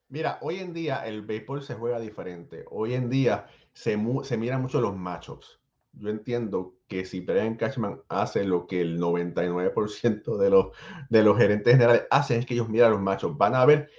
Mira, 0.08 0.40
hoy 0.42 0.58
en 0.58 0.72
día 0.72 1.06
el 1.06 1.22
béisbol 1.22 1.62
se 1.62 1.74
juega 1.74 2.00
diferente. 2.00 2.64
Hoy 2.68 2.94
en 2.94 3.08
día 3.08 3.46
se, 3.72 3.96
se 4.24 4.36
miran 4.36 4.60
mucho 4.60 4.80
los 4.80 4.96
matchups. 4.96 5.61
Yo 5.94 6.08
entiendo 6.08 6.74
que 6.88 7.04
si 7.04 7.20
Brian 7.20 7.56
Cashman 7.56 8.00
hace 8.08 8.44
lo 8.44 8.66
que 8.66 8.80
el 8.80 8.98
99% 8.98 10.36
de 10.38 10.50
los, 10.50 10.68
de 11.10 11.22
los 11.22 11.36
gerentes 11.36 11.74
generales 11.74 12.06
hacen, 12.10 12.40
es 12.40 12.46
que 12.46 12.54
ellos 12.54 12.68
miran 12.68 12.92
los 12.92 13.00
matchups. 13.00 13.36
Van 13.36 13.54
a 13.54 13.64
ver 13.66 13.90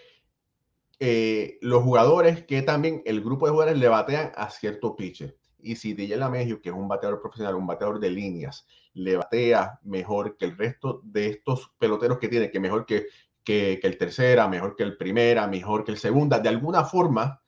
eh, 1.00 1.58
los 1.62 1.84
jugadores 1.84 2.46
que 2.46 2.62
también 2.62 3.02
el 3.06 3.22
grupo 3.22 3.46
de 3.46 3.52
jugadores 3.52 3.78
le 3.78 3.88
batean 3.88 4.32
a 4.36 4.50
cierto 4.50 4.96
pitcher. 4.96 5.38
Y 5.60 5.76
si 5.76 5.94
DJ 5.94 6.18
LaMegio, 6.18 6.62
que 6.62 6.70
es 6.70 6.76
un 6.76 6.88
bateador 6.88 7.22
profesional, 7.22 7.56
un 7.56 7.68
bateador 7.68 8.00
de 8.00 8.10
líneas, 8.10 8.66
le 8.94 9.18
batea 9.18 9.80
mejor 9.84 10.36
que 10.36 10.46
el 10.46 10.58
resto 10.58 11.02
de 11.04 11.28
estos 11.28 11.72
peloteros 11.78 12.20
que 12.20 12.28
tiene, 12.28 12.52
que 12.52 12.60
mejor 12.60 12.86
que, 12.86 13.08
que, 13.44 13.80
que 13.82 13.88
el 13.88 13.98
tercera, 13.98 14.48
mejor 14.48 14.76
que 14.76 14.84
el 14.84 14.98
primera, 14.98 15.48
mejor 15.48 15.84
que 15.84 15.92
el 15.92 15.98
segunda, 15.98 16.40
de 16.40 16.50
alguna 16.50 16.84
forma, 16.84 17.42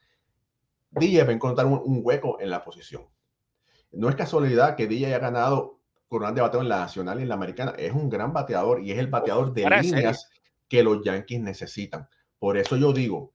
DJ 0.92 1.24
va 1.24 1.30
a 1.32 1.34
encontrar 1.34 1.68
un, 1.68 1.82
un 1.84 2.00
hueco 2.04 2.40
en 2.40 2.50
la 2.50 2.64
posición. 2.64 3.06
No 3.96 4.10
es 4.10 4.16
casualidad 4.16 4.76
que 4.76 4.88
DJ 4.88 5.08
haya 5.08 5.20
ganado 5.20 5.80
coronal 6.08 6.36
de 6.36 6.42
bateo 6.42 6.62
en 6.62 6.70
la 6.70 6.80
nacional 6.80 7.20
y 7.20 7.24
en 7.24 7.30
la 7.30 7.36
americana. 7.36 7.74
Es 7.78 7.92
un 7.92 8.10
gran 8.10 8.34
bateador 8.34 8.82
y 8.82 8.92
es 8.92 9.00
el 9.00 9.08
bateador 9.08 9.54
de 9.54 9.70
líneas 9.70 10.30
que 10.68 10.84
los 10.84 11.04
Yankees 11.04 11.42
necesitan. 11.42 12.08
Por 12.40 12.58
eso 12.58 12.78
yo 12.78 12.94
digo 12.94 13.34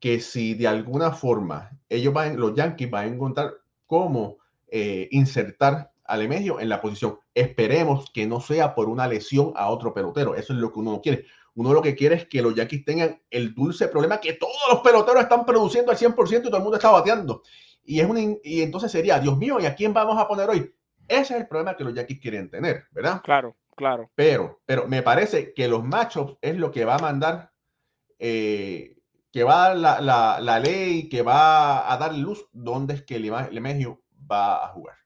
que 0.00 0.20
si 0.20 0.54
de 0.54 0.68
alguna 0.68 1.12
forma 1.12 1.70
ellos 1.88 2.12
van, 2.12 2.38
los 2.38 2.54
Yankees 2.54 2.90
van 2.90 3.04
a 3.04 3.14
encontrar 3.14 3.54
cómo 3.86 4.38
eh, 4.68 5.08
insertar 5.10 5.92
a 6.04 6.16
Lemegio 6.16 6.60
en 6.60 6.68
la 6.68 6.80
posición. 6.80 7.18
Esperemos 7.34 8.10
que 8.12 8.26
no 8.26 8.40
sea 8.40 8.74
por 8.74 8.88
una 8.88 9.08
lesión 9.08 9.52
a 9.56 9.68
otro 9.68 9.92
pelotero. 9.92 10.34
Eso 10.34 10.52
es 10.52 10.58
lo 10.58 10.72
que 10.72 10.78
uno 10.80 10.92
no 10.92 11.00
quiere. 11.00 11.24
Uno 11.54 11.72
lo 11.72 11.82
que 11.82 11.94
quiere 11.94 12.16
es 12.16 12.26
que 12.26 12.42
los 12.42 12.54
Yankees 12.54 12.84
tengan 12.84 13.20
el 13.30 13.54
dulce 13.54 13.88
problema 13.88 14.20
que 14.20 14.34
todos 14.34 14.54
los 14.70 14.80
peloteros 14.80 15.22
están 15.22 15.44
produciendo 15.46 15.90
al 15.90 15.96
100% 15.96 16.40
y 16.40 16.42
todo 16.42 16.56
el 16.58 16.62
mundo 16.62 16.76
está 16.76 16.90
bateando. 16.90 17.42
Y, 17.86 18.00
es 18.00 18.06
una, 18.08 18.20
y 18.20 18.62
entonces 18.62 18.90
sería, 18.92 19.18
Dios 19.20 19.36
mío, 19.38 19.58
¿y 19.60 19.66
a 19.66 19.74
quién 19.74 19.94
vamos 19.94 20.18
a 20.18 20.28
poner 20.28 20.48
hoy? 20.50 20.74
Ese 21.08 21.34
es 21.34 21.40
el 21.40 21.46
problema 21.48 21.76
que 21.76 21.84
los 21.84 21.94
Yankees 21.94 22.20
quieren 22.20 22.50
tener, 22.50 22.84
¿verdad? 22.90 23.22
Claro, 23.22 23.56
claro. 23.76 24.10
Pero, 24.14 24.60
pero 24.66 24.88
me 24.88 25.02
parece 25.02 25.54
que 25.54 25.68
los 25.68 25.84
matchups 25.84 26.38
es 26.40 26.56
lo 26.56 26.70
que 26.70 26.84
va 26.84 26.96
a 26.96 27.00
mandar, 27.00 27.52
eh, 28.18 28.96
que 29.32 29.44
va 29.44 29.66
a 29.66 29.68
dar 29.68 29.76
la, 29.78 30.00
la- 30.00 30.40
la 30.40 30.58
ley, 30.60 31.08
que 31.08 31.22
va 31.22 31.92
a 31.92 31.96
dar 31.98 32.14
luz 32.14 32.48
dónde 32.52 32.94
es 32.94 33.02
que 33.04 33.18
Lemegio 33.20 34.02
va 34.30 34.64
a 34.64 34.68
jugar. 34.68 34.96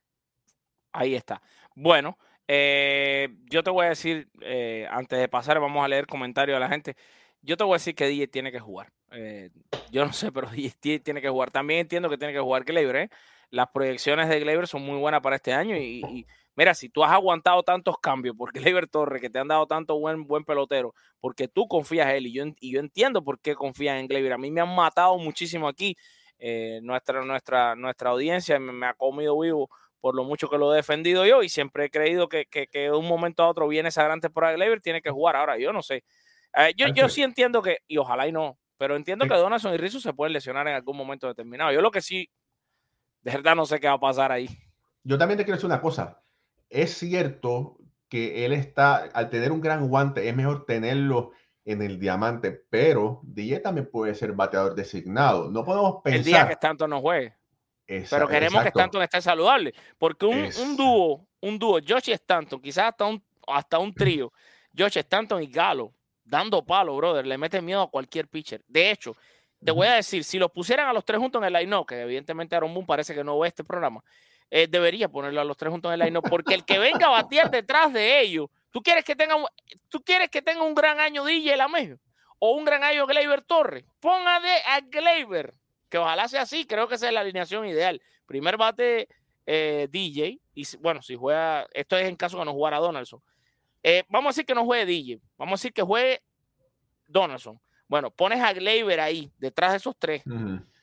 Ahí 0.93 1.15
está. 1.15 1.41
Bueno, 1.75 2.17
eh, 2.47 3.29
yo 3.49 3.63
te 3.63 3.69
voy 3.69 3.85
a 3.85 3.89
decir, 3.89 4.29
eh, 4.41 4.87
antes 4.91 5.19
de 5.19 5.27
pasar, 5.29 5.59
vamos 5.59 5.83
a 5.83 5.87
leer 5.87 6.05
comentarios 6.07 6.55
de 6.55 6.59
la 6.59 6.69
gente. 6.69 6.95
Yo 7.41 7.57
te 7.57 7.63
voy 7.63 7.73
a 7.73 7.75
decir 7.75 7.95
que 7.95 8.07
DJ 8.07 8.27
tiene 8.27 8.51
que 8.51 8.59
jugar. 8.59 8.91
Eh, 9.11 9.49
yo 9.91 10.05
no 10.05 10.13
sé, 10.13 10.31
pero 10.31 10.47
DJ 10.51 10.99
tiene 10.99 11.21
que 11.21 11.29
jugar. 11.29 11.51
También 11.51 11.81
entiendo 11.81 12.09
que 12.09 12.17
tiene 12.17 12.33
que 12.33 12.39
jugar 12.39 12.63
Gleyber. 12.63 12.95
¿eh? 12.95 13.09
Las 13.49 13.67
proyecciones 13.73 14.29
de 14.29 14.39
Gleyber 14.39 14.67
son 14.67 14.83
muy 14.83 14.97
buenas 14.97 15.21
para 15.21 15.35
este 15.35 15.53
año. 15.53 15.75
Y, 15.75 16.01
y 16.07 16.27
mira, 16.55 16.73
si 16.73 16.89
tú 16.89 17.03
has 17.03 17.11
aguantado 17.11 17.63
tantos 17.63 17.97
cambios 17.99 18.35
por 18.35 18.51
Gleyber 18.53 18.87
Torres, 18.87 19.21
que 19.21 19.29
te 19.29 19.39
han 19.39 19.47
dado 19.47 19.67
tanto 19.67 19.97
buen, 19.99 20.25
buen 20.25 20.45
pelotero, 20.45 20.93
porque 21.19 21.47
tú 21.47 21.67
confías 21.67 22.09
en 22.09 22.15
él 22.17 22.27
y 22.27 22.33
yo, 22.33 22.45
y 22.59 22.71
yo 22.73 22.79
entiendo 22.79 23.23
por 23.23 23.39
qué 23.39 23.55
confías 23.55 23.99
en 23.99 24.07
Gleyber. 24.07 24.33
A 24.33 24.37
mí 24.37 24.51
me 24.51 24.61
han 24.61 24.73
matado 24.75 25.17
muchísimo 25.17 25.67
aquí. 25.67 25.95
Eh, 26.39 26.79
nuestra, 26.83 27.23
nuestra, 27.23 27.75
nuestra 27.75 28.09
audiencia 28.09 28.59
me, 28.59 28.87
ha 28.87 28.95
comido 28.95 29.39
vivo 29.39 29.69
por 29.99 30.15
lo 30.15 30.23
mucho 30.23 30.49
que 30.49 30.57
lo 30.57 30.73
he 30.73 30.77
defendido 30.77 31.23
yo 31.27 31.43
y 31.43 31.49
siempre 31.49 31.85
he 31.85 31.89
creído 31.91 32.27
que, 32.27 32.47
que, 32.47 32.65
que 32.65 32.79
de 32.79 32.91
un 32.91 33.07
momento 33.07 33.43
a 33.43 33.47
otro 33.47 33.67
viene 33.67 33.89
esa 33.89 34.03
gran 34.03 34.19
temporada 34.19 34.51
de 34.51 34.57
Gleyber, 34.57 34.81
tiene 34.81 35.03
que 35.03 35.11
jugar. 35.11 35.35
Ahora, 35.35 35.59
yo 35.59 35.71
no 35.71 35.83
sé. 35.83 36.03
Eh, 36.55 36.73
yo, 36.75 36.87
yo 36.87 37.07
sí 37.09 37.23
entiendo 37.23 37.61
que, 37.61 37.79
y 37.87 37.97
ojalá 37.97 38.27
y 38.27 38.31
no, 38.31 38.57
pero 38.77 38.95
entiendo 38.95 39.25
que 39.25 39.33
Donaldson 39.35 39.73
y 39.73 39.77
Rizzo 39.77 39.99
se 39.99 40.13
pueden 40.13 40.33
lesionar 40.33 40.67
en 40.67 40.75
algún 40.75 40.97
momento 40.97 41.27
determinado. 41.27 41.71
Yo 41.71 41.81
lo 41.81 41.91
que 41.91 42.01
sí, 42.01 42.29
de 43.21 43.31
verdad 43.31 43.55
no 43.55 43.65
sé 43.65 43.79
qué 43.79 43.87
va 43.87 43.93
a 43.93 43.99
pasar 43.99 44.31
ahí. 44.31 44.49
Yo 45.03 45.17
también 45.17 45.37
te 45.37 45.43
quiero 45.45 45.55
decir 45.57 45.67
una 45.67 45.81
cosa. 45.81 46.21
Es 46.69 46.97
cierto 46.97 47.77
que 48.09 48.45
él 48.45 48.53
está, 48.53 48.97
al 49.13 49.29
tener 49.29 49.51
un 49.51 49.61
gran 49.61 49.87
guante, 49.87 50.27
es 50.27 50.35
mejor 50.35 50.65
tenerlo 50.65 51.31
en 51.63 51.81
el 51.81 51.99
diamante, 51.99 52.51
pero 52.69 53.21
DJ 53.23 53.59
también 53.59 53.89
puede 53.89 54.15
ser 54.15 54.33
bateador 54.33 54.75
designado. 54.75 55.49
No 55.51 55.63
podemos 55.63 56.01
pensar. 56.03 56.19
El 56.19 56.25
día 56.25 56.47
que 56.47 56.53
Stanton 56.53 56.89
no 56.89 57.01
juegue. 57.01 57.35
Pero 58.09 58.27
queremos 58.27 58.61
que. 58.63 58.69
Stanton 58.69 59.01
esté 59.03 59.21
saludable. 59.21 59.73
Porque 59.97 60.25
un, 60.25 60.37
Es- 60.39 60.57
un 60.57 60.75
dúo, 60.75 61.27
un 61.41 61.59
dúo, 61.59 61.79
Josh 61.87 62.09
y 62.09 62.13
Stanton, 62.13 62.59
quizás 62.61 62.85
hasta 62.85 63.05
un, 63.05 63.23
hasta 63.47 63.79
un 63.79 63.93
trío, 63.93 64.31
Josh 64.77 64.97
Stanton 64.97 65.43
y 65.43 65.47
Galo, 65.47 65.93
dando 66.31 66.65
palo, 66.65 66.95
brother, 66.95 67.27
le 67.27 67.37
mete 67.37 67.61
miedo 67.61 67.81
a 67.81 67.91
cualquier 67.91 68.29
pitcher. 68.29 68.63
De 68.65 68.89
hecho, 68.89 69.17
te 69.63 69.69
voy 69.71 69.85
a 69.85 69.95
decir, 69.95 70.23
si 70.23 70.39
los 70.39 70.49
pusieran 70.49 70.87
a 70.87 70.93
los 70.93 71.03
tres 71.03 71.19
juntos 71.19 71.41
en 71.41 71.47
el 71.47 71.53
line-up, 71.53 71.85
que 71.85 71.99
evidentemente 71.99 72.55
Aaron 72.55 72.73
Boone 72.73 72.87
parece 72.87 73.13
que 73.13 73.21
no 73.21 73.37
ve 73.37 73.49
este 73.49 73.65
programa, 73.65 74.01
eh, 74.49 74.65
debería 74.67 75.09
ponerlo 75.09 75.41
a 75.41 75.43
los 75.43 75.57
tres 75.57 75.71
juntos 75.71 75.89
en 75.89 75.99
el 75.99 76.07
line-up, 76.07 76.23
porque 76.29 76.53
el 76.53 76.63
que 76.63 76.79
venga 76.79 77.07
a 77.07 77.09
batear 77.09 77.51
detrás 77.51 77.91
de 77.91 78.21
ellos, 78.21 78.47
¿tú 78.71 78.81
quieres 78.81 79.03
que 79.03 79.13
tenga 79.13 79.35
un, 79.35 79.45
tú 79.89 80.01
quieres 80.01 80.29
que 80.29 80.41
tenga 80.41 80.63
un 80.63 80.73
gran 80.73 81.01
año 81.01 81.25
DJ 81.25 81.57
Lamejo? 81.57 81.97
O 82.39 82.53
un 82.53 82.63
gran 82.63 82.81
año 82.81 83.05
Gleyber 83.05 83.41
Torres. 83.41 83.83
Ponga 83.99 84.39
de 84.39 84.53
a 84.67 84.79
Gleyber, 84.79 85.53
que 85.89 85.97
ojalá 85.97 86.29
sea 86.29 86.43
así, 86.43 86.65
creo 86.65 86.87
que 86.87 86.95
esa 86.95 87.07
es 87.07 87.13
la 87.13 87.19
alineación 87.19 87.67
ideal. 87.67 88.01
Primer 88.25 88.55
bate 88.55 89.09
eh, 89.45 89.89
DJ, 89.91 90.39
y 90.55 90.77
bueno, 90.77 91.01
si 91.01 91.15
juega, 91.17 91.67
esto 91.73 91.97
es 91.97 92.07
en 92.07 92.15
caso 92.15 92.39
que 92.39 92.45
no 92.45 92.53
jugara 92.53 92.77
Donaldson. 92.77 93.21
Eh, 93.83 94.03
vamos 94.09 94.27
a 94.27 94.31
decir 94.31 94.45
que 94.45 94.53
no 94.55 94.63
juegue 94.65 94.85
DJ, 94.85 95.19
vamos 95.37 95.53
a 95.53 95.57
decir 95.59 95.73
que 95.73 95.81
juegue 95.81 96.21
Donaldson. 97.07 97.59
Bueno, 97.87 98.09
pones 98.11 98.41
a 98.41 98.53
Gleyber 98.53 98.99
ahí, 98.99 99.31
detrás 99.37 99.71
de 99.71 99.77
esos 99.77 99.95
tres, 99.97 100.23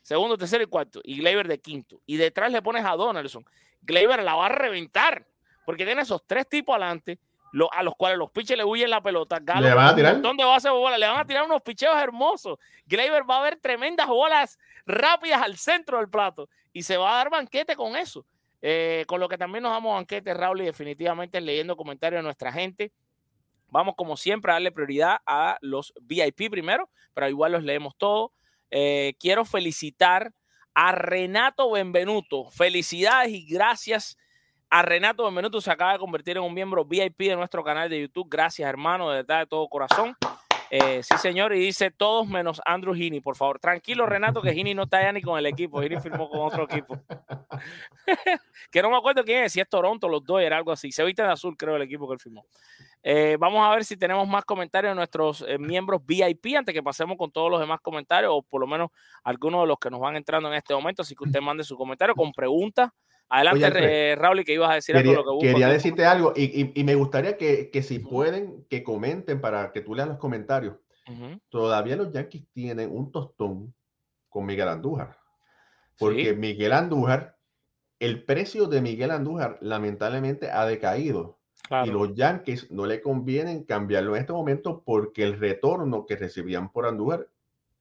segundo, 0.03 0.37
tercero 0.37 0.63
y 0.63 0.67
cuarto, 0.67 1.01
y 1.05 1.19
Gleyber 1.19 1.49
de 1.49 1.59
quinto, 1.61 2.01
y 2.07 2.17
detrás 2.17 2.53
le 2.53 2.61
pones 2.61 2.85
a 2.85 2.91
Donaldson. 2.97 3.45
Gleyber 3.83 4.23
la 4.23 4.35
va 4.35 4.47
a 4.47 4.51
reventar, 4.51 5.27
porque 5.65 5.87
tiene 5.87 6.03
esos 6.03 6.23
tres 6.27 6.47
tipos 6.49 6.75
adelante, 6.75 7.19
lo- 7.53 7.73
a 7.73 7.83
los 7.83 7.95
cuales 7.97 8.19
los 8.19 8.31
pitchers 8.31 8.59
le 8.59 8.65
huyen 8.65 8.91
la 8.91 9.01
pelota. 9.03 9.39
Galo 9.41 9.69
¿Le 9.69 9.75
van 9.75 9.87
a 9.87 9.95
tirar? 9.95 10.63
De 10.63 10.71
bola, 10.71 10.99
le 10.99 11.07
van 11.07 11.21
a 11.21 11.27
tirar 11.27 11.45
unos 11.45 11.63
picheos 11.63 11.97
hermosos. 11.97 12.59
Gleyber 12.85 13.23
va 13.29 13.39
a 13.39 13.43
ver 13.43 13.57
tremendas 13.57 14.07
bolas 14.07 14.59
rápidas 14.85 15.41
al 15.41 15.57
centro 15.57 15.97
del 15.99 16.11
plato, 16.11 16.49
y 16.75 16.83
se 16.83 16.97
va 16.99 17.13
a 17.13 17.17
dar 17.17 17.31
banquete 17.31 17.75
con 17.75 17.97
eso. 17.97 18.27
Eh, 18.61 19.05
con 19.07 19.21
lo 19.21 19.29
que 19.29 19.39
también 19.39 19.63
nos 19.63 19.73
damos 19.73 19.95
banquete, 19.95 20.35
Raúl, 20.35 20.63
y 20.63 20.65
definitivamente 20.65 21.41
leyendo 21.41 21.77
comentarios 21.77 22.19
de 22.19 22.25
nuestra 22.25 22.53
gente. 22.53 22.93
Vamos, 23.69 23.95
como 23.97 24.17
siempre, 24.17 24.51
a 24.51 24.55
darle 24.55 24.73
prioridad 24.73 25.19
a 25.27 25.59
los 25.61 25.93
VIP 26.01 26.51
primero, 26.51 26.91
pero 27.15 27.29
igual 27.29 27.53
los 27.53 27.63
leemos 27.63 27.95
todos. 27.97 28.31
Eh, 28.71 29.15
quiero 29.21 29.45
felicitar 29.45 30.33
a 30.75 30.93
Renato 30.93 31.71
Benvenuto. 31.71 32.51
Felicidades 32.51 33.33
y 33.33 33.47
gracias 33.47 34.17
a 34.71 34.83
Renato 34.83 35.25
Benvenuto. 35.25 35.61
Se 35.61 35.71
acaba 35.71 35.93
de 35.93 35.99
convertir 35.99 36.37
en 36.37 36.43
un 36.43 36.55
miembro 36.55 36.85
VIP 36.85 37.19
de 37.19 37.37
nuestro 37.37 37.63
canal 37.63 37.91
de 37.91 38.01
YouTube. 38.01 38.29
Gracias, 38.31 38.69
hermano, 38.69 39.11
de 39.11 39.17
verdad, 39.17 39.41
de 39.41 39.47
todo 39.47 39.69
corazón. 39.69 40.17
Eh, 40.71 41.03
sí, 41.03 41.17
señor, 41.19 41.55
y 41.55 41.61
dice 41.61 41.91
todos 41.91 42.27
menos 42.27 42.61
Andrew 42.65 42.95
Heaney, 42.95 43.21
por 43.21 43.37
favor. 43.37 43.59
Tranquilo, 43.59 44.07
Renato, 44.07 44.43
que 44.43 44.51
Heaney 44.51 44.75
no 44.75 44.83
está 44.83 45.03
ya 45.03 45.13
ni 45.13 45.23
con 45.23 45.39
el 45.39 45.47
equipo. 45.47 45.81
Heaney 45.81 46.01
firmó 46.01 46.29
con 46.29 46.41
otro 46.41 46.65
equipo. 46.65 47.01
que 48.71 48.83
no 48.83 48.91
me 48.91 48.97
acuerdo 48.97 49.25
quién 49.25 49.45
es, 49.45 49.53
si 49.53 49.61
es 49.61 49.69
Toronto, 49.69 50.09
los 50.09 50.25
dos, 50.25 50.41
era 50.41 50.57
algo 50.57 50.73
así. 50.73 50.93
Se 50.93 51.05
viste 51.05 51.23
de 51.23 51.29
azul, 51.29 51.57
creo, 51.57 51.77
el 51.77 51.83
equipo 51.83 52.07
que 52.07 52.15
él 52.15 52.21
firmó. 52.21 52.47
Eh, 53.03 53.37
vamos 53.39 53.67
a 53.67 53.71
ver 53.71 53.85
si 53.85 53.97
tenemos 53.97 54.27
más 54.29 54.45
comentarios 54.45 54.91
de 54.91 54.97
nuestros 54.97 55.45
eh, 55.47 55.57
miembros 55.57 56.05
VIP 56.05 56.57
antes 56.57 56.75
que 56.75 56.83
pasemos 56.83 57.17
con 57.17 57.31
todos 57.31 57.51
los 57.51 57.61
demás 57.61 57.81
comentarios, 57.81 58.33
o 58.35 58.43
por 58.43 58.61
lo 58.61 58.67
menos 58.67 58.91
algunos 59.25 59.63
de 59.63 59.69
los 59.69 59.79
que 59.79 59.89
nos 59.91 60.01
van 60.01 60.17
entrando 60.17 60.49
en 60.49 60.55
este 60.55 60.75
momento. 60.75 61.03
Así 61.03 61.15
que 61.15 61.25
usted 61.25 61.41
mande 61.41 61.65
su 61.65 61.77
comentario 61.77 62.15
con 62.15 62.33
preguntas. 62.33 62.91
Adelante, 63.31 63.67
Oye, 63.67 64.13
eh, 64.13 64.17
Raúl, 64.17 64.45
que 64.45 64.55
ibas 64.55 64.71
a 64.71 64.75
decir 64.75 64.97
algo 64.97 65.05
Quería, 65.11 65.17
lo 65.19 65.25
que 65.25 65.31
busco 65.35 65.41
quería 65.47 65.69
decirte 65.69 66.05
algo 66.07 66.33
y, 66.35 66.45
y- 66.63 66.73
y 66.75 66.85
me 66.85 66.95
gustaría 66.95 67.37
que, 67.37 67.71
que 67.71 67.83
si 67.83 67.99
pueden, 67.99 68.65
que 68.71 68.83
comenten 68.83 69.41
para 69.41 69.71
que 69.73 69.81
tú 69.83 69.95
leas 69.95 70.09
los 70.09 70.19
comentarios. 70.19 70.77
Todavía 71.49 71.97
los 71.97 72.13
Yankees 72.13 72.45
tienen 72.53 72.91
un 72.91 73.11
tostón 73.11 73.75
con 74.29 74.45
Miguel 74.45 74.69
Andújar. 74.69 75.17
Porque 75.99 76.31
Sí. 76.31 76.37
Miguel 76.37 76.73
Andújar, 76.73 77.37
el 77.99 78.25
precio 78.25 78.67
de 78.67 78.81
Miguel 78.83 79.11
Andújar 79.11 79.59
lamentablemente 79.63 80.51
ha 80.51 80.67
decaído. 80.67 81.39
Claro. 81.67 81.87
Y 81.87 81.91
los 81.91 82.15
Yankees 82.15 82.71
no 82.71 82.87
le 82.87 83.01
convienen 83.03 83.65
cambiarlo 83.65 84.15
en 84.17 84.21
este 84.21 84.33
momento 84.33 84.83
porque 84.85 85.23
el 85.25 85.39
retorno 85.39 86.05
que 86.07 86.17
recibían 86.17 86.71
por 86.71 86.87
Andújar 86.87 87.27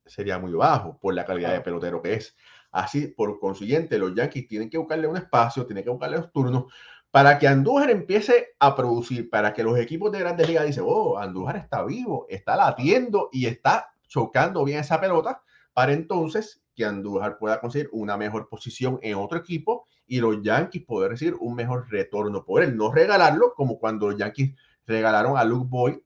sería 0.06 0.40
muy 0.40 0.54
bajo 0.54 0.98
por 1.00 1.14
la 1.14 1.26
calidad 1.26 1.52
de 1.54 1.62
pelotero 1.62 2.02
que 2.02 2.14
es. 2.16 2.36
Así, 2.72 3.08
por 3.08 3.40
consiguiente, 3.40 3.98
los 3.98 4.14
Yankees 4.14 4.48
tienen 4.48 4.70
que 4.70 4.78
buscarle 4.78 5.08
un 5.08 5.18
espacio, 5.18 5.66
tienen 5.66 5.84
que 5.84 5.90
buscarle 5.90 6.18
los 6.18 6.32
turnos 6.32 6.66
para 7.12 7.40
que 7.40 7.48
Andújar 7.48 7.90
empiece 7.90 8.50
a 8.60 8.76
producir, 8.76 9.30
para 9.30 9.54
que 9.54 9.64
los 9.64 9.78
equipos 9.80 10.12
de 10.12 10.20
grandes 10.20 10.48
ligas 10.48 10.66
dicen, 10.66 10.84
oh, 10.86 11.18
Andújar 11.18 11.58
está 11.58 11.84
vivo, 11.84 12.26
está 12.30 12.56
latiendo 12.56 13.30
y 13.32 13.46
está 13.46 13.90
chocando 14.08 14.64
bien 14.64 14.80
esa 14.80 15.00
pelota, 15.00 15.42
para 15.74 15.94
entonces 15.94 16.62
que 16.76 16.86
Andújar 16.86 17.38
pueda 17.38 17.60
conseguir 17.60 17.90
una 17.92 18.18
mejor 18.18 18.50
posición 18.50 19.00
en 19.02 19.16
otro 19.16 19.40
equipo 19.40 19.88
y 20.06 20.20
los 20.20 20.42
Yankees 20.42 20.86
poder 20.86 21.12
recibir 21.12 21.36
un 21.40 21.56
mejor 21.56 21.90
retorno 21.90 22.46
por 22.46 22.62
él, 22.62 22.78
no 22.78 22.92
regalarlo 22.92 23.54
como 23.56 23.80
cuando 23.80 24.10
los 24.10 24.18
Yankees 24.18 24.54
regalaron 24.86 25.38
a 25.38 25.44
Luke 25.44 25.68
Boyd 25.70 25.98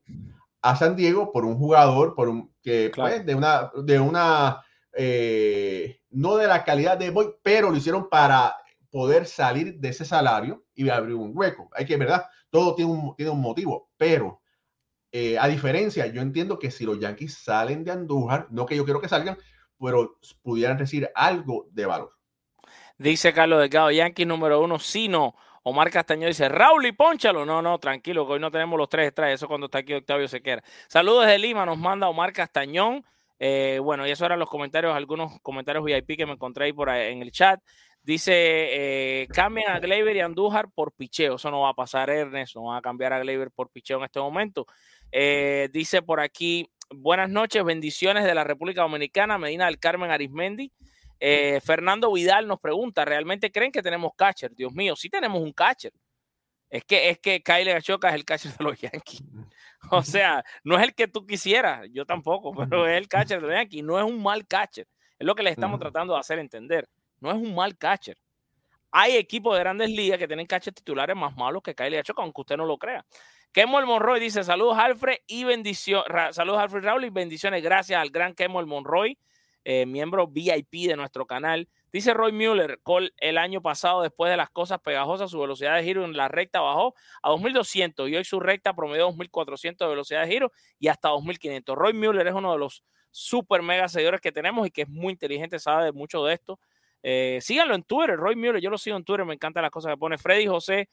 a 0.62 0.76
San 0.76 0.95
Diego 0.95 1.32
por 1.32 1.43
un 1.43 1.57
jugador, 1.57 2.16
por 2.16 2.30
un 2.30 2.53
que 2.62 2.91
Claro. 2.91 3.16
pues, 3.16 3.26
de 3.26 3.36
una 3.36 3.72
de 3.84 3.99
una 3.99 4.62
eh, 4.93 6.01
no 6.12 6.38
de 6.38 6.47
la 6.47 6.64
calidad 6.64 6.97
de 6.97 7.09
Boyd, 7.09 7.30
pero 7.41 7.70
lo 7.70 7.78
hicieron 7.78 8.09
para 8.09 8.55
poder 8.89 9.26
salir 9.26 9.80
de 9.80 9.89
ese 9.89 10.05
salario 10.05 10.66
y 10.74 10.89
abrir 10.89 11.16
un 11.16 11.32
hueco. 11.34 11.70
Hay 11.74 11.86
que, 11.86 11.97
¿verdad? 11.97 12.26
Todo 12.49 12.76
tiene 12.76 12.91
un, 12.91 13.16
tiene 13.16 13.32
un 13.32 13.41
motivo, 13.41 13.89
pero 13.97 14.41
eh, 15.12 15.38
a 15.38 15.47
diferencia, 15.47 16.07
yo 16.07 16.22
entiendo 16.22 16.59
que 16.59 16.72
si 16.72 16.86
los 16.86 16.99
Yankees 16.99 17.38
salen 17.38 17.84
de 17.84 17.91
Andújar, 17.91 18.47
no 18.49 18.66
que 18.66 18.76
yo 18.76 18.86
quiero 18.86 19.01
que 19.01 19.09
salgan, 19.09 19.38
pero 19.80 20.18
pudieran 20.41 20.78
recibir 20.78 21.09
algo 21.16 21.68
de 21.72 21.86
valor. 21.86 22.12
Dice 22.97 23.34
Carlos 23.34 23.59
Delgado, 23.59 23.91
Yankee 23.91 24.26
número 24.26 24.62
uno, 24.62 24.78
sí, 24.78 25.07
no. 25.07 25.36
Omar 25.64 25.91
Castañón 25.91 26.30
dice, 26.30 26.49
Raúl 26.49 26.86
y 26.86 26.91
Pónchalo. 26.91 27.45
No, 27.45 27.62
no, 27.62 27.78
tranquilo, 27.78 28.26
que 28.26 28.34
hoy 28.34 28.39
no 28.39 28.51
tenemos 28.51 28.78
los 28.78 28.89
tres 28.89 29.07
extras. 29.07 29.32
Eso 29.32 29.47
cuando 29.47 29.66
está 29.66 29.80
aquí 29.80 29.93
Octavio 29.93 30.28
Sequera. 30.28 30.64
Saludos 30.88 31.26
desde 31.26 31.39
Lima, 31.39 31.66
nos 31.66 31.78
manda 31.78 32.09
Omar 32.09 32.34
Castañón. 32.34 33.05
Eh, 33.44 33.80
bueno, 33.80 34.06
y 34.06 34.12
eso 34.12 34.24
eran 34.24 34.38
los 34.38 34.48
comentarios, 34.48 34.96
algunos 34.96 35.39
comentarios 35.42 35.84
VIP 35.84 36.16
que 36.16 36.28
me 36.28 36.34
encontré 36.34 36.66
ahí 36.66 36.74
por 36.74 36.92
ahí 36.92 37.12
en 37.12 37.24
el 37.24 37.32
chat. 37.32 37.60
Dice, 38.04 38.34
eh, 38.36 39.28
cambien 39.34 39.68
a 39.68 39.80
Gleyber 39.80 40.16
y 40.16 40.20
Andújar 40.20 40.70
por 40.70 40.94
picheo. 40.94 41.38
Eso 41.38 41.50
no 41.50 41.62
va 41.62 41.70
a 41.70 41.74
pasar, 41.74 42.12
Ernest. 42.12 42.56
No 42.56 42.66
van 42.66 42.78
a 42.78 42.82
cambiar 42.84 43.14
a 43.14 43.20
Gleyber 43.20 43.50
por 43.50 43.72
picheo 43.72 43.98
en 43.98 44.04
este 44.04 44.20
momento. 44.20 44.68
Eh, 45.12 45.70
dice 45.74 46.04
por 46.04 46.20
aquí, 46.20 46.70
buenas 46.92 47.32
noches, 47.32 47.64
bendiciones 47.64 48.26
de 48.26 48.36
la 48.36 48.44
República 48.44 48.84
Dominicana, 48.84 49.39
Medina 49.39 49.66
del 49.66 49.80
Carmen 49.80 50.12
Arismendi. 50.12 50.72
Fernando 51.64 52.12
Vidal 52.12 52.48
nos 52.48 52.60
pregunta, 52.60 53.06
¿realmente 53.06 53.52
creen 53.52 53.72
que 53.72 53.82
tenemos 53.82 54.12
catcher? 54.16 54.54
Dios 54.56 54.72
mío, 54.74 54.96
sí 54.96 55.10
tenemos 55.10 55.42
un 55.42 55.52
catcher. 55.52 55.94
Es 56.70 56.84
que, 56.86 57.10
es 57.10 57.20
que 57.20 57.42
Kyle 57.42 57.74
Gachoka 57.74 58.10
es 58.10 58.16
el 58.16 58.26
catcher 58.26 58.56
de 58.56 58.64
los 58.64 58.80
Yankees. 58.80 59.24
O 60.00 60.04
sea, 60.04 60.44
no 60.64 60.78
es 60.78 60.84
el 60.84 60.96
que 60.96 61.08
tú 61.08 61.26
quisieras, 61.26 61.88
yo 61.92 62.06
tampoco, 62.06 62.54
pero 62.54 62.88
es 62.88 62.98
el 62.98 63.08
catcher 63.08 63.42
de 63.42 63.54
Yankees. 63.54 63.84
No 63.84 64.00
es 64.00 64.06
un 64.06 64.22
mal 64.22 64.48
catcher. 64.48 64.88
Es 65.20 65.26
lo 65.26 65.36
que 65.36 65.44
les 65.44 65.52
estamos 65.52 65.80
tratando 65.80 66.14
de 66.14 66.20
hacer 66.20 66.39
entender. 66.39 66.88
No 67.20 67.30
es 67.30 67.36
un 67.36 67.54
mal 67.54 67.78
catcher. 67.78 68.18
Hay 68.92 69.16
equipos 69.16 69.54
de 69.56 69.60
grandes 69.60 69.89
ligas 69.89 70.18
que 70.18 70.28
tienen 70.28 70.48
catchers 70.48 70.76
titulares 70.76 71.16
más 71.16 71.36
malos 71.36 71.62
que 71.62 71.76
Kyle 71.76 71.96
Gachoka, 71.96 72.22
aunque 72.22 72.42
usted 72.42 72.58
no 72.58 72.66
lo 72.66 72.78
crea. 72.78 73.06
Kemol 73.52 73.86
Monroy 73.86 74.20
dice: 74.20 74.44
Saludos, 74.44 74.78
Alfred, 74.78 75.18
y 75.28 75.44
bendiciones. 75.44 76.36
Saludos, 76.36 76.60
Alfred 76.60 76.84
Raúl, 76.84 77.06
y 77.06 77.10
bendiciones. 77.10 77.62
Gracias 77.62 78.02
al 78.02 78.10
gran 78.10 78.34
Kemol 78.34 78.66
Monroy 78.66 79.18
eh, 79.64 79.86
miembro 79.86 80.28
VIP 80.28 80.88
de 80.88 80.96
nuestro 80.96 81.26
canal. 81.26 81.68
Dice 81.92 82.14
Roy 82.14 82.32
Mueller, 82.32 82.80
Cole, 82.84 83.12
el 83.18 83.38
año 83.38 83.62
pasado, 83.62 84.02
después 84.02 84.32
de 84.32 84.38
las 84.38 84.50
cosas 84.50 84.80
pegajosas, 84.80 85.30
su 85.30 85.39
velocidad 85.39 85.76
de 85.76 85.84
giro 85.84 86.06
en 86.06 86.16
la 86.16 86.30
recta 86.30 86.62
bajó 86.62 86.96
a 87.22 87.30
2200 87.30 88.10
y 88.10 88.16
hoy 88.16 88.24
su 88.24 88.39
recta 88.39 88.74
promedió 88.74 89.04
2400 89.06 89.86
de 89.86 89.89
velocidad 89.89 90.22
de 90.22 90.32
giro 90.32 90.52
y 90.80 90.88
hasta 90.88 91.10
2500. 91.10 91.76
Roy 91.76 91.94
Mueller 91.94 92.28
es 92.28 92.34
uno 92.34 92.54
de 92.54 92.60
los 92.60 92.84
super 93.12 93.62
mega 93.62 93.89
seguidores 93.89 94.22
que 94.22 94.32
tenemos 94.32 94.66
y 94.66 94.72
que 94.72 94.84
es 94.84 94.89
muy 94.89 95.12
inteligente, 95.14 95.60
sabe 95.60 95.92
mucho 95.92 96.24
de 96.24 96.34
esto. 96.34 96.60
Eh, 97.04 97.39
síganlo 97.42 97.76
en 97.76 97.84
Twitter, 97.84 98.16
Roy 98.16 98.36
Mueller, 98.36 98.62
yo 98.62 98.70
lo 98.70 98.78
sigo 98.78 98.96
en 98.96 99.04
Twitter, 99.04 99.26
me 99.26 99.34
encantan 99.34 99.64
las 99.64 99.72
cosas 99.72 99.92
que 99.92 99.98
pone. 99.98 100.18
Freddy 100.18 100.48
José 100.48 100.88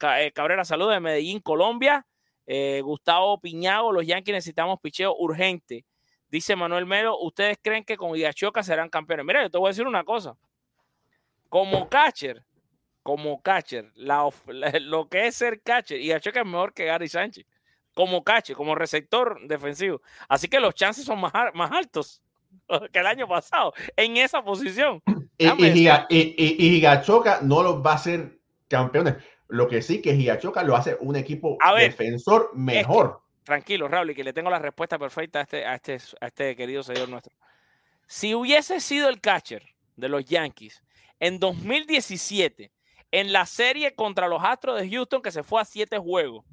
eh, 0.00 0.32
Cabrera, 0.32 0.64
saludos 0.64 0.94
de 0.94 1.00
Medellín, 1.00 1.40
Colombia. 1.40 2.06
Eh, 2.46 2.82
Gustavo 2.82 3.40
Piñago, 3.40 3.90
los 3.90 4.06
Yankees 4.06 4.34
necesitamos 4.34 4.78
picheo 4.80 5.16
urgente. 5.16 5.84
Dice 6.34 6.56
Manuel 6.56 6.84
Melo, 6.84 7.16
¿ustedes 7.20 7.58
creen 7.62 7.84
que 7.84 7.96
con 7.96 8.16
Igachoca 8.16 8.64
serán 8.64 8.88
campeones? 8.88 9.24
Mira, 9.24 9.44
yo 9.44 9.50
te 9.52 9.56
voy 9.56 9.68
a 9.68 9.70
decir 9.70 9.86
una 9.86 10.02
cosa. 10.02 10.36
Como 11.48 11.88
catcher, 11.88 12.42
como 13.04 13.40
catcher, 13.40 13.92
la, 13.94 14.28
la, 14.48 14.72
lo 14.80 15.08
que 15.08 15.28
es 15.28 15.36
ser 15.36 15.62
catcher, 15.62 16.00
Igachoca 16.00 16.40
es 16.40 16.46
mejor 16.46 16.74
que 16.74 16.86
Gary 16.86 17.06
Sánchez. 17.06 17.46
Como 17.94 18.24
catcher, 18.24 18.56
como 18.56 18.74
receptor 18.74 19.46
defensivo. 19.46 20.02
Así 20.28 20.48
que 20.48 20.58
los 20.58 20.74
chances 20.74 21.04
son 21.04 21.20
más, 21.20 21.32
más 21.54 21.70
altos 21.70 22.20
que 22.92 22.98
el 22.98 23.06
año 23.06 23.28
pasado 23.28 23.72
en 23.96 24.16
esa 24.16 24.42
posición. 24.42 25.00
Y, 25.38 25.46
y, 25.46 26.82
no 27.42 27.62
los 27.62 27.84
va 27.84 27.92
a 27.92 27.94
hacer 27.94 28.40
campeones. 28.66 29.16
Lo 29.46 29.68
que 29.68 29.82
sí 29.82 30.02
que 30.02 30.16
Giachoca 30.16 30.64
lo 30.64 30.74
hace 30.74 30.96
un 30.98 31.14
equipo 31.14 31.58
A 31.60 31.74
ver, 31.74 31.90
defensor 31.90 32.50
mejor. 32.54 33.23
Tranquilo, 33.44 33.88
Raúl, 33.88 34.10
y 34.10 34.14
que 34.14 34.24
le 34.24 34.32
tengo 34.32 34.50
la 34.50 34.58
respuesta 34.58 34.98
perfecta 34.98 35.40
a 35.40 35.42
este, 35.42 35.66
a 35.66 35.74
este, 35.74 35.98
a 36.20 36.26
este 36.26 36.56
querido 36.56 36.82
señor 36.82 37.08
nuestro. 37.10 37.34
Si 38.06 38.34
hubiese 38.34 38.80
sido 38.80 39.08
el 39.08 39.20
catcher 39.20 39.62
de 39.96 40.08
los 40.08 40.24
Yankees 40.24 40.82
en 41.20 41.38
2017, 41.38 42.72
en 43.10 43.32
la 43.32 43.46
serie 43.46 43.94
contra 43.94 44.28
los 44.28 44.42
Astros 44.42 44.80
de 44.80 44.90
Houston, 44.90 45.22
que 45.22 45.30
se 45.30 45.42
fue 45.42 45.60
a 45.60 45.64
siete 45.64 45.98
juegos, 45.98 46.44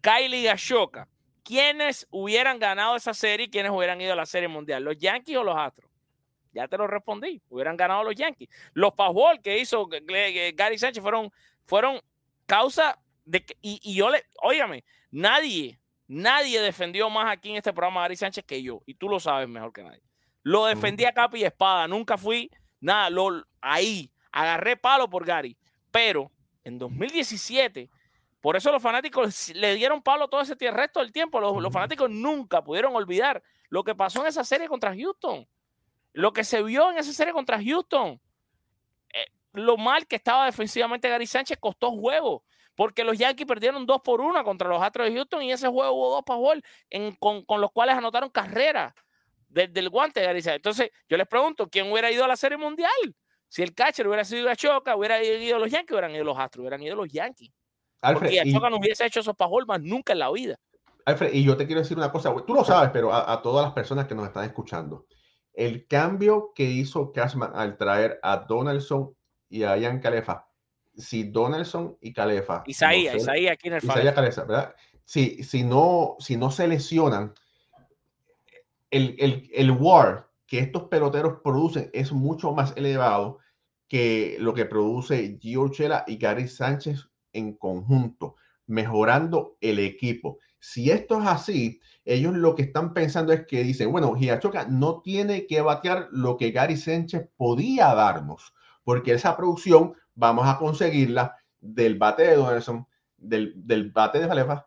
Kylie 0.00 0.50
Ashoka, 0.50 1.08
¿quiénes 1.42 2.06
hubieran 2.10 2.58
ganado 2.58 2.96
esa 2.96 3.14
serie 3.14 3.46
y 3.46 3.50
quiénes 3.50 3.72
hubieran 3.72 4.00
ido 4.00 4.12
a 4.12 4.16
la 4.16 4.26
serie 4.26 4.48
mundial? 4.48 4.82
¿Los 4.82 4.98
Yankees 4.98 5.36
o 5.36 5.44
los 5.44 5.56
Astros? 5.56 5.90
Ya 6.52 6.68
te 6.68 6.76
lo 6.76 6.86
respondí. 6.86 7.40
Hubieran 7.48 7.76
ganado 7.76 8.04
los 8.04 8.14
Yankees. 8.14 8.48
Los 8.74 8.92
Pavol 8.94 9.40
que 9.40 9.58
hizo 9.58 9.88
Gary 9.88 10.78
Sánchez 10.78 11.02
fueron, 11.02 11.32
fueron 11.64 12.00
causa 12.46 12.98
de 13.24 13.44
que, 13.44 13.56
y, 13.62 13.80
y 13.82 13.94
yo 13.94 14.10
le, 14.10 14.24
óigame, 14.42 14.84
nadie, 15.10 15.80
nadie 16.14 16.60
defendió 16.60 17.10
más 17.10 17.30
aquí 17.30 17.50
en 17.50 17.56
este 17.56 17.72
programa 17.72 18.00
a 18.00 18.04
Gary 18.04 18.16
Sánchez 18.16 18.44
que 18.44 18.62
yo. 18.62 18.82
Y 18.86 18.94
tú 18.94 19.08
lo 19.08 19.20
sabes 19.20 19.48
mejor 19.48 19.72
que 19.72 19.82
nadie. 19.82 20.02
Lo 20.42 20.66
defendí 20.66 21.04
a 21.04 21.12
capa 21.12 21.36
y 21.36 21.44
espada. 21.44 21.88
Nunca 21.88 22.16
fui 22.16 22.50
nada, 22.80 23.10
lo, 23.10 23.44
ahí. 23.60 24.10
Agarré 24.30 24.76
palo 24.76 25.08
por 25.08 25.24
Gary. 25.24 25.56
Pero 25.90 26.30
en 26.64 26.78
2017, 26.78 27.90
por 28.40 28.56
eso 28.56 28.70
los 28.70 28.82
fanáticos 28.82 29.48
le 29.54 29.74
dieron 29.74 30.02
palo 30.02 30.28
todo 30.28 30.40
ese 30.40 30.54
resto 30.70 31.00
del 31.00 31.12
tiempo. 31.12 31.40
Los, 31.40 31.62
los 31.62 31.72
fanáticos 31.72 32.10
nunca 32.10 32.62
pudieron 32.62 32.94
olvidar 32.94 33.42
lo 33.68 33.82
que 33.82 33.94
pasó 33.94 34.20
en 34.20 34.26
esa 34.26 34.44
serie 34.44 34.68
contra 34.68 34.94
Houston. 34.94 35.48
Lo 36.12 36.32
que 36.32 36.44
se 36.44 36.62
vio 36.62 36.90
en 36.90 36.98
esa 36.98 37.12
serie 37.12 37.32
contra 37.32 37.62
Houston. 37.62 38.20
Eh, 39.12 39.26
lo 39.52 39.76
mal 39.76 40.06
que 40.06 40.16
estaba 40.16 40.46
defensivamente 40.46 41.08
Gary 41.08 41.26
Sánchez 41.26 41.58
costó 41.58 41.90
juego. 41.90 42.44
Porque 42.74 43.04
los 43.04 43.18
Yankees 43.18 43.46
perdieron 43.46 43.86
dos 43.86 44.00
por 44.02 44.20
una 44.20 44.42
contra 44.42 44.68
los 44.68 44.82
Astros 44.82 45.08
de 45.08 45.14
Houston 45.14 45.42
y 45.42 45.52
ese 45.52 45.68
juego 45.68 45.92
hubo 45.92 46.10
dos 46.10 46.24
para 46.24 46.40
con, 47.18 47.44
con 47.44 47.60
los 47.60 47.70
cuales 47.70 47.96
anotaron 47.96 48.30
carreras 48.30 48.92
desde 49.48 49.80
el 49.80 49.88
guante 49.88 50.20
de 50.20 50.26
Sánchez. 50.26 50.56
Entonces, 50.56 50.90
yo 51.08 51.16
les 51.16 51.26
pregunto, 51.26 51.68
¿quién 51.68 51.90
hubiera 51.90 52.10
ido 52.10 52.24
a 52.24 52.28
la 52.28 52.36
Serie 52.36 52.58
Mundial? 52.58 52.90
Si 53.48 53.62
el 53.62 53.72
catcher 53.72 54.08
hubiera 54.08 54.24
sido 54.24 54.50
Achoca, 54.50 54.96
hubiera 54.96 55.22
ido 55.22 55.58
los 55.58 55.70
Yankees, 55.70 55.92
hubieran 55.92 56.10
ido 56.14 56.24
los 56.24 56.38
Astros, 56.38 56.62
hubieran 56.62 56.82
ido 56.82 56.96
los 56.96 57.08
Yankees. 57.08 57.52
Alfred, 58.02 58.28
Porque 58.28 58.40
Achoca 58.40 58.68
no 58.68 58.78
hubiese 58.78 59.06
hecho 59.06 59.20
esos 59.20 59.36
pajol 59.36 59.64
más 59.66 59.80
nunca 59.80 60.12
en 60.12 60.18
la 60.18 60.30
vida. 60.32 60.56
Alfred, 61.06 61.32
y 61.32 61.44
yo 61.44 61.56
te 61.56 61.66
quiero 61.66 61.82
decir 61.82 61.96
una 61.96 62.10
cosa, 62.10 62.34
tú 62.46 62.54
lo 62.54 62.64
sabes, 62.64 62.90
pero 62.92 63.12
a, 63.12 63.32
a 63.32 63.42
todas 63.42 63.64
las 63.64 63.74
personas 63.74 64.06
que 64.06 64.14
nos 64.14 64.26
están 64.26 64.44
escuchando, 64.44 65.06
el 65.52 65.86
cambio 65.86 66.52
que 66.54 66.64
hizo 66.64 67.12
Cashman 67.12 67.52
al 67.54 67.76
traer 67.76 68.18
a 68.22 68.38
Donaldson 68.38 69.14
y 69.48 69.62
a 69.62 69.76
Ian 69.76 70.00
Calefa, 70.00 70.48
si 70.96 71.24
Donaldson 71.24 71.96
y 72.00 72.12
Calefa. 72.12 72.62
Isaías, 72.66 73.14
no 73.14 73.20
Isaías 73.20 73.52
aquí 73.52 73.68
en 73.68 73.74
el 73.74 73.84
Isaías. 73.84 74.14
Calefa, 74.14 74.44
¿verdad? 74.44 74.74
Si, 75.04 75.42
si, 75.42 75.64
no, 75.64 76.16
si 76.18 76.36
no 76.36 76.50
se 76.50 76.66
lesionan, 76.66 77.34
el, 78.90 79.16
el, 79.18 79.50
el 79.52 79.70
WAR 79.72 80.30
que 80.46 80.60
estos 80.60 80.84
peloteros 80.84 81.40
producen 81.42 81.90
es 81.92 82.12
mucho 82.12 82.52
más 82.52 82.74
elevado 82.76 83.38
que 83.88 84.36
lo 84.40 84.54
que 84.54 84.64
produce 84.64 85.38
Gio 85.40 85.70
y 86.06 86.16
Gary 86.16 86.48
Sánchez 86.48 87.08
en 87.32 87.54
conjunto, 87.54 88.36
mejorando 88.66 89.56
el 89.60 89.78
equipo. 89.78 90.38
Si 90.58 90.90
esto 90.90 91.20
es 91.20 91.26
así, 91.26 91.80
ellos 92.04 92.34
lo 92.34 92.54
que 92.54 92.62
están 92.62 92.94
pensando 92.94 93.32
es 93.32 93.46
que 93.46 93.62
dicen, 93.62 93.92
bueno, 93.92 94.14
Giachoca 94.14 94.66
no 94.66 95.02
tiene 95.02 95.46
que 95.46 95.60
batear 95.60 96.08
lo 96.10 96.36
que 96.36 96.50
Gary 96.50 96.76
Sánchez 96.76 97.28
podía 97.36 97.94
darnos, 97.94 98.54
porque 98.84 99.12
esa 99.12 99.36
producción 99.36 99.94
vamos 100.14 100.46
a 100.46 100.58
conseguirla 100.58 101.36
del 101.60 101.98
bate 101.98 102.22
de 102.24 102.36
Donaldson, 102.36 102.86
del, 103.16 103.52
del 103.56 103.90
bate 103.90 104.20
de 104.20 104.28
Falefa 104.28 104.66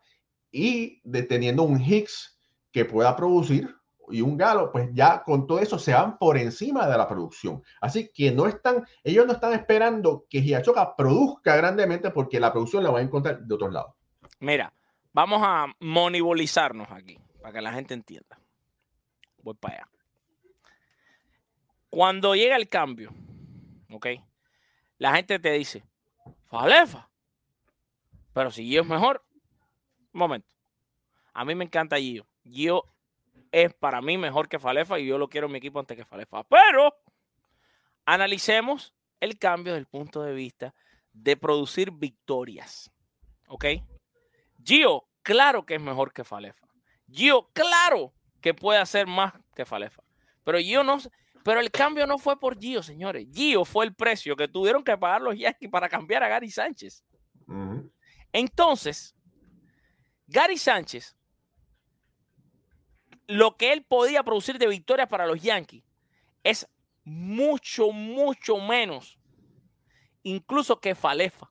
y 0.50 1.00
de 1.04 1.22
teniendo 1.22 1.62
un 1.62 1.80
Hicks 1.80 2.38
que 2.72 2.84
pueda 2.84 3.14
producir 3.16 3.74
y 4.10 4.20
un 4.22 4.36
Galo, 4.36 4.72
pues 4.72 4.88
ya 4.92 5.22
con 5.22 5.46
todo 5.46 5.58
eso 5.58 5.78
se 5.78 5.92
van 5.92 6.18
por 6.18 6.38
encima 6.38 6.88
de 6.88 6.96
la 6.96 7.06
producción. 7.06 7.62
Así 7.80 8.10
que 8.12 8.32
no 8.32 8.46
están, 8.46 8.86
ellos 9.04 9.26
no 9.26 9.32
están 9.32 9.52
esperando 9.52 10.26
que 10.28 10.42
Giachoca 10.42 10.96
produzca 10.96 11.56
grandemente 11.56 12.10
porque 12.10 12.40
la 12.40 12.52
producción 12.52 12.84
la 12.84 12.90
van 12.90 13.02
a 13.02 13.06
encontrar 13.06 13.40
de 13.40 13.54
otros 13.54 13.72
lados. 13.72 13.94
Mira, 14.40 14.72
vamos 15.12 15.40
a 15.44 15.66
monibolizarnos 15.80 16.90
aquí, 16.90 17.18
para 17.40 17.52
que 17.52 17.60
la 17.60 17.72
gente 17.72 17.94
entienda. 17.94 18.38
Voy 19.42 19.54
para 19.54 19.74
allá. 19.74 19.88
Cuando 21.90 22.34
llega 22.34 22.56
el 22.56 22.68
cambio, 22.68 23.12
¿ok? 23.90 24.06
La 24.98 25.14
gente 25.14 25.38
te 25.38 25.52
dice, 25.52 25.84
Falefa, 26.46 27.08
pero 28.32 28.50
si 28.50 28.64
Gio 28.64 28.82
es 28.82 28.86
mejor, 28.86 29.24
un 30.12 30.18
momento. 30.18 30.54
A 31.32 31.44
mí 31.44 31.54
me 31.54 31.64
encanta 31.64 31.96
Gio. 31.98 32.26
Gio 32.44 32.84
es 33.52 33.72
para 33.74 34.00
mí 34.00 34.18
mejor 34.18 34.48
que 34.48 34.58
Falefa 34.58 34.98
y 34.98 35.06
yo 35.06 35.18
lo 35.18 35.28
quiero 35.28 35.46
en 35.46 35.52
mi 35.52 35.58
equipo 35.58 35.78
antes 35.78 35.96
que 35.96 36.04
Falefa. 36.04 36.44
Pero 36.44 36.94
analicemos 38.04 38.94
el 39.20 39.38
cambio 39.38 39.72
desde 39.72 39.80
el 39.80 39.86
punto 39.86 40.22
de 40.22 40.34
vista 40.34 40.74
de 41.12 41.36
producir 41.36 41.90
victorias. 41.90 42.90
¿Ok? 43.48 43.64
Gio, 44.64 45.08
claro 45.22 45.64
que 45.64 45.76
es 45.76 45.80
mejor 45.80 46.12
que 46.12 46.24
Falefa. 46.24 46.66
Gio, 47.10 47.50
claro 47.52 48.12
que 48.40 48.54
puede 48.54 48.78
hacer 48.78 49.06
más 49.06 49.32
que 49.54 49.64
Falefa. 49.64 50.02
Pero 50.44 50.58
Gio 50.58 50.84
no. 50.84 50.98
Pero 51.48 51.60
el 51.60 51.70
cambio 51.70 52.06
no 52.06 52.18
fue 52.18 52.38
por 52.38 52.60
Gio, 52.60 52.82
señores. 52.82 53.26
Gio 53.32 53.64
fue 53.64 53.86
el 53.86 53.94
precio 53.94 54.36
que 54.36 54.48
tuvieron 54.48 54.84
que 54.84 54.98
pagar 54.98 55.22
los 55.22 55.34
Yankees 55.34 55.70
para 55.70 55.88
cambiar 55.88 56.22
a 56.22 56.28
Gary 56.28 56.50
Sánchez. 56.50 57.02
Entonces, 58.30 59.16
Gary 60.26 60.58
Sánchez, 60.58 61.16
lo 63.28 63.56
que 63.56 63.72
él 63.72 63.82
podía 63.82 64.22
producir 64.22 64.58
de 64.58 64.66
victorias 64.66 65.08
para 65.08 65.26
los 65.26 65.40
Yankees 65.40 65.82
es 66.44 66.68
mucho, 67.02 67.92
mucho 67.92 68.58
menos, 68.58 69.18
incluso 70.24 70.78
que 70.78 70.94
Falefa. 70.94 71.50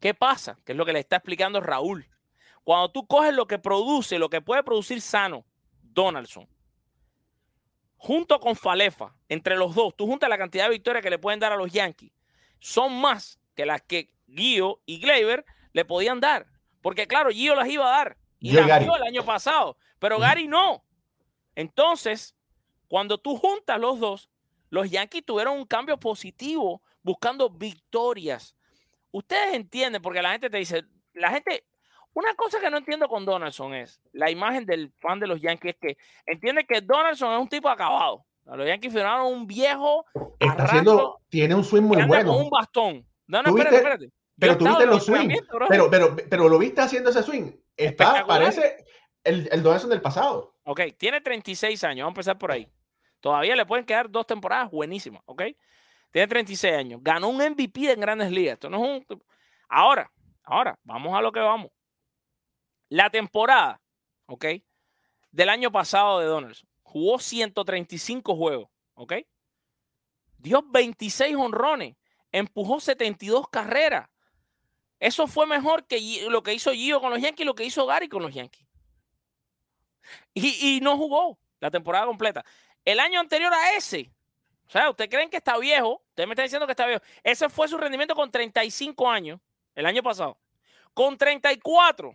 ¿Qué 0.00 0.14
pasa? 0.14 0.58
Que 0.64 0.72
es 0.72 0.78
lo 0.78 0.86
que 0.86 0.94
le 0.94 1.00
está 1.00 1.16
explicando 1.16 1.60
Raúl. 1.60 2.08
Cuando 2.62 2.90
tú 2.90 3.06
coges 3.06 3.34
lo 3.34 3.46
que 3.46 3.58
produce, 3.58 4.18
lo 4.18 4.30
que 4.30 4.40
puede 4.40 4.62
producir 4.62 5.02
sano, 5.02 5.44
Donaldson, 5.82 6.48
junto 8.04 8.38
con 8.38 8.54
Falefa, 8.54 9.14
entre 9.30 9.56
los 9.56 9.74
dos, 9.74 9.96
tú 9.96 10.06
juntas 10.06 10.28
la 10.28 10.36
cantidad 10.36 10.64
de 10.64 10.72
victorias 10.72 11.02
que 11.02 11.08
le 11.08 11.18
pueden 11.18 11.40
dar 11.40 11.52
a 11.52 11.56
los 11.56 11.72
Yankees, 11.72 12.12
son 12.60 13.00
más 13.00 13.40
que 13.54 13.64
las 13.64 13.80
que 13.80 14.10
Gio 14.28 14.82
y 14.84 15.00
Gleyber 15.00 15.46
le 15.72 15.86
podían 15.86 16.20
dar. 16.20 16.46
Porque 16.82 17.06
claro, 17.06 17.30
Gio 17.30 17.54
las 17.54 17.66
iba 17.66 17.86
a 17.86 17.96
dar. 17.98 18.18
Y 18.40 18.52
las 18.52 18.80
dio 18.80 18.94
el 18.94 19.02
año 19.04 19.24
pasado. 19.24 19.78
Pero. 19.98 20.18
Gary 20.18 20.46
no. 20.46 20.84
Entonces, 21.54 22.36
cuando 22.88 23.16
tú 23.16 23.38
juntas 23.38 23.80
los 23.80 23.98
dos, 23.98 24.28
los 24.68 24.90
Yankees 24.90 25.24
tuvieron 25.24 25.56
un 25.56 25.64
cambio 25.64 25.98
positivo 25.98 26.82
buscando 27.02 27.48
victorias. 27.48 28.54
Ustedes 29.12 29.54
entienden, 29.54 30.02
porque 30.02 30.20
la 30.20 30.32
gente 30.32 30.50
te 30.50 30.58
dice, 30.58 30.84
la 31.14 31.30
gente, 31.30 31.64
una 32.14 32.34
cosa 32.34 32.60
que 32.60 32.70
no 32.70 32.78
entiendo 32.78 33.08
con 33.08 33.24
Donaldson 33.24 33.74
es 33.74 34.00
la 34.12 34.30
imagen 34.30 34.64
del 34.64 34.92
fan 35.00 35.20
de 35.20 35.26
los 35.26 35.40
Yankees 35.40 35.74
es 35.74 35.80
que 35.80 35.98
entiende 36.26 36.64
que 36.64 36.80
Donaldson 36.80 37.34
es 37.34 37.40
un 37.40 37.48
tipo 37.48 37.68
acabado. 37.68 38.24
Los 38.44 38.66
Yankees 38.66 38.92
firmaron 38.92 39.32
un 39.32 39.46
viejo 39.46 40.04
Está 40.38 40.64
haciendo, 40.64 41.20
tiene 41.28 41.54
un 41.54 41.64
swing 41.64 41.82
muy 41.82 42.02
bueno. 42.02 42.32
con 42.32 42.44
un 42.44 42.50
bastón. 42.50 43.06
No, 43.26 43.42
no, 43.42 43.50
¿Tú 43.50 43.56
espérate, 43.56 43.76
espérate. 43.76 44.12
Pero 44.38 44.58
tú 44.58 44.66
viste 44.66 44.86
los 44.86 45.04
swings. 45.04 45.42
Pero, 45.68 45.90
pero, 45.90 46.16
pero 46.16 46.48
lo 46.48 46.58
viste 46.58 46.80
haciendo 46.80 47.10
ese 47.10 47.22
swing. 47.22 47.52
Está, 47.76 48.26
parece 48.26 48.84
el, 49.22 49.48
el 49.50 49.62
Donaldson 49.62 49.90
del 49.90 50.02
pasado. 50.02 50.54
Ok, 50.64 50.80
tiene 50.96 51.20
36 51.20 51.82
años, 51.84 52.04
vamos 52.04 52.12
a 52.12 52.16
empezar 52.16 52.38
por 52.38 52.52
ahí. 52.52 52.68
Todavía 53.20 53.56
le 53.56 53.64
pueden 53.64 53.86
quedar 53.86 54.10
dos 54.10 54.26
temporadas 54.26 54.70
buenísimas, 54.70 55.22
¿ok? 55.24 55.42
Tiene 56.10 56.28
36 56.28 56.74
años, 56.74 57.00
ganó 57.02 57.28
un 57.28 57.36
MVP 57.38 57.90
en 57.90 58.00
grandes 58.00 58.30
ligas. 58.30 58.54
Esto 58.54 58.68
no 58.68 58.76
es 58.76 59.04
un... 59.08 59.22
Ahora, 59.68 60.10
ahora, 60.44 60.78
vamos 60.84 61.16
a 61.16 61.22
lo 61.22 61.32
que 61.32 61.40
vamos. 61.40 61.70
La 62.94 63.10
temporada, 63.10 63.82
¿ok? 64.26 64.44
Del 65.32 65.48
año 65.48 65.72
pasado 65.72 66.20
de 66.20 66.26
Donaldson, 66.26 66.68
jugó 66.84 67.18
135 67.18 68.36
juegos, 68.36 68.68
¿ok? 68.94 69.14
Dio 70.38 70.62
26 70.62 71.34
honrones, 71.34 71.96
empujó 72.30 72.78
72 72.78 73.48
carreras. 73.48 74.08
Eso 75.00 75.26
fue 75.26 75.44
mejor 75.44 75.88
que 75.88 76.24
lo 76.30 76.44
que 76.44 76.54
hizo 76.54 76.70
Gio 76.70 77.00
con 77.00 77.10
los 77.10 77.20
Yankees 77.20 77.40
y 77.40 77.44
lo 77.44 77.56
que 77.56 77.64
hizo 77.64 77.84
Gary 77.84 78.08
con 78.08 78.22
los 78.22 78.32
Yankees. 78.32 78.64
Y, 80.32 80.76
y 80.76 80.80
no 80.80 80.96
jugó 80.96 81.36
la 81.58 81.72
temporada 81.72 82.06
completa. 82.06 82.44
El 82.84 83.00
año 83.00 83.18
anterior 83.18 83.52
a 83.52 83.76
ese, 83.76 84.12
o 84.68 84.70
sea, 84.70 84.88
ustedes 84.88 85.10
creen 85.10 85.30
que 85.30 85.38
está 85.38 85.58
viejo, 85.58 86.00
ustedes 86.10 86.28
me 86.28 86.34
están 86.34 86.44
diciendo 86.44 86.66
que 86.66 86.72
está 86.72 86.86
viejo. 86.86 87.02
Ese 87.24 87.48
fue 87.48 87.66
su 87.66 87.76
rendimiento 87.76 88.14
con 88.14 88.30
35 88.30 89.10
años, 89.10 89.40
el 89.74 89.84
año 89.84 90.00
pasado. 90.00 90.38
Con 90.92 91.18
34, 91.18 92.14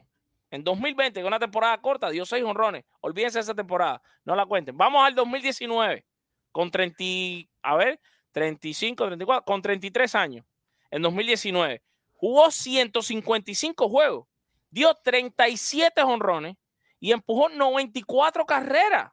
en 0.51 0.63
2020, 0.63 1.21
con 1.21 1.27
una 1.27 1.39
temporada 1.39 1.79
corta, 1.79 2.09
dio 2.09 2.25
6 2.25 2.43
honrones. 2.43 2.85
Olvídense 3.01 3.37
de 3.37 3.41
esa 3.43 3.55
temporada, 3.55 4.01
no 4.25 4.35
la 4.35 4.45
cuenten. 4.45 4.75
Vamos 4.77 5.05
al 5.05 5.13
2019, 5.15 6.05
con 6.51 6.71
30, 6.71 6.95
y- 7.03 7.49
a 7.61 7.75
ver, 7.75 7.99
35, 8.31 9.05
34, 9.05 9.45
con 9.45 9.61
33 9.61 10.15
años, 10.15 10.45
en 10.91 11.01
2019. 11.01 11.81
jugó 12.15 12.51
155 12.51 13.87
juegos, 13.87 14.27
dio 14.69 14.93
37 14.93 16.01
honrones 16.03 16.57
y 16.99 17.13
empujó 17.13 17.47
94 17.47 18.45
carreras. 18.45 19.11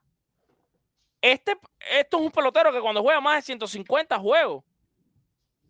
Este, 1.21 1.57
esto 1.93 2.19
es 2.19 2.23
un 2.25 2.31
pelotero 2.33 2.73
que 2.73 2.81
cuando 2.81 3.03
juega 3.03 3.21
más 3.21 3.37
de 3.37 3.43
150 3.43 4.19
juegos, 4.19 4.65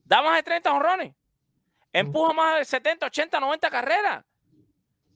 da 0.05 0.23
más 0.23 0.37
de 0.37 0.43
30 0.45 0.73
honrones, 0.73 1.15
empuja 1.93 2.33
más 2.33 2.59
de 2.59 2.65
70, 2.65 3.07
80, 3.07 3.39
90 3.41 3.71
carreras. 3.71 4.25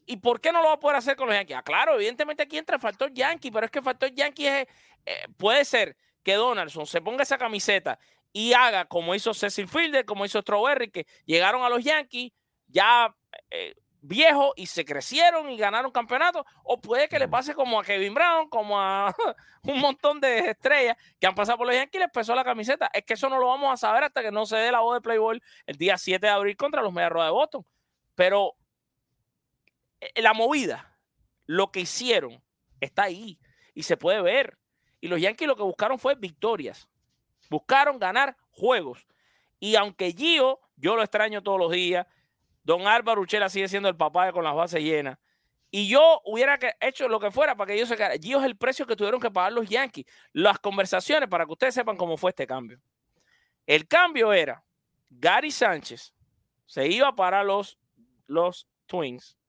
¿Y 0.06 0.16
por 0.16 0.40
qué 0.40 0.52
no 0.52 0.62
lo 0.62 0.68
va 0.68 0.74
a 0.74 0.80
poder 0.80 0.96
hacer 0.96 1.16
con 1.16 1.28
los 1.28 1.36
Yankees? 1.36 1.56
Ah, 1.56 1.62
claro, 1.62 1.94
evidentemente 1.94 2.42
aquí 2.42 2.58
entra 2.58 2.76
el 2.76 2.82
factor 2.82 3.12
Yankee, 3.12 3.50
pero 3.50 3.66
es 3.66 3.70
que 3.70 3.78
el 3.78 3.84
factor 3.84 4.10
Yankee 4.12 4.46
es, 4.46 4.66
eh, 5.06 5.26
puede 5.36 5.64
ser 5.64 5.96
que 6.22 6.34
Donaldson 6.34 6.86
se 6.86 7.00
ponga 7.00 7.22
esa 7.22 7.38
camiseta 7.38 7.98
y 8.32 8.52
haga 8.52 8.84
como 8.84 9.14
hizo 9.14 9.34
Cecil 9.34 9.68
Fielder, 9.68 10.04
como 10.04 10.24
hizo 10.24 10.40
Strawberry, 10.40 10.90
que 10.90 11.06
llegaron 11.24 11.62
a 11.62 11.68
los 11.68 11.82
Yankees 11.82 12.32
ya 12.68 13.14
eh, 13.50 13.74
viejos 14.02 14.52
y 14.56 14.66
se 14.66 14.84
crecieron 14.84 15.50
y 15.50 15.56
ganaron 15.56 15.90
campeonatos, 15.90 16.44
o 16.64 16.80
puede 16.80 17.08
que 17.08 17.18
le 17.18 17.28
pase 17.28 17.54
como 17.54 17.80
a 17.80 17.84
Kevin 17.84 18.14
Brown, 18.14 18.48
como 18.48 18.80
a 18.80 19.14
un 19.62 19.80
montón 19.80 20.20
de 20.20 20.50
estrellas 20.50 20.96
que 21.18 21.26
han 21.26 21.34
pasado 21.34 21.58
por 21.58 21.66
los 21.66 21.76
Yankees 21.76 22.00
y 22.00 22.04
les 22.04 22.10
pesó 22.10 22.34
la 22.34 22.44
camiseta. 22.44 22.90
Es 22.92 23.04
que 23.04 23.14
eso 23.14 23.28
no 23.28 23.38
lo 23.38 23.48
vamos 23.48 23.72
a 23.72 23.76
saber 23.76 24.04
hasta 24.04 24.22
que 24.22 24.30
no 24.30 24.46
se 24.46 24.56
dé 24.56 24.72
la 24.72 24.80
voz 24.80 24.96
de 24.96 25.00
Playboy 25.00 25.42
el 25.66 25.76
día 25.76 25.98
7 25.98 26.26
de 26.26 26.32
abril 26.32 26.56
contra 26.56 26.82
los 26.82 26.92
Medias 26.92 27.12
de 27.12 27.30
Boston. 27.30 27.66
Pero 28.14 28.56
la 30.16 30.32
movida, 30.32 30.98
lo 31.46 31.70
que 31.70 31.80
hicieron, 31.80 32.42
está 32.80 33.04
ahí 33.04 33.38
y 33.74 33.82
se 33.82 33.96
puede 33.96 34.22
ver. 34.22 34.58
Y 35.00 35.08
los 35.08 35.20
Yankees 35.20 35.48
lo 35.48 35.56
que 35.56 35.62
buscaron 35.62 35.98
fue 35.98 36.14
victorias. 36.14 36.88
Buscaron 37.48 37.98
ganar 37.98 38.36
juegos. 38.50 39.06
Y 39.58 39.76
aunque 39.76 40.12
Gio, 40.12 40.60
yo 40.76 40.96
lo 40.96 41.02
extraño 41.02 41.42
todos 41.42 41.58
los 41.58 41.72
días, 41.72 42.06
Don 42.62 42.86
Álvaro 42.86 43.22
Uchela 43.22 43.48
sigue 43.48 43.68
siendo 43.68 43.88
el 43.88 43.96
papá 43.96 44.32
con 44.32 44.44
las 44.44 44.54
bases 44.54 44.82
llenas. 44.82 45.18
Y 45.70 45.88
yo 45.88 46.20
hubiera 46.24 46.58
hecho 46.80 47.08
lo 47.08 47.20
que 47.20 47.30
fuera 47.30 47.56
para 47.56 47.68
que 47.68 47.74
ellos 47.74 47.88
se 47.88 47.96
quedaran. 47.96 48.20
Gio 48.20 48.38
es 48.38 48.44
el 48.44 48.56
precio 48.56 48.86
que 48.86 48.96
tuvieron 48.96 49.20
que 49.20 49.30
pagar 49.30 49.52
los 49.52 49.68
Yankees. 49.68 50.06
Las 50.32 50.58
conversaciones, 50.58 51.28
para 51.28 51.46
que 51.46 51.52
ustedes 51.52 51.74
sepan 51.74 51.96
cómo 51.96 52.16
fue 52.16 52.30
este 52.30 52.46
cambio. 52.46 52.80
El 53.66 53.86
cambio 53.86 54.32
era 54.32 54.64
Gary 55.08 55.50
Sánchez 55.50 56.12
se 56.66 56.86
iba 56.86 57.14
para 57.14 57.42
los, 57.42 57.78
los 58.26 58.68
Twins 58.86 59.39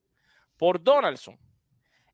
por 0.62 0.84
Donaldson. 0.84 1.40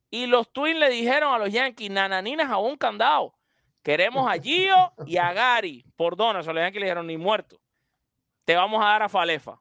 Y 0.08 0.24
los 0.24 0.50
Twins 0.50 0.80
le 0.80 0.88
dijeron 0.88 1.34
a 1.34 1.38
los 1.38 1.52
Yankees, 1.52 1.90
nananinas 1.90 2.50
a 2.50 2.56
un 2.56 2.78
candado. 2.78 3.34
Queremos 3.82 4.26
a 4.26 4.40
Gio 4.40 4.90
y 5.04 5.18
a 5.18 5.34
Gary 5.34 5.84
por 5.96 6.16
Donaldson. 6.16 6.54
Los 6.54 6.62
Yankees 6.62 6.80
le 6.80 6.86
dijeron, 6.86 7.06
ni 7.06 7.18
muerto. 7.18 7.60
Te 8.46 8.56
vamos 8.56 8.82
a 8.82 8.86
dar 8.86 9.02
a 9.02 9.10
Falefa. 9.10 9.60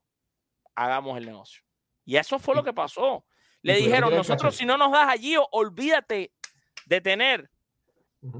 Hagamos 0.74 1.18
el 1.18 1.26
negocio. 1.26 1.62
Y 2.06 2.16
eso 2.16 2.40
fue 2.40 2.56
lo 2.56 2.64
que 2.64 2.72
pasó. 2.72 3.26
Le 3.62 3.76
dijeron, 3.76 4.16
nosotros 4.16 4.56
si 4.56 4.66
no 4.66 4.78
nos 4.78 4.94
das 4.94 5.14
a 5.14 5.18
Gio, 5.18 5.46
olvídate 5.52 6.32
de 6.86 7.02
tener 7.02 7.52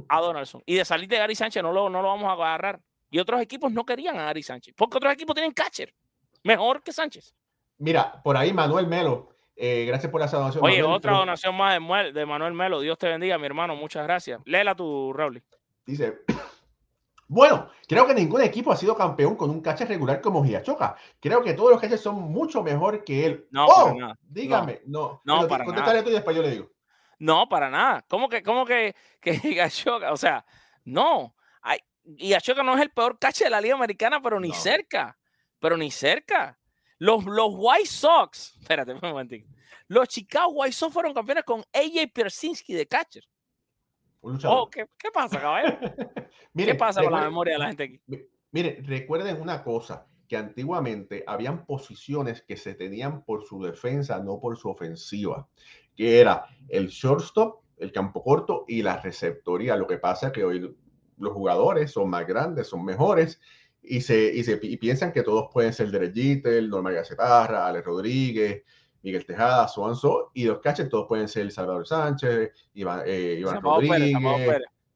a 0.08 0.22
Donaldson. 0.22 0.64
Y 0.66 0.76
de 0.76 0.86
salir 0.86 1.10
de 1.10 1.18
Gary 1.18 1.36
Sánchez 1.36 1.62
no 1.62 1.74
lo, 1.74 1.90
no 1.90 2.02
lo 2.02 2.08
vamos 2.08 2.30
a 2.30 2.32
agarrar. 2.32 2.80
Y 3.10 3.20
otros 3.20 3.42
equipos 3.42 3.70
no 3.74 3.86
querían 3.86 4.18
a 4.18 4.24
Gary 4.24 4.44
Sánchez. 4.44 4.74
Porque 4.78 4.96
otros 4.96 5.12
equipos 5.12 5.36
tienen 5.36 5.52
catcher. 5.52 5.94
Mejor 6.42 6.84
que 6.84 6.94
Sánchez. 6.94 7.36
Mira, 7.80 8.22
por 8.24 8.38
ahí 8.38 8.54
Manuel 8.54 8.88
Melo 8.88 9.37
eh, 9.60 9.86
gracias 9.86 10.12
por 10.12 10.22
esa 10.22 10.38
donación. 10.38 10.64
Oye, 10.64 10.84
otra 10.84 11.14
donación 11.14 11.56
más 11.56 11.74
de, 12.14 12.26
Manuel 12.26 12.54
Melo. 12.54 12.80
Dios 12.80 12.98
te 12.98 13.08
bendiga, 13.08 13.40
mi 13.40 13.48
hermano. 13.48 13.76
Muchas 13.76 14.04
gracias. 14.04 14.40
Léela 14.46 14.76
tu, 14.76 15.12
Raúl. 15.14 15.44
Dice, 15.84 16.20
bueno, 17.28 17.70
creo 17.88 18.06
que 18.06 18.14
ningún 18.14 18.42
equipo 18.42 18.72
ha 18.72 18.76
sido 18.76 18.96
campeón 18.96 19.36
con 19.36 19.50
un 19.50 19.62
catcher 19.62 19.88
regular 19.88 20.22
como 20.22 20.46
Giachoca. 20.46 20.96
Creo 21.20 21.42
que 21.42 21.54
todos 21.54 21.72
los 21.72 21.82
catchers 21.82 22.02
son 22.02 22.32
mucho 22.32 22.62
mejor 22.62 23.04
que 23.04 23.26
él. 23.26 23.48
No, 23.50 23.66
oh, 23.66 23.98
dígame, 24.22 24.82
no. 24.86 25.22
No, 25.26 25.48
para 25.48 25.66
nada. 25.66 26.04
tú 26.04 26.10
y 26.10 26.14
después 26.14 26.36
yo 26.36 26.44
le 26.44 26.52
digo. 26.52 26.70
No, 27.18 27.50
para 27.50 27.72
nada. 27.72 28.06
¿Cómo 28.08 28.30
que, 28.30 28.44
cómo 28.44 28.64
que, 28.64 28.96
que 29.20 29.42
O 30.12 30.18
sea, 30.18 30.46
no. 30.84 31.36
Hay, 31.64 31.80
no 32.06 32.76
es 32.76 32.82
el 32.82 32.92
peor 32.92 33.18
catcher 33.18 33.48
de 33.48 33.52
la 33.52 33.62
Liga 33.62 33.74
Americana, 33.74 34.22
pero 34.22 34.40
ni 34.40 34.54
cerca. 34.54 35.18
Pero 35.60 35.78
ni 35.78 35.90
cerca. 35.90 36.60
Los, 37.00 37.26
los 37.26 37.50
White 37.52 37.88
Sox, 37.88 38.56
espérate 38.62 38.94
un 38.94 39.00
momentito. 39.02 39.48
Los 39.88 40.08
Chicago 40.10 40.50
White 40.50 40.74
Sox 40.74 40.94
fueron 40.94 41.14
campeones 41.14 41.44
con 41.44 41.62
AJ 41.74 42.12
Piersinski 42.14 42.74
de 42.74 42.88
catcher. 42.88 43.24
Oh, 44.22 44.70
¿qué, 44.70 44.86
¿qué, 44.98 45.10
pasa, 45.12 45.40
caballero? 45.40 45.80
¿Qué 46.56 46.76
pasa 46.76 47.02
con 47.02 47.14
la 47.14 47.22
memoria 47.22 47.54
de 47.54 47.60
la 47.60 47.68
gente 47.68 47.84
aquí? 47.84 48.02
Mire, 48.52 48.82
recuerden 48.84 49.40
una 49.42 49.64
cosa, 49.64 50.08
que 50.28 50.38
antiguamente 50.38 51.24
habían 51.26 51.66
posiciones 51.66 52.42
que 52.42 52.58
se 52.58 52.74
tenían 52.74 53.24
por 53.24 53.46
su 53.46 53.64
defensa, 53.64 54.20
no 54.20 54.40
por 54.40 54.58
su 54.58 54.70
ofensiva, 54.70 55.48
que 55.96 56.20
era 56.20 56.46
el 56.68 56.88
shortstop, 56.88 57.62
el 57.78 57.92
campo 57.92 58.24
corto 58.24 58.66
y 58.68 58.82
la 58.82 58.98
receptoría. 58.98 59.76
Lo 59.78 59.88
que 59.88 59.98
pasa 59.98 60.28
es 60.28 60.34
que 60.34 60.44
hoy 60.44 60.76
los 61.18 61.34
jugadores 61.34 61.92
son 61.92 62.10
más 62.10 62.28
grandes, 62.28 62.68
son 62.68 62.84
mejores 62.84 63.40
y, 63.88 64.02
se, 64.02 64.32
y, 64.34 64.44
se, 64.44 64.60
y 64.62 64.78
piensan 64.78 65.12
que 65.12 65.24
todos 65.24 65.50
pueden 65.52 65.74
ser 65.74 65.92
Derek 65.92 66.14
Jeter, 66.14 66.64
Norma 66.64 66.92
Gacetarra, 66.92 67.68
Alex 67.68 67.86
Rodríguez, 67.86 68.64
Miguel 69.02 69.26
Tejada, 69.26 69.68
Suanzo, 69.68 70.32
y 70.34 70.46
los 70.46 70.60
catchers 70.60 70.90
todos 70.90 71.08
pueden 71.08 71.28
ser 71.28 71.52
Salvador 71.52 71.88
Sánchez, 71.88 72.52
Iván, 72.74 73.04
eh, 73.06 73.38
Iván 73.40 73.62
Rodríguez, 73.62 74.14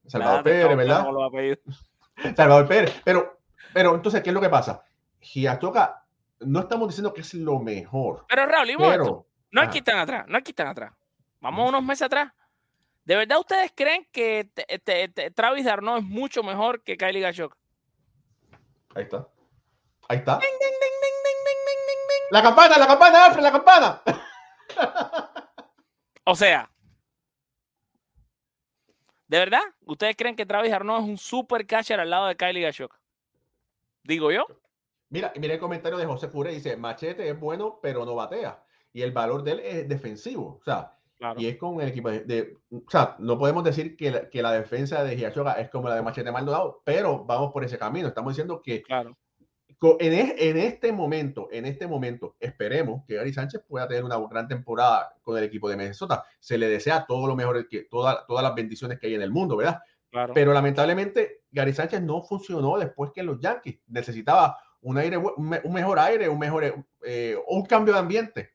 Salvador 0.06 0.42
Pérez, 0.44 0.76
¿verdad? 0.76 1.06
Salvador 2.36 2.68
Pérez. 2.68 3.00
Pero, 3.04 3.40
pero 3.72 3.94
entonces, 3.94 4.22
¿qué 4.22 4.30
es 4.30 4.34
lo 4.34 4.40
que 4.40 4.48
pasa? 4.48 4.84
Giatoca, 5.20 6.04
no 6.40 6.60
estamos 6.60 6.88
diciendo 6.88 7.14
que 7.14 7.22
es 7.22 7.34
lo 7.34 7.58
mejor. 7.58 8.26
Pero 8.28 8.46
Raúl, 8.46 8.70
y 8.70 8.76
pero, 8.76 9.26
no 9.50 9.60
aquí 9.60 9.78
están 9.78 9.98
atrás, 9.98 10.26
no 10.28 10.36
aquí 10.36 10.50
están 10.50 10.68
atrás. 10.68 10.92
Vamos 11.40 11.68
unos 11.68 11.82
meses 11.82 12.02
atrás. 12.02 12.32
¿De 13.04 13.16
verdad 13.16 13.38
ustedes 13.40 13.72
creen 13.74 14.06
que 14.12 14.48
Travis 15.34 15.64
Darno 15.64 15.96
es 15.96 16.04
mucho 16.04 16.42
mejor 16.42 16.82
que 16.82 16.96
Kylie 16.96 17.20
Gachok? 17.20 17.56
Ahí 18.94 19.04
está. 19.04 19.28
Ahí 20.08 20.18
está. 20.18 20.40
la 22.30 22.42
campana, 22.42 22.78
la 22.78 22.86
campana, 22.86 23.24
Alfred, 23.26 23.42
la 23.42 23.52
campana. 23.52 24.02
o 26.24 26.34
sea, 26.34 26.70
¿de 29.26 29.38
verdad? 29.38 29.62
¿Ustedes 29.86 30.16
creen 30.16 30.36
que 30.36 30.46
Travis 30.46 30.72
Arnold 30.72 31.04
es 31.04 31.10
un 31.10 31.18
super 31.18 31.66
catcher 31.66 32.00
al 32.00 32.10
lado 32.10 32.26
de 32.26 32.36
Kylie 32.36 32.62
Gashok? 32.62 32.98
Digo 34.02 34.30
yo. 34.30 34.46
Mira, 35.08 35.32
mira 35.36 35.54
el 35.54 35.60
comentario 35.60 35.98
de 35.98 36.06
José 36.06 36.28
Fure, 36.28 36.52
dice, 36.52 36.76
Machete 36.76 37.28
es 37.28 37.38
bueno, 37.38 37.78
pero 37.82 38.04
no 38.04 38.14
batea. 38.14 38.62
Y 38.92 39.02
el 39.02 39.12
valor 39.12 39.42
de 39.42 39.52
él 39.52 39.60
es 39.60 39.88
defensivo. 39.88 40.58
O 40.60 40.64
sea, 40.64 40.96
y 41.36 41.46
es 41.46 41.56
con 41.56 41.80
el 41.80 41.88
equipo 41.88 42.10
de, 42.10 42.56
O 42.70 42.90
sea, 42.90 43.16
no 43.18 43.38
podemos 43.38 43.64
decir 43.64 43.96
que 43.96 44.10
la, 44.10 44.28
que 44.28 44.42
la 44.42 44.52
defensa 44.52 45.04
de 45.04 45.16
Giachoga 45.16 45.54
es 45.54 45.70
como 45.70 45.88
la 45.88 45.96
de 45.96 46.02
Machete 46.02 46.32
Maldonado, 46.32 46.82
pero 46.84 47.24
vamos 47.24 47.52
por 47.52 47.64
ese 47.64 47.78
camino. 47.78 48.08
Estamos 48.08 48.32
diciendo 48.32 48.60
que 48.62 48.82
claro. 48.82 49.16
en, 50.00 50.34
en, 50.38 50.56
este 50.56 50.92
momento, 50.92 51.48
en 51.52 51.66
este 51.66 51.86
momento, 51.86 52.36
esperemos 52.40 53.04
que 53.06 53.14
Gary 53.14 53.32
Sánchez 53.32 53.62
pueda 53.66 53.86
tener 53.88 54.04
una 54.04 54.18
gran 54.28 54.48
temporada 54.48 55.14
con 55.22 55.38
el 55.38 55.44
equipo 55.44 55.68
de 55.68 55.76
Minnesota. 55.76 56.24
Se 56.40 56.58
le 56.58 56.68
desea 56.68 57.06
todo 57.06 57.26
lo 57.26 57.36
mejor, 57.36 57.68
que, 57.68 57.84
toda, 57.84 58.26
todas 58.26 58.42
las 58.42 58.54
bendiciones 58.54 58.98
que 58.98 59.06
hay 59.06 59.14
en 59.14 59.22
el 59.22 59.30
mundo, 59.30 59.56
¿verdad? 59.56 59.80
Claro. 60.10 60.34
Pero 60.34 60.52
lamentablemente 60.52 61.42
Gary 61.50 61.72
Sánchez 61.72 62.02
no 62.02 62.22
funcionó 62.22 62.78
después 62.78 63.12
que 63.14 63.22
los 63.22 63.40
Yankees 63.40 63.80
necesitaba 63.86 64.58
un 64.82 64.98
aire, 64.98 65.16
un, 65.16 65.72
mejor 65.72 65.98
aire, 65.98 66.28
un 66.28 66.38
mejor, 66.38 66.84
eh, 67.04 67.36
un 67.46 67.64
cambio 67.64 67.94
de 67.94 68.00
ambiente. 68.00 68.50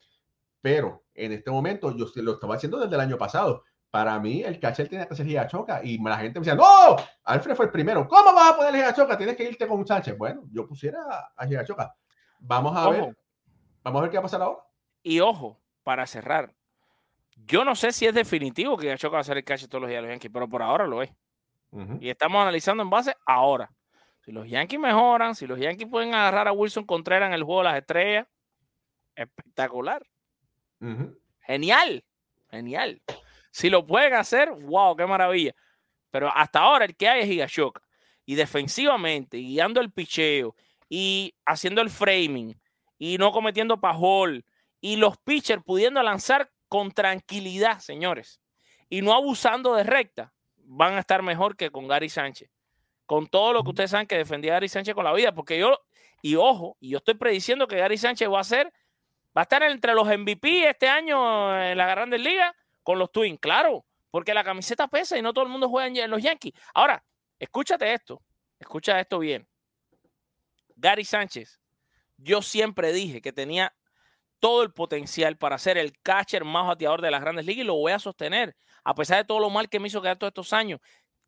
Pero 0.68 1.06
en 1.14 1.32
este 1.32 1.50
momento, 1.50 1.96
yo 1.96 2.08
lo 2.16 2.34
estaba 2.34 2.56
haciendo 2.56 2.78
desde 2.78 2.94
el 2.94 3.00
año 3.00 3.18
pasado. 3.18 3.64
Para 3.90 4.20
mí, 4.20 4.44
el 4.44 4.60
catcher 4.60 4.90
tiene 4.90 5.08
que 5.08 5.16
ser 5.16 5.48
Choca 5.48 5.80
y 5.82 5.98
la 5.98 6.18
gente 6.18 6.42
me 6.42 6.46
decía, 6.46 6.56
no, 6.56 6.98
Alfred 7.24 7.56
fue 7.56 7.68
el 7.68 7.72
primero. 7.72 8.06
¿Cómo 8.06 8.34
vas 8.34 8.52
a 8.52 8.58
poner 8.58 8.94
Choca? 8.94 9.18
Tienes 9.18 9.38
que 9.38 9.46
irte 9.46 9.66
con 9.66 9.80
un 9.80 9.88
Sánchez. 9.88 10.18
Bueno, 10.18 10.44
yo 10.52 10.68
pusiera 10.68 11.32
a 11.38 11.64
Choca. 11.64 11.96
Vamos 12.40 12.76
a 12.76 12.90
ver. 12.90 13.18
Vamos 13.82 14.00
a 14.00 14.02
ver 14.02 14.12
qué 14.12 14.18
va 14.18 14.20
a 14.20 14.24
pasar 14.24 14.42
ahora. 14.42 14.60
Y 15.04 15.22
ojo, 15.22 15.58
para 15.84 16.06
cerrar, 16.06 16.54
yo 17.46 17.64
no 17.64 17.74
sé 17.74 17.94
si 17.94 18.06
es 18.06 18.14
definitivo 18.14 18.76
que 18.76 18.94
Choca 18.98 19.16
va 19.16 19.22
a 19.22 19.24
ser 19.24 19.38
el 19.38 19.46
catcher 19.46 19.70
todos 19.70 19.84
los 19.84 19.90
días 19.90 20.00
de 20.00 20.08
los 20.08 20.12
Yankees, 20.16 20.32
pero 20.34 20.50
por 20.50 20.62
ahora 20.62 20.86
lo 20.86 21.02
es. 21.02 21.10
Y 22.02 22.10
estamos 22.10 22.42
analizando 22.42 22.84
en 22.84 22.90
base 22.90 23.16
ahora. 23.26 23.72
Si 24.20 24.34
los 24.34 24.50
Yankees 24.50 24.82
mejoran, 24.82 25.34
si 25.34 25.48
los 25.48 25.60
Yankees 25.60 25.88
pueden 25.90 26.14
agarrar 26.14 26.50
a 26.50 26.52
Wilson 26.52 26.86
Contreras 26.86 27.28
en 27.28 27.36
el 27.36 27.44
juego 27.44 27.62
de 27.62 27.70
las 27.70 27.78
estrellas, 27.78 28.28
espectacular. 29.16 30.06
Genial, 31.42 32.04
genial. 32.50 33.02
Si 33.52 33.70
lo 33.70 33.86
pueden 33.86 34.14
hacer, 34.14 34.52
wow, 34.52 34.96
qué 34.96 35.06
maravilla. 35.06 35.56
Pero 36.12 36.32
hasta 36.36 36.60
ahora 36.60 36.86
el 36.86 36.96
que 36.96 37.08
hay 37.08 37.22
es 37.22 37.30
Higashioka. 37.30 37.82
Y 38.26 38.36
defensivamente, 38.36 39.38
guiando 39.38 39.80
el 39.80 39.92
picheo, 39.92 40.56
y 40.90 41.36
haciendo 41.46 41.82
el 41.82 41.90
framing, 41.90 42.60
y 42.98 43.18
no 43.18 43.32
cometiendo 43.32 43.80
pajol, 43.80 44.46
y 44.82 44.96
los 44.96 45.18
pitchers 45.18 45.64
pudiendo 45.64 46.02
lanzar 46.04 46.52
con 46.68 46.92
tranquilidad, 46.92 47.80
señores, 47.80 48.42
y 48.90 49.02
no 49.02 49.14
abusando 49.14 49.76
de 49.76 49.84
recta, 49.84 50.34
van 50.58 50.94
a 50.94 51.00
estar 51.00 51.22
mejor 51.24 51.56
que 51.56 51.72
con 51.72 51.88
Gary 51.88 52.10
Sánchez. 52.10 52.50
Con 53.06 53.28
todo 53.28 53.54
lo 53.54 53.64
que 53.64 53.70
ustedes 53.70 53.92
saben 53.92 54.08
que 54.08 54.18
defendía 54.18 54.52
a 54.52 54.56
Gary 54.56 54.68
Sánchez 54.68 54.94
con 54.94 55.06
la 55.06 55.14
vida, 55.14 55.34
porque 55.34 55.58
yo, 55.58 55.80
y 56.22 56.36
ojo, 56.36 56.76
y 56.80 56.90
yo 56.90 56.98
estoy 56.98 57.16
prediciendo 57.16 57.68
que 57.68 57.78
Gary 57.78 57.98
Sánchez 57.98 58.30
va 58.30 58.42
a 58.42 58.44
ser 58.44 58.74
Va 59.38 59.42
a 59.42 59.44
estar 59.44 59.62
entre 59.62 59.94
los 59.94 60.08
MVP 60.08 60.68
este 60.68 60.90
año 60.90 61.56
en 61.62 61.78
la 61.78 61.86
Grandes 61.86 62.20
Ligas 62.20 62.56
con 62.82 62.98
los 62.98 63.12
Twins, 63.12 63.40
claro, 63.40 63.86
porque 64.10 64.34
la 64.34 64.44
camiseta 64.44 64.88
pesa 64.88 65.16
y 65.16 65.22
no 65.22 65.32
todo 65.32 65.46
el 65.46 65.52
mundo 65.52 65.70
juega 65.70 66.04
en 66.04 66.10
los 66.10 66.24
Yankees. 66.24 66.54
Ahora, 66.74 67.06
escúchate 67.38 67.94
esto, 67.94 68.24
escucha 68.58 69.00
esto 69.00 69.20
bien. 69.20 69.48
Gary 70.76 71.06
Sánchez, 71.06 71.60
yo 72.18 72.42
siempre 72.42 72.92
dije 72.92 73.22
que 73.22 73.32
tenía 73.32 73.76
todo 74.40 74.64
el 74.64 74.74
potencial 74.74 75.38
para 75.38 75.60
ser 75.60 75.78
el 75.78 75.94
catcher 76.02 76.44
más 76.44 76.66
bateador 76.66 77.04
de 77.04 77.12
las 77.12 77.22
grandes 77.22 77.46
ligas 77.46 77.64
y 77.64 77.68
lo 77.68 77.76
voy 77.76 77.92
a 77.92 78.00
sostener, 78.00 78.56
a 78.84 78.96
pesar 78.96 79.18
de 79.18 79.26
todo 79.26 79.40
lo 79.40 79.52
mal 79.52 79.70
que 79.70 79.80
me 79.80 79.88
hizo 79.88 80.02
quedar 80.02 80.18
todos 80.18 80.32
estos 80.32 80.52
años 80.52 80.80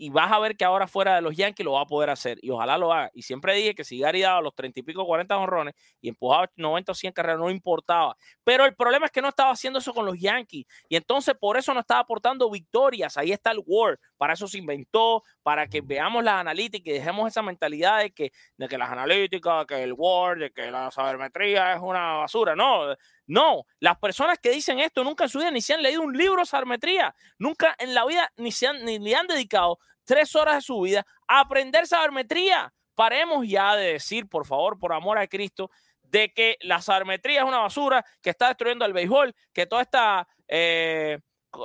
y 0.02 0.10
vas 0.10 0.32
a 0.32 0.40
ver 0.40 0.56
que 0.56 0.64
ahora 0.64 0.88
fuera 0.88 1.16
de 1.16 1.22
los 1.22 1.36
Yankees 1.36 1.66
lo 1.66 1.74
va 1.74 1.82
a 1.82 1.86
poder 1.86 2.10
hacer 2.10 2.40
y 2.42 2.50
ojalá 2.50 2.78
lo 2.78 2.94
haga. 2.94 3.12
Y 3.14 3.22
siempre 3.24 3.54
dije 3.54 3.76
que 3.76 3.84
si 3.84 4.00
Gary 4.00 4.22
daba 4.22 4.40
los 4.40 4.56
30 4.56 4.80
y 4.80 4.84
pico, 4.84 5.06
40 5.06 5.38
honrones 5.38 5.76
y 6.00 6.08
empujaba 6.08 6.50
90 6.56 6.94
o 6.94 6.96
100 6.96 7.12
carreras, 7.12 7.38
no 7.38 7.50
importaba. 7.50 8.16
Pero 8.46 8.64
el 8.66 8.74
problema 8.76 9.08
es 9.08 9.12
que 9.12 9.22
no 9.22 9.28
estaba 9.28 9.52
haciendo 9.52 9.80
eso 9.80 9.94
con 9.94 10.06
los 10.06 10.18
Yankees 10.18 10.66
y 10.88 10.96
entonces 10.96 11.36
por 11.36 11.58
eso 11.58 11.74
no 11.74 11.82
estaba 11.82 12.00
aportando 12.00 12.50
victorias. 12.50 13.18
Ahí 13.18 13.34
está 13.34 13.52
el 13.52 13.62
Word. 13.66 14.00
Para 14.16 14.34
eso 14.34 14.48
se 14.48 14.58
inventó, 14.58 15.22
para 15.44 15.68
que 15.68 15.82
veamos 15.82 16.24
las 16.24 16.36
analíticas 16.36 16.88
y 16.88 16.92
dejemos 16.92 17.28
esa 17.28 17.42
mentalidad 17.42 18.00
de 18.00 18.12
que, 18.12 18.32
de 18.56 18.68
que 18.70 18.78
las 18.78 18.90
analíticas, 18.90 19.66
que 19.66 19.84
el 19.84 19.92
Word, 19.92 20.40
de 20.40 20.52
que 20.52 20.72
la 20.72 20.92
sabermetría 20.92 21.74
es 21.74 21.82
una 21.82 22.14
basura. 22.14 22.56
No, 22.56 22.96
no, 23.30 23.68
las 23.80 24.00
personas 24.00 24.40
que 24.40 24.50
dicen 24.50 24.80
esto 24.80 25.04
nunca 25.04 25.26
en 25.26 25.30
su 25.30 25.38
vida 25.38 25.52
ni 25.52 25.62
se 25.62 25.76
han 25.76 25.84
leído 25.84 26.02
un 26.02 26.18
libro 26.18 26.42
de 26.42 26.48
sabermetría, 26.48 27.14
nunca 27.38 27.76
en 27.78 27.94
la 27.94 28.04
vida 28.04 28.28
ni, 28.38 28.52
se 28.52 28.66
han, 28.66 28.84
ni 28.84 28.98
le 28.98 29.16
han 29.16 29.28
dedicado 29.28 29.78
tres 30.04 30.36
horas 30.36 30.56
de 30.56 30.62
su 30.62 30.82
vida 30.82 31.06
a 31.28 31.42
aprender 31.42 31.86
sabermetría. 31.86 32.74
Paremos 32.96 33.48
ya 33.48 33.76
de 33.76 33.94
decir, 33.94 34.28
por 34.28 34.48
favor, 34.48 34.80
por 34.80 34.94
amor 34.94 35.20
a 35.20 35.28
Cristo, 35.28 35.70
de 36.02 36.34
que 36.34 36.58
la 36.62 36.82
sabermetría 36.82 37.42
es 37.42 37.46
una 37.46 37.60
basura 37.60 38.04
que 38.20 38.32
está 38.32 38.48
destruyendo 38.48 38.84
el 38.84 38.94
béisbol, 38.94 39.36
que 39.54 39.68
toda 39.68 39.84
esta, 39.84 40.28
eh, 40.48 41.20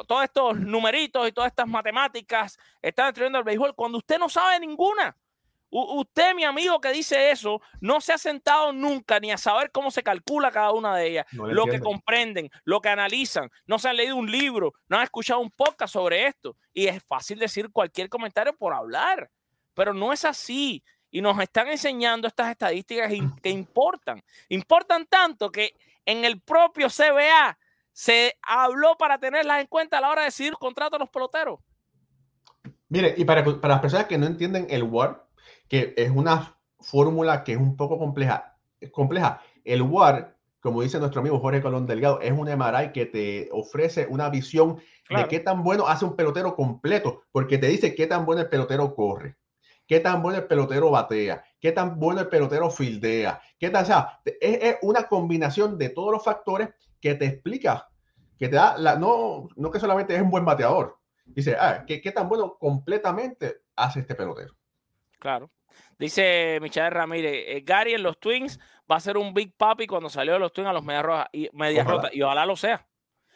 todos 0.06 0.22
estos 0.22 0.58
numeritos 0.58 1.26
y 1.26 1.32
todas 1.32 1.48
estas 1.48 1.66
matemáticas 1.66 2.58
están 2.82 3.06
destruyendo 3.06 3.38
el 3.38 3.44
béisbol 3.44 3.74
cuando 3.74 3.96
usted 3.96 4.18
no 4.18 4.28
sabe 4.28 4.60
ninguna 4.60 5.16
usted, 5.74 6.34
mi 6.34 6.44
amigo, 6.44 6.80
que 6.80 6.92
dice 6.92 7.30
eso, 7.30 7.60
no 7.80 8.00
se 8.00 8.12
ha 8.12 8.18
sentado 8.18 8.72
nunca 8.72 9.18
ni 9.18 9.32
a 9.32 9.38
saber 9.38 9.72
cómo 9.72 9.90
se 9.90 10.02
calcula 10.02 10.52
cada 10.52 10.72
una 10.72 10.96
de 10.96 11.08
ellas, 11.08 11.26
lo 11.32 11.66
que 11.66 11.80
comprenden, 11.80 12.50
lo 12.64 12.80
que 12.80 12.88
analizan, 12.88 13.50
no 13.66 13.78
se 13.78 13.88
han 13.88 13.96
leído 13.96 14.16
un 14.16 14.30
libro, 14.30 14.72
no 14.88 14.98
han 14.98 15.02
escuchado 15.02 15.40
un 15.40 15.50
podcast 15.50 15.92
sobre 15.92 16.26
esto. 16.26 16.56
Y 16.72 16.86
es 16.86 17.02
fácil 17.02 17.38
decir 17.38 17.70
cualquier 17.70 18.08
comentario 18.08 18.56
por 18.56 18.72
hablar, 18.72 19.30
pero 19.74 19.92
no 19.92 20.12
es 20.12 20.24
así. 20.24 20.84
Y 21.10 21.20
nos 21.20 21.38
están 21.40 21.68
enseñando 21.68 22.28
estas 22.28 22.50
estadísticas 22.50 23.12
que 23.42 23.50
importan. 23.50 24.22
Importan 24.48 25.06
tanto 25.06 25.50
que 25.50 25.74
en 26.04 26.24
el 26.24 26.40
propio 26.40 26.88
CBA 26.88 27.58
se 27.92 28.36
habló 28.42 28.96
para 28.96 29.18
tenerlas 29.18 29.60
en 29.60 29.66
cuenta 29.66 29.98
a 29.98 30.00
la 30.00 30.10
hora 30.10 30.22
de 30.22 30.26
decidir 30.26 30.54
contrato 30.54 30.96
a 30.96 30.98
los 31.00 31.10
peloteros. 31.10 31.60
Mire, 32.88 33.14
y 33.16 33.24
para, 33.24 33.44
para 33.44 33.74
las 33.74 33.80
personas 33.80 34.06
que 34.06 34.18
no 34.18 34.26
entienden 34.26 34.66
el 34.70 34.82
WAR, 34.84 35.24
que 35.68 35.94
es 35.96 36.10
una 36.10 36.56
fórmula 36.80 37.44
que 37.44 37.52
es 37.52 37.58
un 37.58 37.76
poco 37.76 37.98
compleja. 37.98 38.56
compleja. 38.92 39.40
El 39.64 39.82
WAR, 39.82 40.36
como 40.60 40.82
dice 40.82 40.98
nuestro 40.98 41.20
amigo 41.20 41.40
Jorge 41.40 41.62
Colón 41.62 41.86
Delgado, 41.86 42.20
es 42.20 42.32
un 42.32 42.48
MRI 42.48 42.92
que 42.92 43.06
te 43.06 43.48
ofrece 43.52 44.06
una 44.08 44.28
visión 44.28 44.78
de 45.08 45.28
qué 45.28 45.40
tan 45.40 45.62
bueno 45.62 45.86
hace 45.86 46.04
un 46.04 46.16
pelotero 46.16 46.54
completo, 46.54 47.22
porque 47.32 47.58
te 47.58 47.68
dice 47.68 47.94
qué 47.94 48.06
tan 48.06 48.24
bueno 48.24 48.42
el 48.42 48.48
pelotero 48.48 48.94
corre, 48.94 49.36
qué 49.86 50.00
tan 50.00 50.22
bueno 50.22 50.38
el 50.38 50.46
pelotero 50.46 50.90
batea, 50.90 51.44
qué 51.60 51.72
tan 51.72 51.98
bueno 51.98 52.20
el 52.20 52.28
pelotero 52.28 52.70
fildea, 52.70 53.40
qué 53.58 53.70
tan, 53.70 53.82
o 53.82 53.86
sea, 53.86 54.20
es, 54.40 54.76
una 54.82 55.04
combinación 55.04 55.76
de 55.76 55.90
todos 55.90 56.12
los 56.12 56.24
factores 56.24 56.70
que 57.00 57.14
te 57.14 57.26
explica, 57.26 57.88
que 58.38 58.48
te 58.48 58.56
da, 58.56 58.78
la, 58.78 58.96
no, 58.96 59.48
no 59.56 59.70
que 59.70 59.80
solamente 59.80 60.14
es 60.14 60.22
un 60.22 60.30
buen 60.30 60.44
bateador, 60.44 60.98
dice, 61.26 61.56
ah, 61.58 61.84
qué, 61.86 62.00
qué 62.00 62.12
tan 62.12 62.28
bueno 62.28 62.56
completamente 62.58 63.58
hace 63.76 64.00
este 64.00 64.14
pelotero. 64.14 64.54
Claro. 65.18 65.50
Dice 65.98 66.58
Michael 66.60 66.92
Ramírez, 66.92 67.32
eh, 67.46 67.62
Gary 67.64 67.94
en 67.94 68.02
los 68.02 68.18
Twins 68.18 68.58
va 68.90 68.96
a 68.96 69.00
ser 69.00 69.16
un 69.16 69.32
Big 69.34 69.56
Papi 69.56 69.86
cuando 69.86 70.08
salió 70.08 70.34
de 70.34 70.38
los 70.38 70.52
Twins 70.52 70.68
a 70.68 70.72
los 70.72 70.84
Medias 70.84 71.04
Rojas 71.04 71.28
y 71.32 71.48
Medias 71.52 71.86
Rotas. 71.86 72.14
Y 72.14 72.22
ojalá 72.22 72.46
lo 72.46 72.56
sea. 72.56 72.86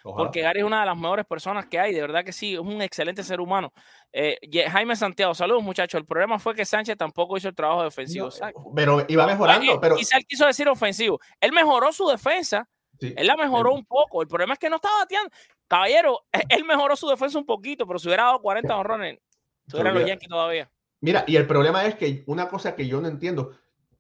Porque 0.03 0.41
Gary 0.41 0.61
es 0.61 0.65
una 0.65 0.81
de 0.81 0.87
las 0.87 0.97
mejores 0.97 1.27
personas 1.27 1.67
que 1.67 1.79
hay, 1.79 1.93
de 1.93 2.01
verdad 2.01 2.25
que 2.25 2.33
sí, 2.33 2.55
es 2.55 2.61
un 2.61 2.81
excelente 2.83 3.23
ser 3.23 3.41
humano. 3.41 3.73
Eh, 4.13 4.39
Jaime 4.71 4.97
Santiago, 4.97 5.35
saludos 5.35 5.63
muchachos. 5.63 5.99
El 5.99 6.07
problema 6.07 6.39
fue 6.39 6.55
que 6.55 6.65
Sánchez 6.65 6.97
tampoco 6.97 7.37
hizo 7.37 7.49
el 7.49 7.55
trabajo 7.55 7.83
defensivo. 7.83 8.31
pero 8.75 9.05
iba 9.09 9.27
mejorando. 9.27 9.81
pero... 9.81 9.97
Quizá 9.97 10.17
él 10.17 10.25
quiso 10.27 10.47
decir 10.47 10.69
ofensivo. 10.69 11.19
Él 11.41 11.53
mejoró 11.53 11.93
su 11.93 12.07
defensa, 12.09 12.69
él 13.01 13.27
la 13.27 13.37
mejoró 13.37 13.75
un 13.75 13.85
poco. 13.85 14.23
El 14.23 14.29
problema 14.29 14.55
es 14.55 14.59
que 14.59 14.71
no 14.71 14.77
estaba 14.77 14.99
bateando. 14.99 15.31
Caballero, 15.67 16.21
él 16.49 16.65
mejoró 16.65 16.97
su 16.97 17.09
defensa 17.09 17.39
un 17.39 17.47
poquito, 17.47 17.87
pero 17.87 17.99
si 17.99 18.09
hubiera 18.09 18.25
dado 18.25 18.41
40 18.41 18.77
honrones, 18.77 19.19
estuvieran 19.67 19.95
los 19.95 20.07
Yankees 20.07 20.29
todavía. 20.29 20.71
Mira, 21.01 21.25
y 21.27 21.37
el 21.37 21.47
problema 21.47 21.85
es 21.87 21.95
que 21.95 22.25
una 22.27 22.49
cosa 22.49 22.75
que 22.75 22.87
yo 22.87 23.01
no 23.01 23.09
entiendo, 23.09 23.53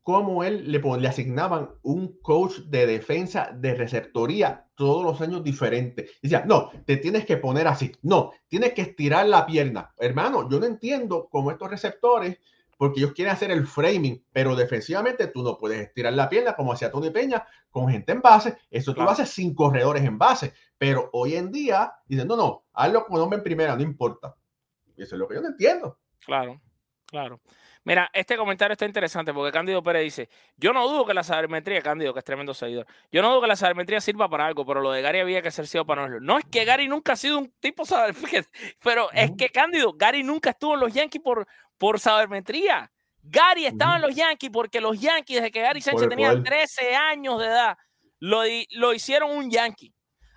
cómo 0.08 0.42
él 0.42 0.72
le, 0.72 0.80
le 0.80 1.08
asignaban 1.08 1.68
un 1.82 2.18
coach 2.22 2.60
de 2.60 2.86
defensa 2.86 3.50
de 3.54 3.74
receptoría 3.74 4.66
todos 4.74 5.04
los 5.04 5.20
años 5.20 5.44
diferentes. 5.44 6.10
Decía, 6.22 6.44
no, 6.46 6.70
te 6.86 6.96
tienes 6.96 7.26
que 7.26 7.36
poner 7.36 7.68
así, 7.68 7.92
no, 8.00 8.32
tienes 8.48 8.72
que 8.72 8.80
estirar 8.80 9.26
la 9.26 9.44
pierna. 9.44 9.92
Hermano, 9.98 10.48
yo 10.48 10.58
no 10.60 10.64
entiendo 10.64 11.28
cómo 11.30 11.50
estos 11.50 11.70
receptores, 11.70 12.38
porque 12.78 13.00
ellos 13.00 13.12
quieren 13.12 13.34
hacer 13.34 13.50
el 13.50 13.66
framing, 13.66 14.24
pero 14.32 14.56
defensivamente 14.56 15.26
tú 15.26 15.42
no 15.42 15.58
puedes 15.58 15.80
estirar 15.80 16.14
la 16.14 16.30
pierna 16.30 16.54
como 16.54 16.72
hacía 16.72 16.90
Tony 16.90 17.10
Peña 17.10 17.44
con 17.70 17.90
gente 17.90 18.12
en 18.12 18.22
base. 18.22 18.56
Eso 18.70 18.94
tú 18.94 19.02
lo 19.02 19.10
haces 19.10 19.28
sin 19.28 19.54
corredores 19.54 20.04
en 20.04 20.16
base. 20.16 20.54
Pero 20.78 21.10
hoy 21.12 21.34
en 21.34 21.52
día 21.52 21.92
dicen, 22.06 22.28
no, 22.28 22.34
no, 22.34 22.64
hazlo 22.72 23.04
como 23.04 23.22
hombre 23.22 23.38
en 23.38 23.44
primera, 23.44 23.76
no 23.76 23.82
importa. 23.82 24.34
Y 24.96 25.02
eso 25.02 25.16
es 25.16 25.18
lo 25.18 25.28
que 25.28 25.34
yo 25.34 25.42
no 25.42 25.48
entiendo. 25.48 25.98
Claro. 26.24 26.58
Claro. 27.10 27.40
Mira, 27.84 28.10
este 28.12 28.36
comentario 28.36 28.72
está 28.72 28.84
interesante 28.84 29.32
porque 29.32 29.50
Cándido 29.50 29.82
Pérez 29.82 30.02
dice, 30.02 30.28
yo 30.58 30.74
no 30.74 30.86
dudo 30.86 31.06
que 31.06 31.14
la 31.14 31.22
sabermetría, 31.22 31.80
Cándido, 31.80 32.12
que 32.12 32.18
es 32.18 32.24
tremendo 32.24 32.52
seguidor, 32.52 32.86
yo 33.10 33.22
no 33.22 33.30
dudo 33.30 33.40
que 33.40 33.46
la 33.46 33.56
sabermetría 33.56 34.00
sirva 34.02 34.28
para 34.28 34.44
algo, 34.44 34.66
pero 34.66 34.82
lo 34.82 34.92
de 34.92 35.00
Gary 35.00 35.20
había 35.20 35.40
que 35.40 35.50
ser 35.50 35.66
sido 35.66 35.86
para 35.86 36.02
nosotros. 36.02 36.22
No 36.22 36.38
es 36.38 36.44
que 36.44 36.66
Gary 36.66 36.86
nunca 36.86 37.14
ha 37.14 37.16
sido 37.16 37.38
un 37.38 37.50
tipo 37.60 37.86
sabermetría, 37.86 38.44
pero 38.84 39.10
es 39.12 39.30
que 39.38 39.48
Cándido, 39.48 39.94
Gary 39.94 40.22
nunca 40.22 40.50
estuvo 40.50 40.74
en 40.74 40.80
los 40.80 40.92
Yankees 40.92 41.22
por, 41.22 41.46
por 41.78 41.98
sabermetría. 41.98 42.90
Gary 43.22 43.64
estaba 43.64 43.96
en 43.96 44.02
los 44.02 44.14
Yankees 44.14 44.50
porque 44.50 44.80
los 44.80 45.00
Yankees, 45.00 45.36
desde 45.36 45.50
que 45.50 45.62
Gary 45.62 45.80
Sánchez 45.80 46.08
tenía 46.08 46.42
13 46.42 46.94
años 46.94 47.38
de 47.40 47.46
edad, 47.46 47.78
lo, 48.18 48.42
lo 48.72 48.92
hicieron 48.92 49.30
un 49.30 49.50
Yankee. 49.50 49.94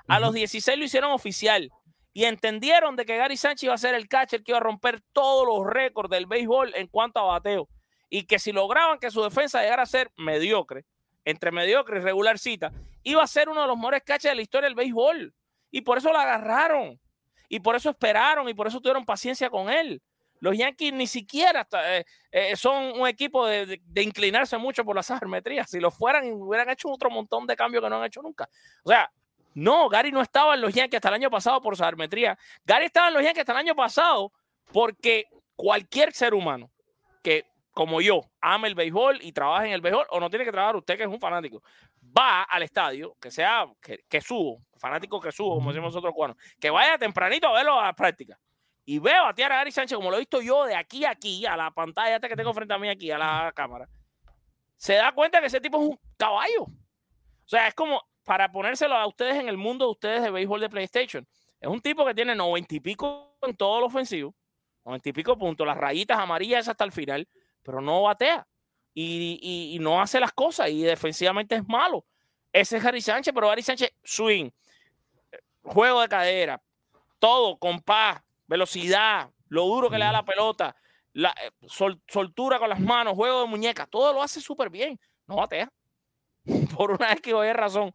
A 0.07 0.19
los 0.19 0.33
16 0.33 0.77
lo 0.77 0.85
hicieron 0.85 1.11
oficial 1.11 1.69
y 2.13 2.25
entendieron 2.25 2.95
de 2.95 3.05
que 3.05 3.17
Gary 3.17 3.37
Sánchez 3.37 3.63
iba 3.63 3.73
a 3.73 3.77
ser 3.77 3.95
el 3.95 4.07
catcher 4.07 4.43
que 4.43 4.51
iba 4.51 4.57
a 4.57 4.61
romper 4.61 5.01
todos 5.13 5.47
los 5.47 5.71
récords 5.71 6.09
del 6.09 6.25
béisbol 6.25 6.73
en 6.75 6.87
cuanto 6.87 7.19
a 7.19 7.23
bateo 7.23 7.69
y 8.09 8.23
que 8.23 8.37
si 8.37 8.51
lograban 8.51 8.99
que 8.99 9.09
su 9.09 9.23
defensa 9.23 9.61
llegara 9.61 9.83
a 9.83 9.87
ser 9.87 10.11
mediocre, 10.17 10.85
entre 11.23 11.51
mediocre 11.51 11.97
y 11.97 12.01
regularcita, 12.01 12.71
iba 13.03 13.23
a 13.23 13.27
ser 13.27 13.47
uno 13.47 13.61
de 13.61 13.67
los 13.67 13.77
mejores 13.77 14.03
catchers 14.03 14.33
de 14.33 14.35
la 14.35 14.41
historia 14.41 14.67
del 14.67 14.75
béisbol. 14.75 15.33
Y 15.71 15.81
por 15.81 15.97
eso 15.97 16.11
lo 16.11 16.19
agarraron. 16.19 16.99
Y 17.47 17.61
por 17.61 17.75
eso 17.75 17.89
esperaron 17.89 18.49
y 18.49 18.53
por 18.53 18.67
eso 18.67 18.81
tuvieron 18.81 19.05
paciencia 19.05 19.49
con 19.49 19.69
él. 19.69 20.01
Los 20.41 20.57
Yankees 20.57 20.91
ni 20.91 21.07
siquiera 21.07 21.65
eh, 21.85 22.03
eh, 22.31 22.55
son 22.57 22.99
un 22.99 23.07
equipo 23.07 23.45
de, 23.45 23.79
inclinarse 23.95 24.57
mucho 24.57 24.83
por 24.83 24.95
las 24.95 25.07
geometrías. 25.19 25.69
Si 25.69 25.79
lo 25.79 25.89
fueran, 25.89 26.29
hubieran 26.33 26.69
hecho 26.69 26.89
otro 26.89 27.09
montón 27.09 27.47
de 27.47 27.55
cambios 27.55 27.81
que 27.81 27.89
no 27.89 27.97
han 27.97 28.05
hecho 28.05 28.21
nunca. 28.21 28.49
O 28.83 28.89
sea, 28.89 29.09
no, 29.53 29.89
Gary 29.89 30.11
no 30.11 30.21
estaba 30.21 30.55
en 30.55 30.61
los 30.61 30.73
Yankees 30.73 30.97
hasta 30.97 31.09
el 31.09 31.15
año 31.15 31.29
pasado 31.29 31.61
por 31.61 31.75
sabermetría. 31.75 32.37
Gary 32.65 32.85
estaba 32.85 33.09
en 33.09 33.13
los 33.15 33.23
Yankees 33.23 33.41
hasta 33.41 33.51
el 33.51 33.57
año 33.57 33.75
pasado 33.75 34.31
porque 34.71 35.27
cualquier 35.55 36.13
ser 36.13 36.33
humano 36.33 36.71
que, 37.21 37.45
como 37.71 38.01
yo, 38.01 38.21
ame 38.39 38.67
el 38.67 38.75
béisbol 38.75 39.19
y 39.21 39.31
trabaje 39.31 39.67
en 39.67 39.73
el 39.73 39.81
béisbol, 39.81 40.07
o 40.09 40.19
no 40.19 40.29
tiene 40.29 40.45
que 40.45 40.51
trabajar 40.51 40.75
usted 40.75 40.97
que 40.97 41.03
es 41.03 41.09
un 41.09 41.19
fanático, 41.19 41.61
va 42.17 42.43
al 42.43 42.63
estadio, 42.63 43.15
que 43.21 43.29
sea 43.31 43.67
que, 43.81 44.03
que 44.09 44.21
subo, 44.21 44.59
fanático 44.77 45.19
que 45.19 45.31
subo, 45.31 45.55
como 45.55 45.71
decimos 45.71 45.93
nosotros 45.93 46.13
cuando, 46.15 46.37
que 46.59 46.69
vaya 46.69 46.97
tempranito 46.97 47.47
a 47.47 47.53
verlo 47.53 47.79
a 47.79 47.85
la 47.85 47.93
práctica. 47.93 48.39
Y 48.83 48.99
veo 48.99 49.25
a 49.25 49.33
Tiara 49.33 49.57
Gary 49.57 49.71
Sánchez, 49.71 49.95
como 49.95 50.09
lo 50.09 50.17
he 50.17 50.21
visto 50.21 50.41
yo 50.41 50.65
de 50.65 50.75
aquí 50.75 51.05
a 51.05 51.11
aquí, 51.11 51.45
a 51.45 51.55
la 51.55 51.71
pantalla 51.71 52.19
que 52.19 52.35
tengo 52.35 52.53
frente 52.53 52.73
a 52.73 52.79
mí 52.79 52.89
aquí, 52.89 53.11
a 53.11 53.17
la 53.17 53.51
cámara. 53.55 53.87
Se 54.75 54.95
da 54.95 55.11
cuenta 55.11 55.39
que 55.39 55.47
ese 55.47 55.61
tipo 55.61 55.77
es 55.77 55.89
un 55.89 55.99
caballo. 56.17 56.63
O 56.63 57.47
sea, 57.47 57.67
es 57.67 57.75
como, 57.75 58.01
para 58.23 58.51
ponérselo 58.51 58.95
a 58.95 59.07
ustedes 59.07 59.35
en 59.35 59.49
el 59.49 59.57
mundo 59.57 59.85
de 59.85 59.91
ustedes 59.91 60.23
de 60.23 60.31
béisbol 60.31 60.61
de 60.61 60.69
PlayStation. 60.69 61.27
Es 61.59 61.67
un 61.67 61.81
tipo 61.81 62.05
que 62.05 62.13
tiene 62.13 62.35
noventa 62.35 62.75
y 62.75 62.79
pico 62.79 63.37
en 63.41 63.55
todo 63.55 63.79
lo 63.79 63.87
ofensivo, 63.87 64.33
noventa 64.85 65.09
y 65.09 65.13
pico 65.13 65.37
puntos, 65.37 65.65
las 65.65 65.77
rayitas 65.77 66.17
amarillas 66.17 66.67
hasta 66.67 66.83
el 66.83 66.91
final, 66.91 67.27
pero 67.63 67.81
no 67.81 68.03
batea 68.03 68.47
y, 68.93 69.77
no 69.79 70.01
hace 70.01 70.19
las 70.19 70.33
cosas 70.33 70.69
y 70.69 70.81
defensivamente 70.81 71.55
es 71.55 71.67
malo. 71.67 72.05
Ese 72.51 72.77
es 72.77 72.83
Gary 72.83 73.01
Sánchez, 73.01 73.33
pero 73.33 73.47
Gary 73.47 73.61
Sánchez, 73.61 73.91
swing, 74.03 74.49
juego 75.63 76.01
de 76.01 76.09
cadera, 76.09 76.61
todo, 77.19 77.57
compás, 77.57 78.21
velocidad, 78.47 79.29
lo 79.47 79.65
duro 79.65 79.89
que 79.89 79.97
le 79.97 80.05
da 80.05 80.11
la 80.11 80.25
pelota, 80.25 80.75
la 81.13 81.33
eh, 81.41 81.51
soltura 82.07 82.59
con 82.59 82.69
las 82.69 82.79
manos, 82.79 83.15
juego 83.15 83.41
de 83.41 83.47
muñeca, 83.47 83.85
todo 83.85 84.13
lo 84.13 84.21
hace 84.21 84.41
súper 84.41 84.69
bien. 84.69 84.99
No 85.27 85.35
batea. 85.35 85.71
Por 86.75 86.91
una 86.91 87.09
vez 87.09 87.21
que 87.21 87.33
voy 87.33 87.47
a 87.47 87.53
razón 87.53 87.91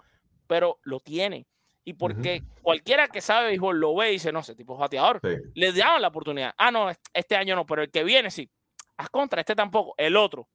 pero 0.46 0.78
lo 0.82 1.00
tiene. 1.00 1.46
Y 1.84 1.92
porque 1.92 2.42
cualquiera 2.62 3.06
que 3.08 3.20
sabe 3.20 3.48
béisbol 3.48 3.78
lo 3.78 3.94
ve 3.94 4.08
y 4.10 4.12
dice, 4.14 4.32
no, 4.32 4.40
ese 4.40 4.54
tipo 4.56 4.72
es 4.74 4.80
bateador, 4.80 5.20
Sí. 5.22 5.36
le 5.54 5.72
daban 5.72 6.02
la 6.02 6.08
oportunidad. 6.08 6.52
Ah, 6.58 6.70
no, 6.72 6.90
est- 6.90 7.06
este 7.14 7.36
año 7.36 7.54
no, 7.54 7.64
pero 7.64 7.82
el 7.82 7.90
que 7.90 8.02
viene 8.02 8.30
sí. 8.30 8.50
Haz 8.96 9.08
contra, 9.10 9.40
este 9.40 9.54
tampoco, 9.54 9.94
el 9.96 10.16
otro. 10.16 10.48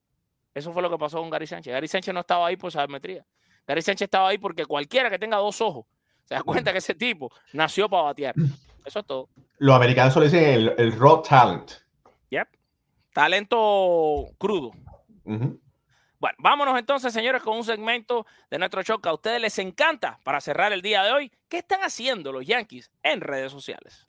Eso 0.53 0.73
fue 0.73 0.81
lo 0.81 0.89
que 0.89 0.97
pasó 0.97 1.19
con 1.19 1.29
Gary 1.29 1.47
Sánchez. 1.47 1.71
Gary 1.73 1.87
Sánchez 1.87 2.13
no 2.13 2.19
estaba 2.19 2.47
ahí 2.47 2.57
por 2.57 2.71
sabermetría. 2.71 3.25
Gary 3.65 3.81
Sánchez 3.81 4.07
estaba 4.07 4.27
ahí 4.29 4.37
porque 4.39 4.65
cualquiera 4.65 5.09
que 5.09 5.17
tenga 5.19 5.37
dos 5.37 5.61
ojos 5.61 5.85
se 6.25 6.35
da 6.35 6.41
cuenta 6.43 6.71
que 6.73 6.79
ese 6.79 6.95
tipo 6.95 7.31
nació 7.53 7.87
para 7.87 8.03
batear. 8.03 8.35
Eso 8.85 8.99
es 8.99 9.05
todo. 9.05 9.29
Los 9.59 9.75
americanos 9.75 10.13
solo 10.13 10.25
dicen 10.25 10.43
el, 10.43 10.73
el 10.77 10.91
raw 10.99 11.21
talent. 11.21 11.71
Yep. 12.31 12.47
Talento 13.13 14.25
crudo. 14.37 14.71
Bueno, 16.21 16.35
vámonos 16.37 16.77
entonces, 16.77 17.11
señores, 17.11 17.41
con 17.41 17.57
un 17.57 17.63
segmento 17.63 18.27
de 18.51 18.59
nuestro 18.59 18.83
show 18.83 19.01
que 19.01 19.09
a 19.09 19.13
ustedes 19.13 19.41
les 19.41 19.57
encanta 19.57 20.19
para 20.23 20.39
cerrar 20.39 20.71
el 20.71 20.83
día 20.83 21.01
de 21.01 21.11
hoy. 21.11 21.31
¿Qué 21.49 21.57
están 21.57 21.81
haciendo 21.81 22.31
los 22.31 22.45
Yankees 22.45 22.91
en 23.01 23.21
redes 23.21 23.51
sociales? 23.51 24.05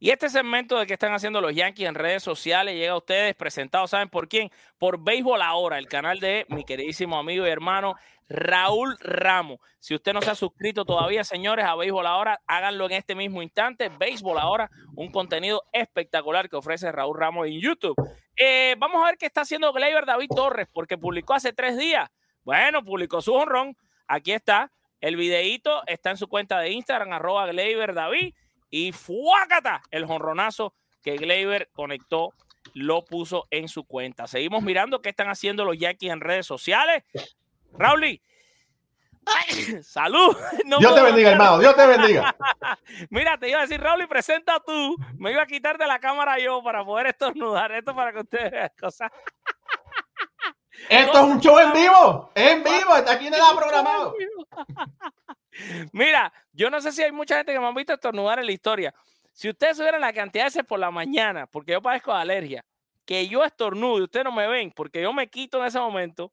Y 0.00 0.10
este 0.10 0.28
segmento 0.28 0.78
de 0.78 0.86
qué 0.86 0.92
están 0.92 1.12
haciendo 1.12 1.40
los 1.40 1.52
Yankees 1.52 1.88
en 1.88 1.96
redes 1.96 2.22
sociales 2.22 2.76
llega 2.76 2.92
a 2.92 2.98
ustedes 2.98 3.34
presentado, 3.34 3.88
¿saben 3.88 4.08
por 4.08 4.28
quién? 4.28 4.50
Por 4.78 5.02
Béisbol 5.02 5.42
Ahora, 5.42 5.76
el 5.78 5.88
canal 5.88 6.20
de 6.20 6.46
mi 6.50 6.64
queridísimo 6.64 7.18
amigo 7.18 7.44
y 7.44 7.50
hermano 7.50 7.96
Raúl 8.28 8.96
Ramos. 9.00 9.58
Si 9.80 9.96
usted 9.96 10.12
no 10.12 10.22
se 10.22 10.30
ha 10.30 10.36
suscrito 10.36 10.84
todavía, 10.84 11.24
señores, 11.24 11.64
a 11.64 11.74
Béisbol 11.74 12.06
Ahora, 12.06 12.40
háganlo 12.46 12.86
en 12.86 12.92
este 12.92 13.16
mismo 13.16 13.42
instante. 13.42 13.88
Béisbol 13.88 14.38
Ahora, 14.38 14.70
un 14.94 15.10
contenido 15.10 15.64
espectacular 15.72 16.48
que 16.48 16.54
ofrece 16.54 16.92
Raúl 16.92 17.18
Ramos 17.18 17.48
en 17.48 17.60
YouTube. 17.60 17.96
Eh, 18.36 18.76
vamos 18.78 19.02
a 19.02 19.06
ver 19.06 19.18
qué 19.18 19.26
está 19.26 19.40
haciendo 19.40 19.72
Gleyber 19.72 20.06
David 20.06 20.28
Torres, 20.28 20.68
porque 20.72 20.96
publicó 20.96 21.34
hace 21.34 21.52
tres 21.52 21.76
días. 21.76 22.08
Bueno, 22.44 22.84
publicó 22.84 23.20
su 23.20 23.34
honrón. 23.34 23.76
Aquí 24.06 24.30
está. 24.30 24.70
El 25.00 25.16
videíto 25.16 25.82
está 25.86 26.10
en 26.10 26.16
su 26.16 26.28
cuenta 26.28 26.60
de 26.60 26.70
Instagram, 26.70 27.12
arroba 27.12 27.46
Gleyber 27.46 27.94
David. 27.94 28.34
Y 28.70 28.92
fuácata, 28.92 29.82
el 29.90 30.06
jonronazo 30.06 30.74
que 31.02 31.16
Gleyber 31.16 31.70
conectó, 31.72 32.34
lo 32.74 33.04
puso 33.04 33.46
en 33.50 33.68
su 33.68 33.84
cuenta. 33.84 34.26
Seguimos 34.26 34.62
mirando 34.62 35.00
qué 35.00 35.08
están 35.10 35.28
haciendo 35.28 35.64
los 35.64 35.78
Yankees 35.78 36.12
en 36.12 36.20
redes 36.20 36.46
sociales. 36.46 37.04
Rauli, 37.72 38.20
¡ay! 39.26 39.82
salud. 39.82 40.36
No 40.64 40.78
Dios 40.78 40.94
te 40.94 41.02
bendiga, 41.02 41.32
hablar. 41.32 41.46
hermano. 41.46 41.58
Dios 41.60 41.76
te 41.76 41.86
bendiga. 41.86 42.36
Mira, 43.10 43.38
te 43.38 43.48
iba 43.48 43.58
a 43.58 43.62
decir, 43.62 43.80
Raúl, 43.80 44.02
y 44.02 44.06
presenta 44.06 44.60
tú. 44.60 44.96
Me 45.18 45.32
iba 45.32 45.42
a 45.42 45.46
quitar 45.46 45.78
de 45.78 45.86
la 45.86 45.98
cámara 45.98 46.38
yo 46.38 46.62
para 46.62 46.84
poder 46.84 47.08
estornudar. 47.08 47.72
Esto 47.72 47.94
para 47.94 48.12
que 48.12 48.20
ustedes 48.20 48.50
vean 48.50 48.70
cosas. 48.78 49.10
Esto 50.88 51.12
es 51.12 51.24
un 51.24 51.40
show 51.40 51.58
en 51.58 51.72
vivo. 51.72 52.30
En 52.34 52.62
vivo. 52.62 52.96
Está 52.96 53.12
aquí 53.12 53.30
nada 53.30 53.54
programado. 53.56 54.14
Mira, 55.92 56.32
yo 56.52 56.70
no 56.70 56.80
sé 56.80 56.92
si 56.92 57.02
hay 57.02 57.12
mucha 57.12 57.36
gente 57.36 57.52
que 57.52 57.60
me 57.60 57.66
han 57.66 57.74
visto 57.74 57.92
estornudar 57.92 58.38
en 58.38 58.46
la 58.46 58.52
historia. 58.52 58.94
Si 59.32 59.48
ustedes 59.48 59.76
supieran 59.76 60.00
la 60.00 60.12
cantidad 60.12 60.44
de 60.44 60.48
veces 60.48 60.64
por 60.64 60.78
la 60.78 60.90
mañana, 60.90 61.46
porque 61.46 61.72
yo 61.72 61.82
padezco 61.82 62.12
de 62.12 62.20
alergia, 62.20 62.64
que 63.04 63.28
yo 63.28 63.44
estornudo 63.44 63.98
y 63.98 64.02
ustedes 64.02 64.24
no 64.24 64.32
me 64.32 64.46
ven, 64.46 64.72
porque 64.74 65.00
yo 65.02 65.12
me 65.12 65.28
quito 65.28 65.58
en 65.58 65.66
ese 65.66 65.78
momento, 65.78 66.32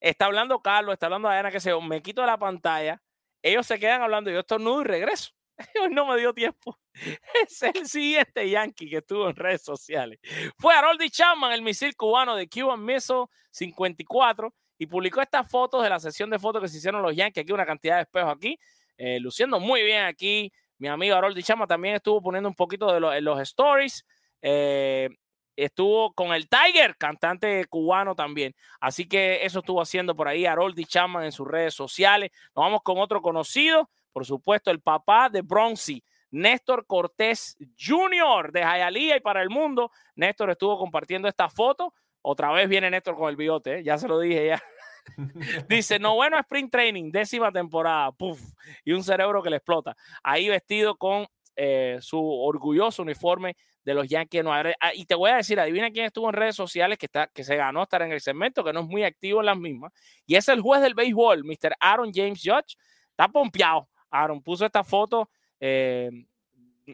está 0.00 0.26
hablando 0.26 0.60
Carlos, 0.60 0.92
está 0.92 1.06
hablando 1.06 1.28
Diana, 1.28 1.50
que 1.50 1.60
se 1.60 1.74
me 1.80 2.02
quito 2.02 2.20
de 2.20 2.28
la 2.28 2.38
pantalla, 2.38 3.02
ellos 3.42 3.66
se 3.66 3.78
quedan 3.78 4.02
hablando, 4.02 4.30
yo 4.30 4.40
estornudo 4.40 4.82
y 4.82 4.84
regreso. 4.84 5.32
Hoy 5.82 5.90
no 5.90 6.06
me 6.06 6.16
dio 6.16 6.32
tiempo. 6.32 6.78
Es 7.48 7.62
el 7.62 7.86
siguiente 7.86 8.48
Yankee 8.48 8.88
que 8.90 8.98
estuvo 8.98 9.28
en 9.28 9.36
redes 9.36 9.62
sociales. 9.62 10.18
Fue 10.58 10.74
Haroldi 10.74 11.10
Chapman, 11.10 11.52
el 11.52 11.62
misil 11.62 11.94
cubano 11.96 12.36
de 12.36 12.48
Cuban 12.48 12.84
Missile 12.84 13.26
54, 13.50 14.52
y 14.78 14.86
publicó 14.86 15.20
estas 15.20 15.48
fotos 15.50 15.82
de 15.82 15.90
la 15.90 15.98
sesión 15.98 16.30
de 16.30 16.38
fotos 16.38 16.62
que 16.62 16.68
se 16.68 16.78
hicieron 16.78 17.02
los 17.02 17.14
Yankees. 17.14 17.42
Aquí 17.42 17.52
una 17.52 17.66
cantidad 17.66 17.96
de 17.96 18.02
espejos 18.02 18.32
aquí, 18.34 18.58
eh, 18.96 19.18
luciendo 19.20 19.58
muy 19.58 19.82
bien 19.82 20.04
aquí. 20.04 20.52
Mi 20.78 20.88
amigo 20.88 21.16
Haroldi 21.16 21.42
Chapman 21.42 21.66
también 21.66 21.96
estuvo 21.96 22.22
poniendo 22.22 22.48
un 22.48 22.54
poquito 22.54 22.92
de 22.92 23.20
los 23.20 23.40
stories. 23.40 24.06
Eh, 24.40 25.08
estuvo 25.56 26.12
con 26.12 26.32
el 26.32 26.48
Tiger, 26.48 26.96
cantante 26.96 27.64
cubano 27.66 28.14
también. 28.14 28.54
Así 28.80 29.08
que 29.08 29.44
eso 29.44 29.58
estuvo 29.58 29.82
haciendo 29.82 30.14
por 30.14 30.28
ahí 30.28 30.46
Haroldi 30.46 30.84
Chapman 30.84 31.24
en 31.24 31.32
sus 31.32 31.48
redes 31.48 31.74
sociales. 31.74 32.30
Nos 32.54 32.64
vamos 32.64 32.82
con 32.84 32.98
otro 32.98 33.20
conocido, 33.20 33.90
por 34.12 34.24
supuesto, 34.24 34.70
el 34.70 34.80
papá 34.80 35.28
de 35.28 35.42
Bronzy, 35.42 36.04
Néstor 36.30 36.86
Cortés 36.86 37.56
Jr. 37.78 38.52
de 38.52 38.60
Hialeah 38.60 39.16
y 39.16 39.20
para 39.20 39.42
el 39.42 39.50
mundo. 39.50 39.90
Néstor 40.14 40.50
estuvo 40.50 40.78
compartiendo 40.78 41.28
esta 41.28 41.48
foto. 41.48 41.94
Otra 42.22 42.50
vez 42.52 42.68
viene 42.68 42.90
Néstor 42.90 43.16
con 43.16 43.28
el 43.30 43.36
bigote, 43.36 43.78
¿eh? 43.78 43.84
ya 43.84 43.96
se 43.98 44.08
lo 44.08 44.18
dije 44.18 44.48
ya. 44.48 44.62
Dice, 45.68 45.98
no 45.98 46.14
bueno, 46.14 46.38
sprint 46.38 46.70
training, 46.70 47.10
décima 47.10 47.50
temporada, 47.50 48.12
puf, 48.12 48.40
y 48.84 48.92
un 48.92 49.02
cerebro 49.02 49.42
que 49.42 49.50
le 49.50 49.56
explota. 49.56 49.96
Ahí 50.22 50.48
vestido 50.48 50.96
con 50.96 51.26
eh, 51.56 51.98
su 52.00 52.20
orgulloso 52.20 53.02
uniforme 53.02 53.56
de 53.84 53.94
los 53.94 54.06
Yankees 54.06 54.40
de 54.40 54.42
Nueva 54.42 54.62
York. 54.64 54.76
Ah, 54.80 54.92
y 54.94 55.06
te 55.06 55.14
voy 55.14 55.30
a 55.30 55.36
decir, 55.36 55.58
adivina 55.58 55.90
quién 55.90 56.06
estuvo 56.06 56.28
en 56.28 56.34
redes 56.34 56.54
sociales 56.54 56.98
que, 56.98 57.06
está, 57.06 57.28
que 57.28 57.42
se 57.42 57.56
ganó 57.56 57.82
estar 57.82 58.02
en 58.02 58.12
el 58.12 58.20
segmento, 58.20 58.62
que 58.62 58.72
no 58.72 58.80
es 58.80 58.86
muy 58.86 59.02
activo 59.02 59.40
en 59.40 59.46
las 59.46 59.56
mismas. 59.56 59.92
Y 60.26 60.36
es 60.36 60.48
el 60.48 60.60
juez 60.60 60.82
del 60.82 60.94
béisbol, 60.94 61.44
Mr. 61.44 61.74
Aaron 61.80 62.10
James 62.12 62.40
Judge. 62.44 62.76
Está 63.10 63.28
pompeado. 63.28 63.88
Aaron 64.10 64.42
puso 64.42 64.66
esta 64.66 64.84
foto 64.84 65.30
eh, 65.60 66.10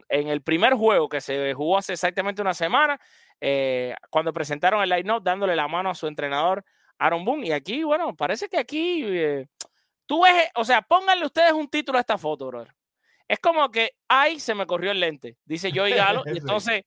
en 0.09 0.27
el 0.27 0.41
primer 0.41 0.73
juego 0.73 1.07
que 1.09 1.21
se 1.21 1.53
jugó 1.53 1.77
hace 1.77 1.93
exactamente 1.93 2.41
una 2.41 2.53
semana, 2.53 2.99
eh, 3.39 3.95
cuando 4.09 4.33
presentaron 4.33 4.81
el 4.81 4.89
line-up, 4.89 5.23
dándole 5.23 5.55
la 5.55 5.67
mano 5.67 5.89
a 5.89 5.95
su 5.95 6.07
entrenador 6.07 6.63
Aaron 6.97 7.25
Boone. 7.25 7.47
Y 7.47 7.51
aquí, 7.51 7.83
bueno, 7.83 8.15
parece 8.15 8.49
que 8.49 8.57
aquí 8.57 9.03
eh, 9.05 9.47
tú 10.05 10.23
ves, 10.23 10.49
o 10.55 10.65
sea, 10.65 10.81
pónganle 10.81 11.25
ustedes 11.25 11.53
un 11.53 11.67
título 11.67 11.97
a 11.97 12.01
esta 12.01 12.17
foto, 12.17 12.47
brother. 12.47 12.73
Es 13.27 13.39
como 13.39 13.69
que, 13.71 13.95
ay, 14.07 14.39
se 14.39 14.53
me 14.53 14.67
corrió 14.67 14.91
el 14.91 14.99
lente, 14.99 15.37
dice 15.45 15.71
Joey 15.73 15.93
Galo, 15.93 16.23
y 16.25 16.37
entonces 16.37 16.83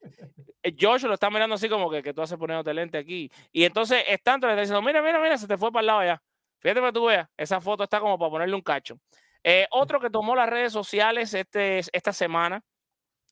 Josh 0.78 1.04
lo 1.04 1.14
está 1.14 1.30
mirando 1.30 1.54
así 1.54 1.68
como 1.68 1.90
que, 1.90 2.02
que 2.02 2.12
tú 2.12 2.22
haces 2.22 2.38
poniéndote 2.38 2.72
lente 2.74 2.98
aquí. 2.98 3.30
Y 3.52 3.64
entonces 3.64 4.04
Stanton 4.08 4.48
le 4.48 4.54
está 4.54 4.60
diciendo, 4.62 4.82
mira, 4.82 5.02
mira, 5.02 5.20
mira, 5.20 5.36
se 5.36 5.46
te 5.46 5.56
fue 5.56 5.72
para 5.72 5.80
el 5.80 5.86
lado 5.86 5.98
allá. 6.00 6.22
Fíjate 6.60 6.80
para 6.80 6.92
que 6.92 6.98
tú 6.98 7.06
veas, 7.06 7.28
esa 7.36 7.60
foto 7.60 7.84
está 7.84 8.00
como 8.00 8.18
para 8.18 8.30
ponerle 8.30 8.54
un 8.54 8.62
cacho. 8.62 8.98
Eh, 9.44 9.66
otro 9.70 10.00
que 10.00 10.10
tomó 10.10 10.34
las 10.34 10.48
redes 10.48 10.72
sociales 10.72 11.32
este, 11.34 11.78
esta 11.92 12.12
semana 12.12 12.64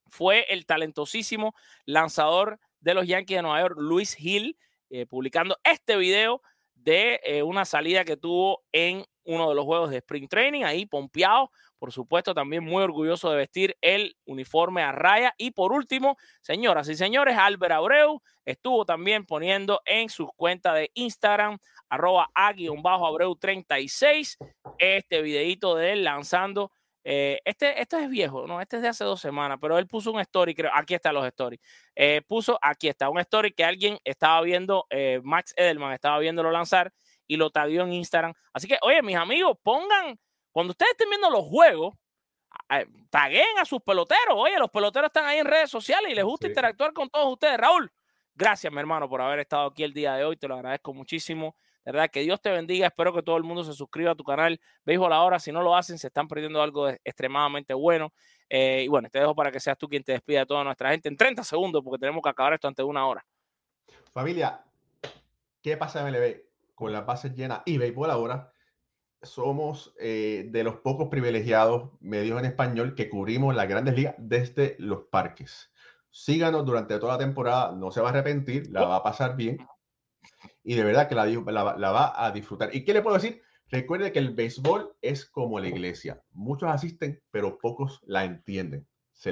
fue 0.09 0.47
el 0.49 0.67
talentosísimo 0.67 1.55
lanzador 1.85 2.61
de 2.81 2.95
los 2.95 3.07
Yankees 3.07 3.39
de 3.39 3.43
Nueva 3.43 3.61
York, 3.61 3.77
Luis 3.79 4.17
Hill, 4.19 4.57
eh, 4.91 5.07
publicando 5.07 5.59
este 5.65 5.97
video 5.97 6.43
de 6.75 7.21
eh, 7.25 7.43
una 7.43 7.65
salida 7.65 8.05
que 8.05 8.17
tuvo 8.17 8.63
en 8.73 9.05
uno 9.27 9.49
de 9.49 9.55
los 9.55 9.65
juegos 9.65 9.91
de 9.91 9.99
Spring 9.99 10.29
Training, 10.29 10.65
ahí 10.65 10.87
pompeado, 10.87 11.51
por 11.79 11.93
supuesto, 11.93 12.33
también 12.35 12.65
muy 12.65 12.83
orgulloso 12.83 13.31
de 13.31 13.37
vestir 13.37 13.77
el 13.81 14.17
uniforme 14.25 14.83
a 14.83 14.93
raya. 14.93 15.35
Y 15.37 15.51
por 15.51 15.73
último, 15.73 16.17
señoras 16.41 16.89
y 16.89 16.97
señores, 16.97 17.37
Albert 17.37 17.73
Abreu 17.75 18.23
estuvo 18.45 18.85
también 18.87 19.27
poniendo 19.27 19.83
en 19.85 20.09
sus 20.09 20.29
cuentas 20.37 20.75
de 20.75 20.91
Instagram, 20.95 21.59
arroba 21.89 22.31
a-abreu 22.35 23.37
36, 23.37 24.39
este 24.79 25.23
videito 25.23 25.75
de 25.75 25.93
él 25.93 26.05
lanzando. 26.05 26.73
eh, 27.05 27.41
este, 27.45 27.81
este 27.81 28.03
es 28.03 28.09
viejo, 28.11 28.47
no, 28.49 28.61
este 28.61 28.77
es 28.77 28.83
de 28.83 28.89
hace 28.89 29.05
dos 29.05 29.21
semanas, 29.21 29.59
pero 29.61 29.79
él 29.79 29.87
puso 29.87 30.11
un 30.11 30.21
story, 30.21 30.55
creo, 30.55 30.73
aquí 30.75 30.95
están 30.95 31.15
los 31.15 31.25
stories. 31.27 31.61
Eh, 31.95 32.23
puso, 32.27 32.59
aquí 32.61 32.89
está, 32.89 33.09
un 33.11 33.21
story 33.21 33.53
que 33.53 33.65
alguien 33.65 33.99
estaba 34.05 34.41
viendo, 34.43 34.87
eh, 34.91 35.21
Max 35.23 35.55
Edelman 35.57 35.93
estaba 35.93 36.19
viéndolo 36.19 36.51
lanzar 36.51 36.93
y 37.27 37.37
lo 37.37 37.51
tagueó 37.51 37.83
en 37.85 37.93
Instagram. 37.93 38.33
Así 38.53 38.67
que, 38.69 38.79
oye, 38.83 39.03
mis 39.03 39.17
amigos, 39.17 39.57
pongan, 39.63 40.19
cuando 40.53 40.71
ustedes 40.73 40.93
estén 40.93 41.09
viendo 41.11 41.31
los 41.31 41.45
juegos, 41.45 41.95
taguen 43.11 43.59
a 43.61 43.65
sus 43.65 43.81
peloteros. 43.83 44.35
Oye, 44.35 44.59
los 44.59 44.71
peloteros 44.71 45.09
están 45.09 45.27
ahí 45.27 45.39
en 45.39 45.47
redes 45.47 45.71
sociales 45.71 46.11
y 46.11 46.15
les 46.15 46.25
gusta 46.25 46.47
Sí. 46.47 46.51
interactuar 46.53 46.93
con 46.93 47.09
todos 47.11 47.33
ustedes. 47.33 47.57
Raúl, 47.59 47.91
gracias, 48.35 48.73
mi 48.73 48.79
hermano, 48.79 49.09
por 49.09 49.21
haber 49.21 49.41
estado 49.41 49.67
aquí 49.69 49.83
el 49.85 49.93
día 49.93 50.15
de 50.15 50.25
hoy. 50.25 50.37
Te 50.37 50.49
lo 50.49 50.55
agradezco 50.55 50.95
muchísimo. 50.95 51.57
De 51.85 51.93
verdad, 51.93 52.11
que 52.11 52.21
Dios 52.21 52.41
te 52.41 52.51
bendiga. 52.51 52.89
Espero 52.89 53.13
que 53.15 53.23
todo 53.23 53.37
el 53.37 53.45
mundo 53.45 53.63
se 53.63 53.73
suscriba 53.73 54.13
a 54.13 54.15
tu 54.17 54.25
canal. 54.25 54.61
Béisbol 54.85 55.13
ahora, 55.13 55.39
si 55.39 55.53
no 55.53 55.63
lo 55.63 55.77
hacen, 55.77 55.99
se 55.99 56.09
están 56.09 56.27
perdiendo 56.27 56.61
algo 56.61 56.87
de- 56.87 57.01
extremadamente 57.05 57.75
bueno. 57.75 58.13
Eh, 58.49 58.83
y 58.85 58.89
bueno, 58.89 59.09
te 59.09 59.21
dejo 59.21 59.35
para 59.37 59.53
que 59.53 59.61
seas 59.61 59.77
tú 59.79 59.89
quien 59.89 60.03
te 60.03 60.13
despida 60.13 60.41
de 60.41 60.47
toda 60.47 60.65
nuestra 60.65 60.91
gente 60.91 61.09
en 61.09 61.17
30 61.17 61.45
segundos, 61.45 61.83
porque 61.85 62.01
tenemos 62.01 62.23
que 62.23 62.29
acabar 62.29 62.55
esto 62.55 62.67
antes 62.67 62.83
de 62.85 62.89
una 62.89 63.07
hora. 63.07 63.25
Familia, 64.13 64.65
¿qué 65.63 65.77
pasa 65.77 66.01
en 66.01 66.07
MLB? 66.15 66.46
Con 66.77 66.93
las 66.93 67.05
bases 67.05 67.35
llenas 67.35 67.63
y 67.67 67.77
béisbol 67.79 68.11
ahora, 68.13 68.53
somos 69.23 69.93
eh, 69.99 70.47
de 70.51 70.63
los 70.63 70.77
pocos 70.77 71.09
privilegiados 71.09 71.91
medios 72.01 72.39
en 72.39 72.45
español 72.45 72.95
que 72.95 73.09
cubrimos 73.09 73.55
las 73.57 73.67
grandes 73.69 73.97
ligas 73.97 74.15
desde 74.19 74.77
los 74.79 75.05
parques. 75.11 75.73
Síganos 76.11 76.65
durante 76.65 76.99
toda 77.01 77.15
la 77.15 77.19
temporada, 77.19 77.73
no 77.73 77.91
se 77.91 78.01
va 78.01 78.09
a 78.09 78.11
arrepentir, 78.13 78.69
la 78.71 78.85
va 78.85 78.97
a 78.97 79.03
pasar 79.03 79.35
bien 79.37 79.59
y 80.63 80.75
de 80.75 80.85
verdad 80.85 81.09
que 81.09 81.15
la, 81.15 81.27
la- 81.27 81.77
la 81.77 81.91
va 81.93 82.25
a 82.25 82.31
disfrutar. 82.31 82.75
¿Y 82.75 82.85
qué 82.85 82.93
le 82.93 83.03
puedo 83.03 83.17
decir? 83.17 83.43
Recuerde 83.69 84.13
que 84.13 84.19
el 84.21 84.35
béisbol 84.35 84.95
es 85.03 85.25
como 85.25 85.59
la 85.59 85.69
iglesia. 85.69 86.23
Muchos 86.31 86.69
asisten, 86.71 87.21
pero 87.31 87.59
pocos 87.59 88.01
la 88.07 88.25
entienden. 88.25 88.87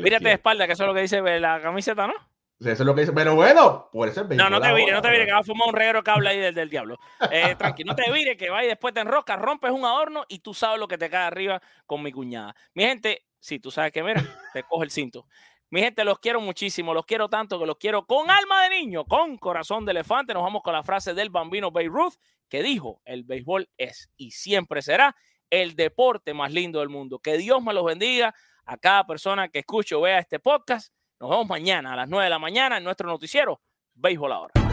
Mírate 0.05 0.25
de 0.31 0.35
espalda, 0.35 0.67
que 0.67 0.73
eso 0.73 0.85
es 0.85 0.89
lo 0.89 0.95
que 0.95 1.03
dice 1.03 1.21
la 1.41 1.61
camiseta, 1.61 2.07
¿no? 2.07 2.15
Eso 2.61 2.71
es 2.71 2.81
lo 2.81 2.95
que 2.95 3.03
dice. 3.03 3.13
Pero 3.13 3.35
bueno, 3.35 3.89
por 3.93 4.09
eso 4.09 4.23
es 4.23 4.29
No, 4.37 4.49
no 4.49 4.61
te 4.61 4.73
vires, 4.73 4.95
no 4.95 5.03
te 5.03 5.11
vires, 5.11 5.27
que 5.27 5.33
va 5.33 5.41
a 5.41 5.45
fumar 5.45 5.69
un 5.69 5.75
reguero 5.75 5.99
de 5.99 6.05
cable 6.05 6.29
ahí 6.31 6.39
del, 6.39 6.55
del 6.55 6.71
diablo. 6.71 6.99
Eh, 7.31 7.55
tranqui, 7.59 7.85
no 7.85 7.95
te 7.95 8.11
vires, 8.11 8.37
que 8.37 8.51
va 8.51 8.65
y 8.65 8.69
después 8.69 8.95
te 8.95 9.01
enroscas, 9.01 9.39
rompes 9.39 9.71
un 9.71 9.85
adorno 9.85 10.25
y 10.29 10.39
tú 10.39 10.55
sabes 10.55 10.79
lo 10.79 10.89
que 10.89 10.99
te 10.99 11.11
cae 11.11 11.27
arriba 11.27 11.61
con 11.87 12.03
mi 12.03 12.13
cuñada. 12.13 12.55
Mi 12.75 12.85
gente, 12.85 13.27
sí, 13.39 13.59
tú 13.59 13.71
sabes 13.71 13.93
que, 13.93 14.03
mira, 14.03 14.23
te 14.53 14.63
coge 14.63 14.85
el 14.85 14.91
cinto. 14.91 15.27
Mi 15.71 15.81
gente, 15.81 16.05
los 16.05 16.21
quiero 16.21 16.41
muchísimo, 16.41 16.95
los 16.95 17.05
quiero 17.05 17.29
tanto 17.29 17.59
que 17.59 17.67
los 17.67 17.77
quiero 17.79 18.07
con 18.07 18.31
alma 18.31 18.63
de 18.65 18.71
niño, 18.71 19.05
con 19.05 19.37
corazón 19.39 19.85
de 19.85 19.91
elefante. 19.91 20.33
Nos 20.33 20.45
vamos 20.45 20.63
con 20.63 20.73
la 20.73 20.85
frase 20.85 21.15
del 21.15 21.31
bambino 21.31 21.73
Beirut 21.73 22.15
que 22.49 22.63
dijo, 22.63 23.01
el 23.05 23.25
béisbol 23.25 23.69
es 23.77 24.11
y 24.17 24.31
siempre 24.31 24.83
será 24.83 25.17
el 25.51 25.75
deporte 25.75 26.35
más 26.35 26.53
lindo 26.53 26.79
del 26.79 26.89
mundo. 26.89 27.19
Que 27.19 27.37
Dios 27.37 27.63
me 27.63 27.73
los 27.73 27.85
bendiga 27.85 28.35
a 28.65 28.77
cada 28.77 29.05
persona 29.07 29.49
que 29.49 29.61
escuche 29.61 29.95
o 29.95 30.03
vea 30.03 30.19
este 30.19 30.39
podcast. 30.39 30.93
Nos 31.25 31.31
vemos 31.31 31.49
mañana 31.49 31.95
a 31.95 31.97
las 31.97 32.07
9 32.07 32.25
de 32.25 32.29
la 32.29 32.39
mañana 32.39 32.77
en 32.77 32.85
nuestro 32.85 33.09
noticiero 33.09 33.59
Béisbol 33.95 34.31
Ahora. 34.31 34.64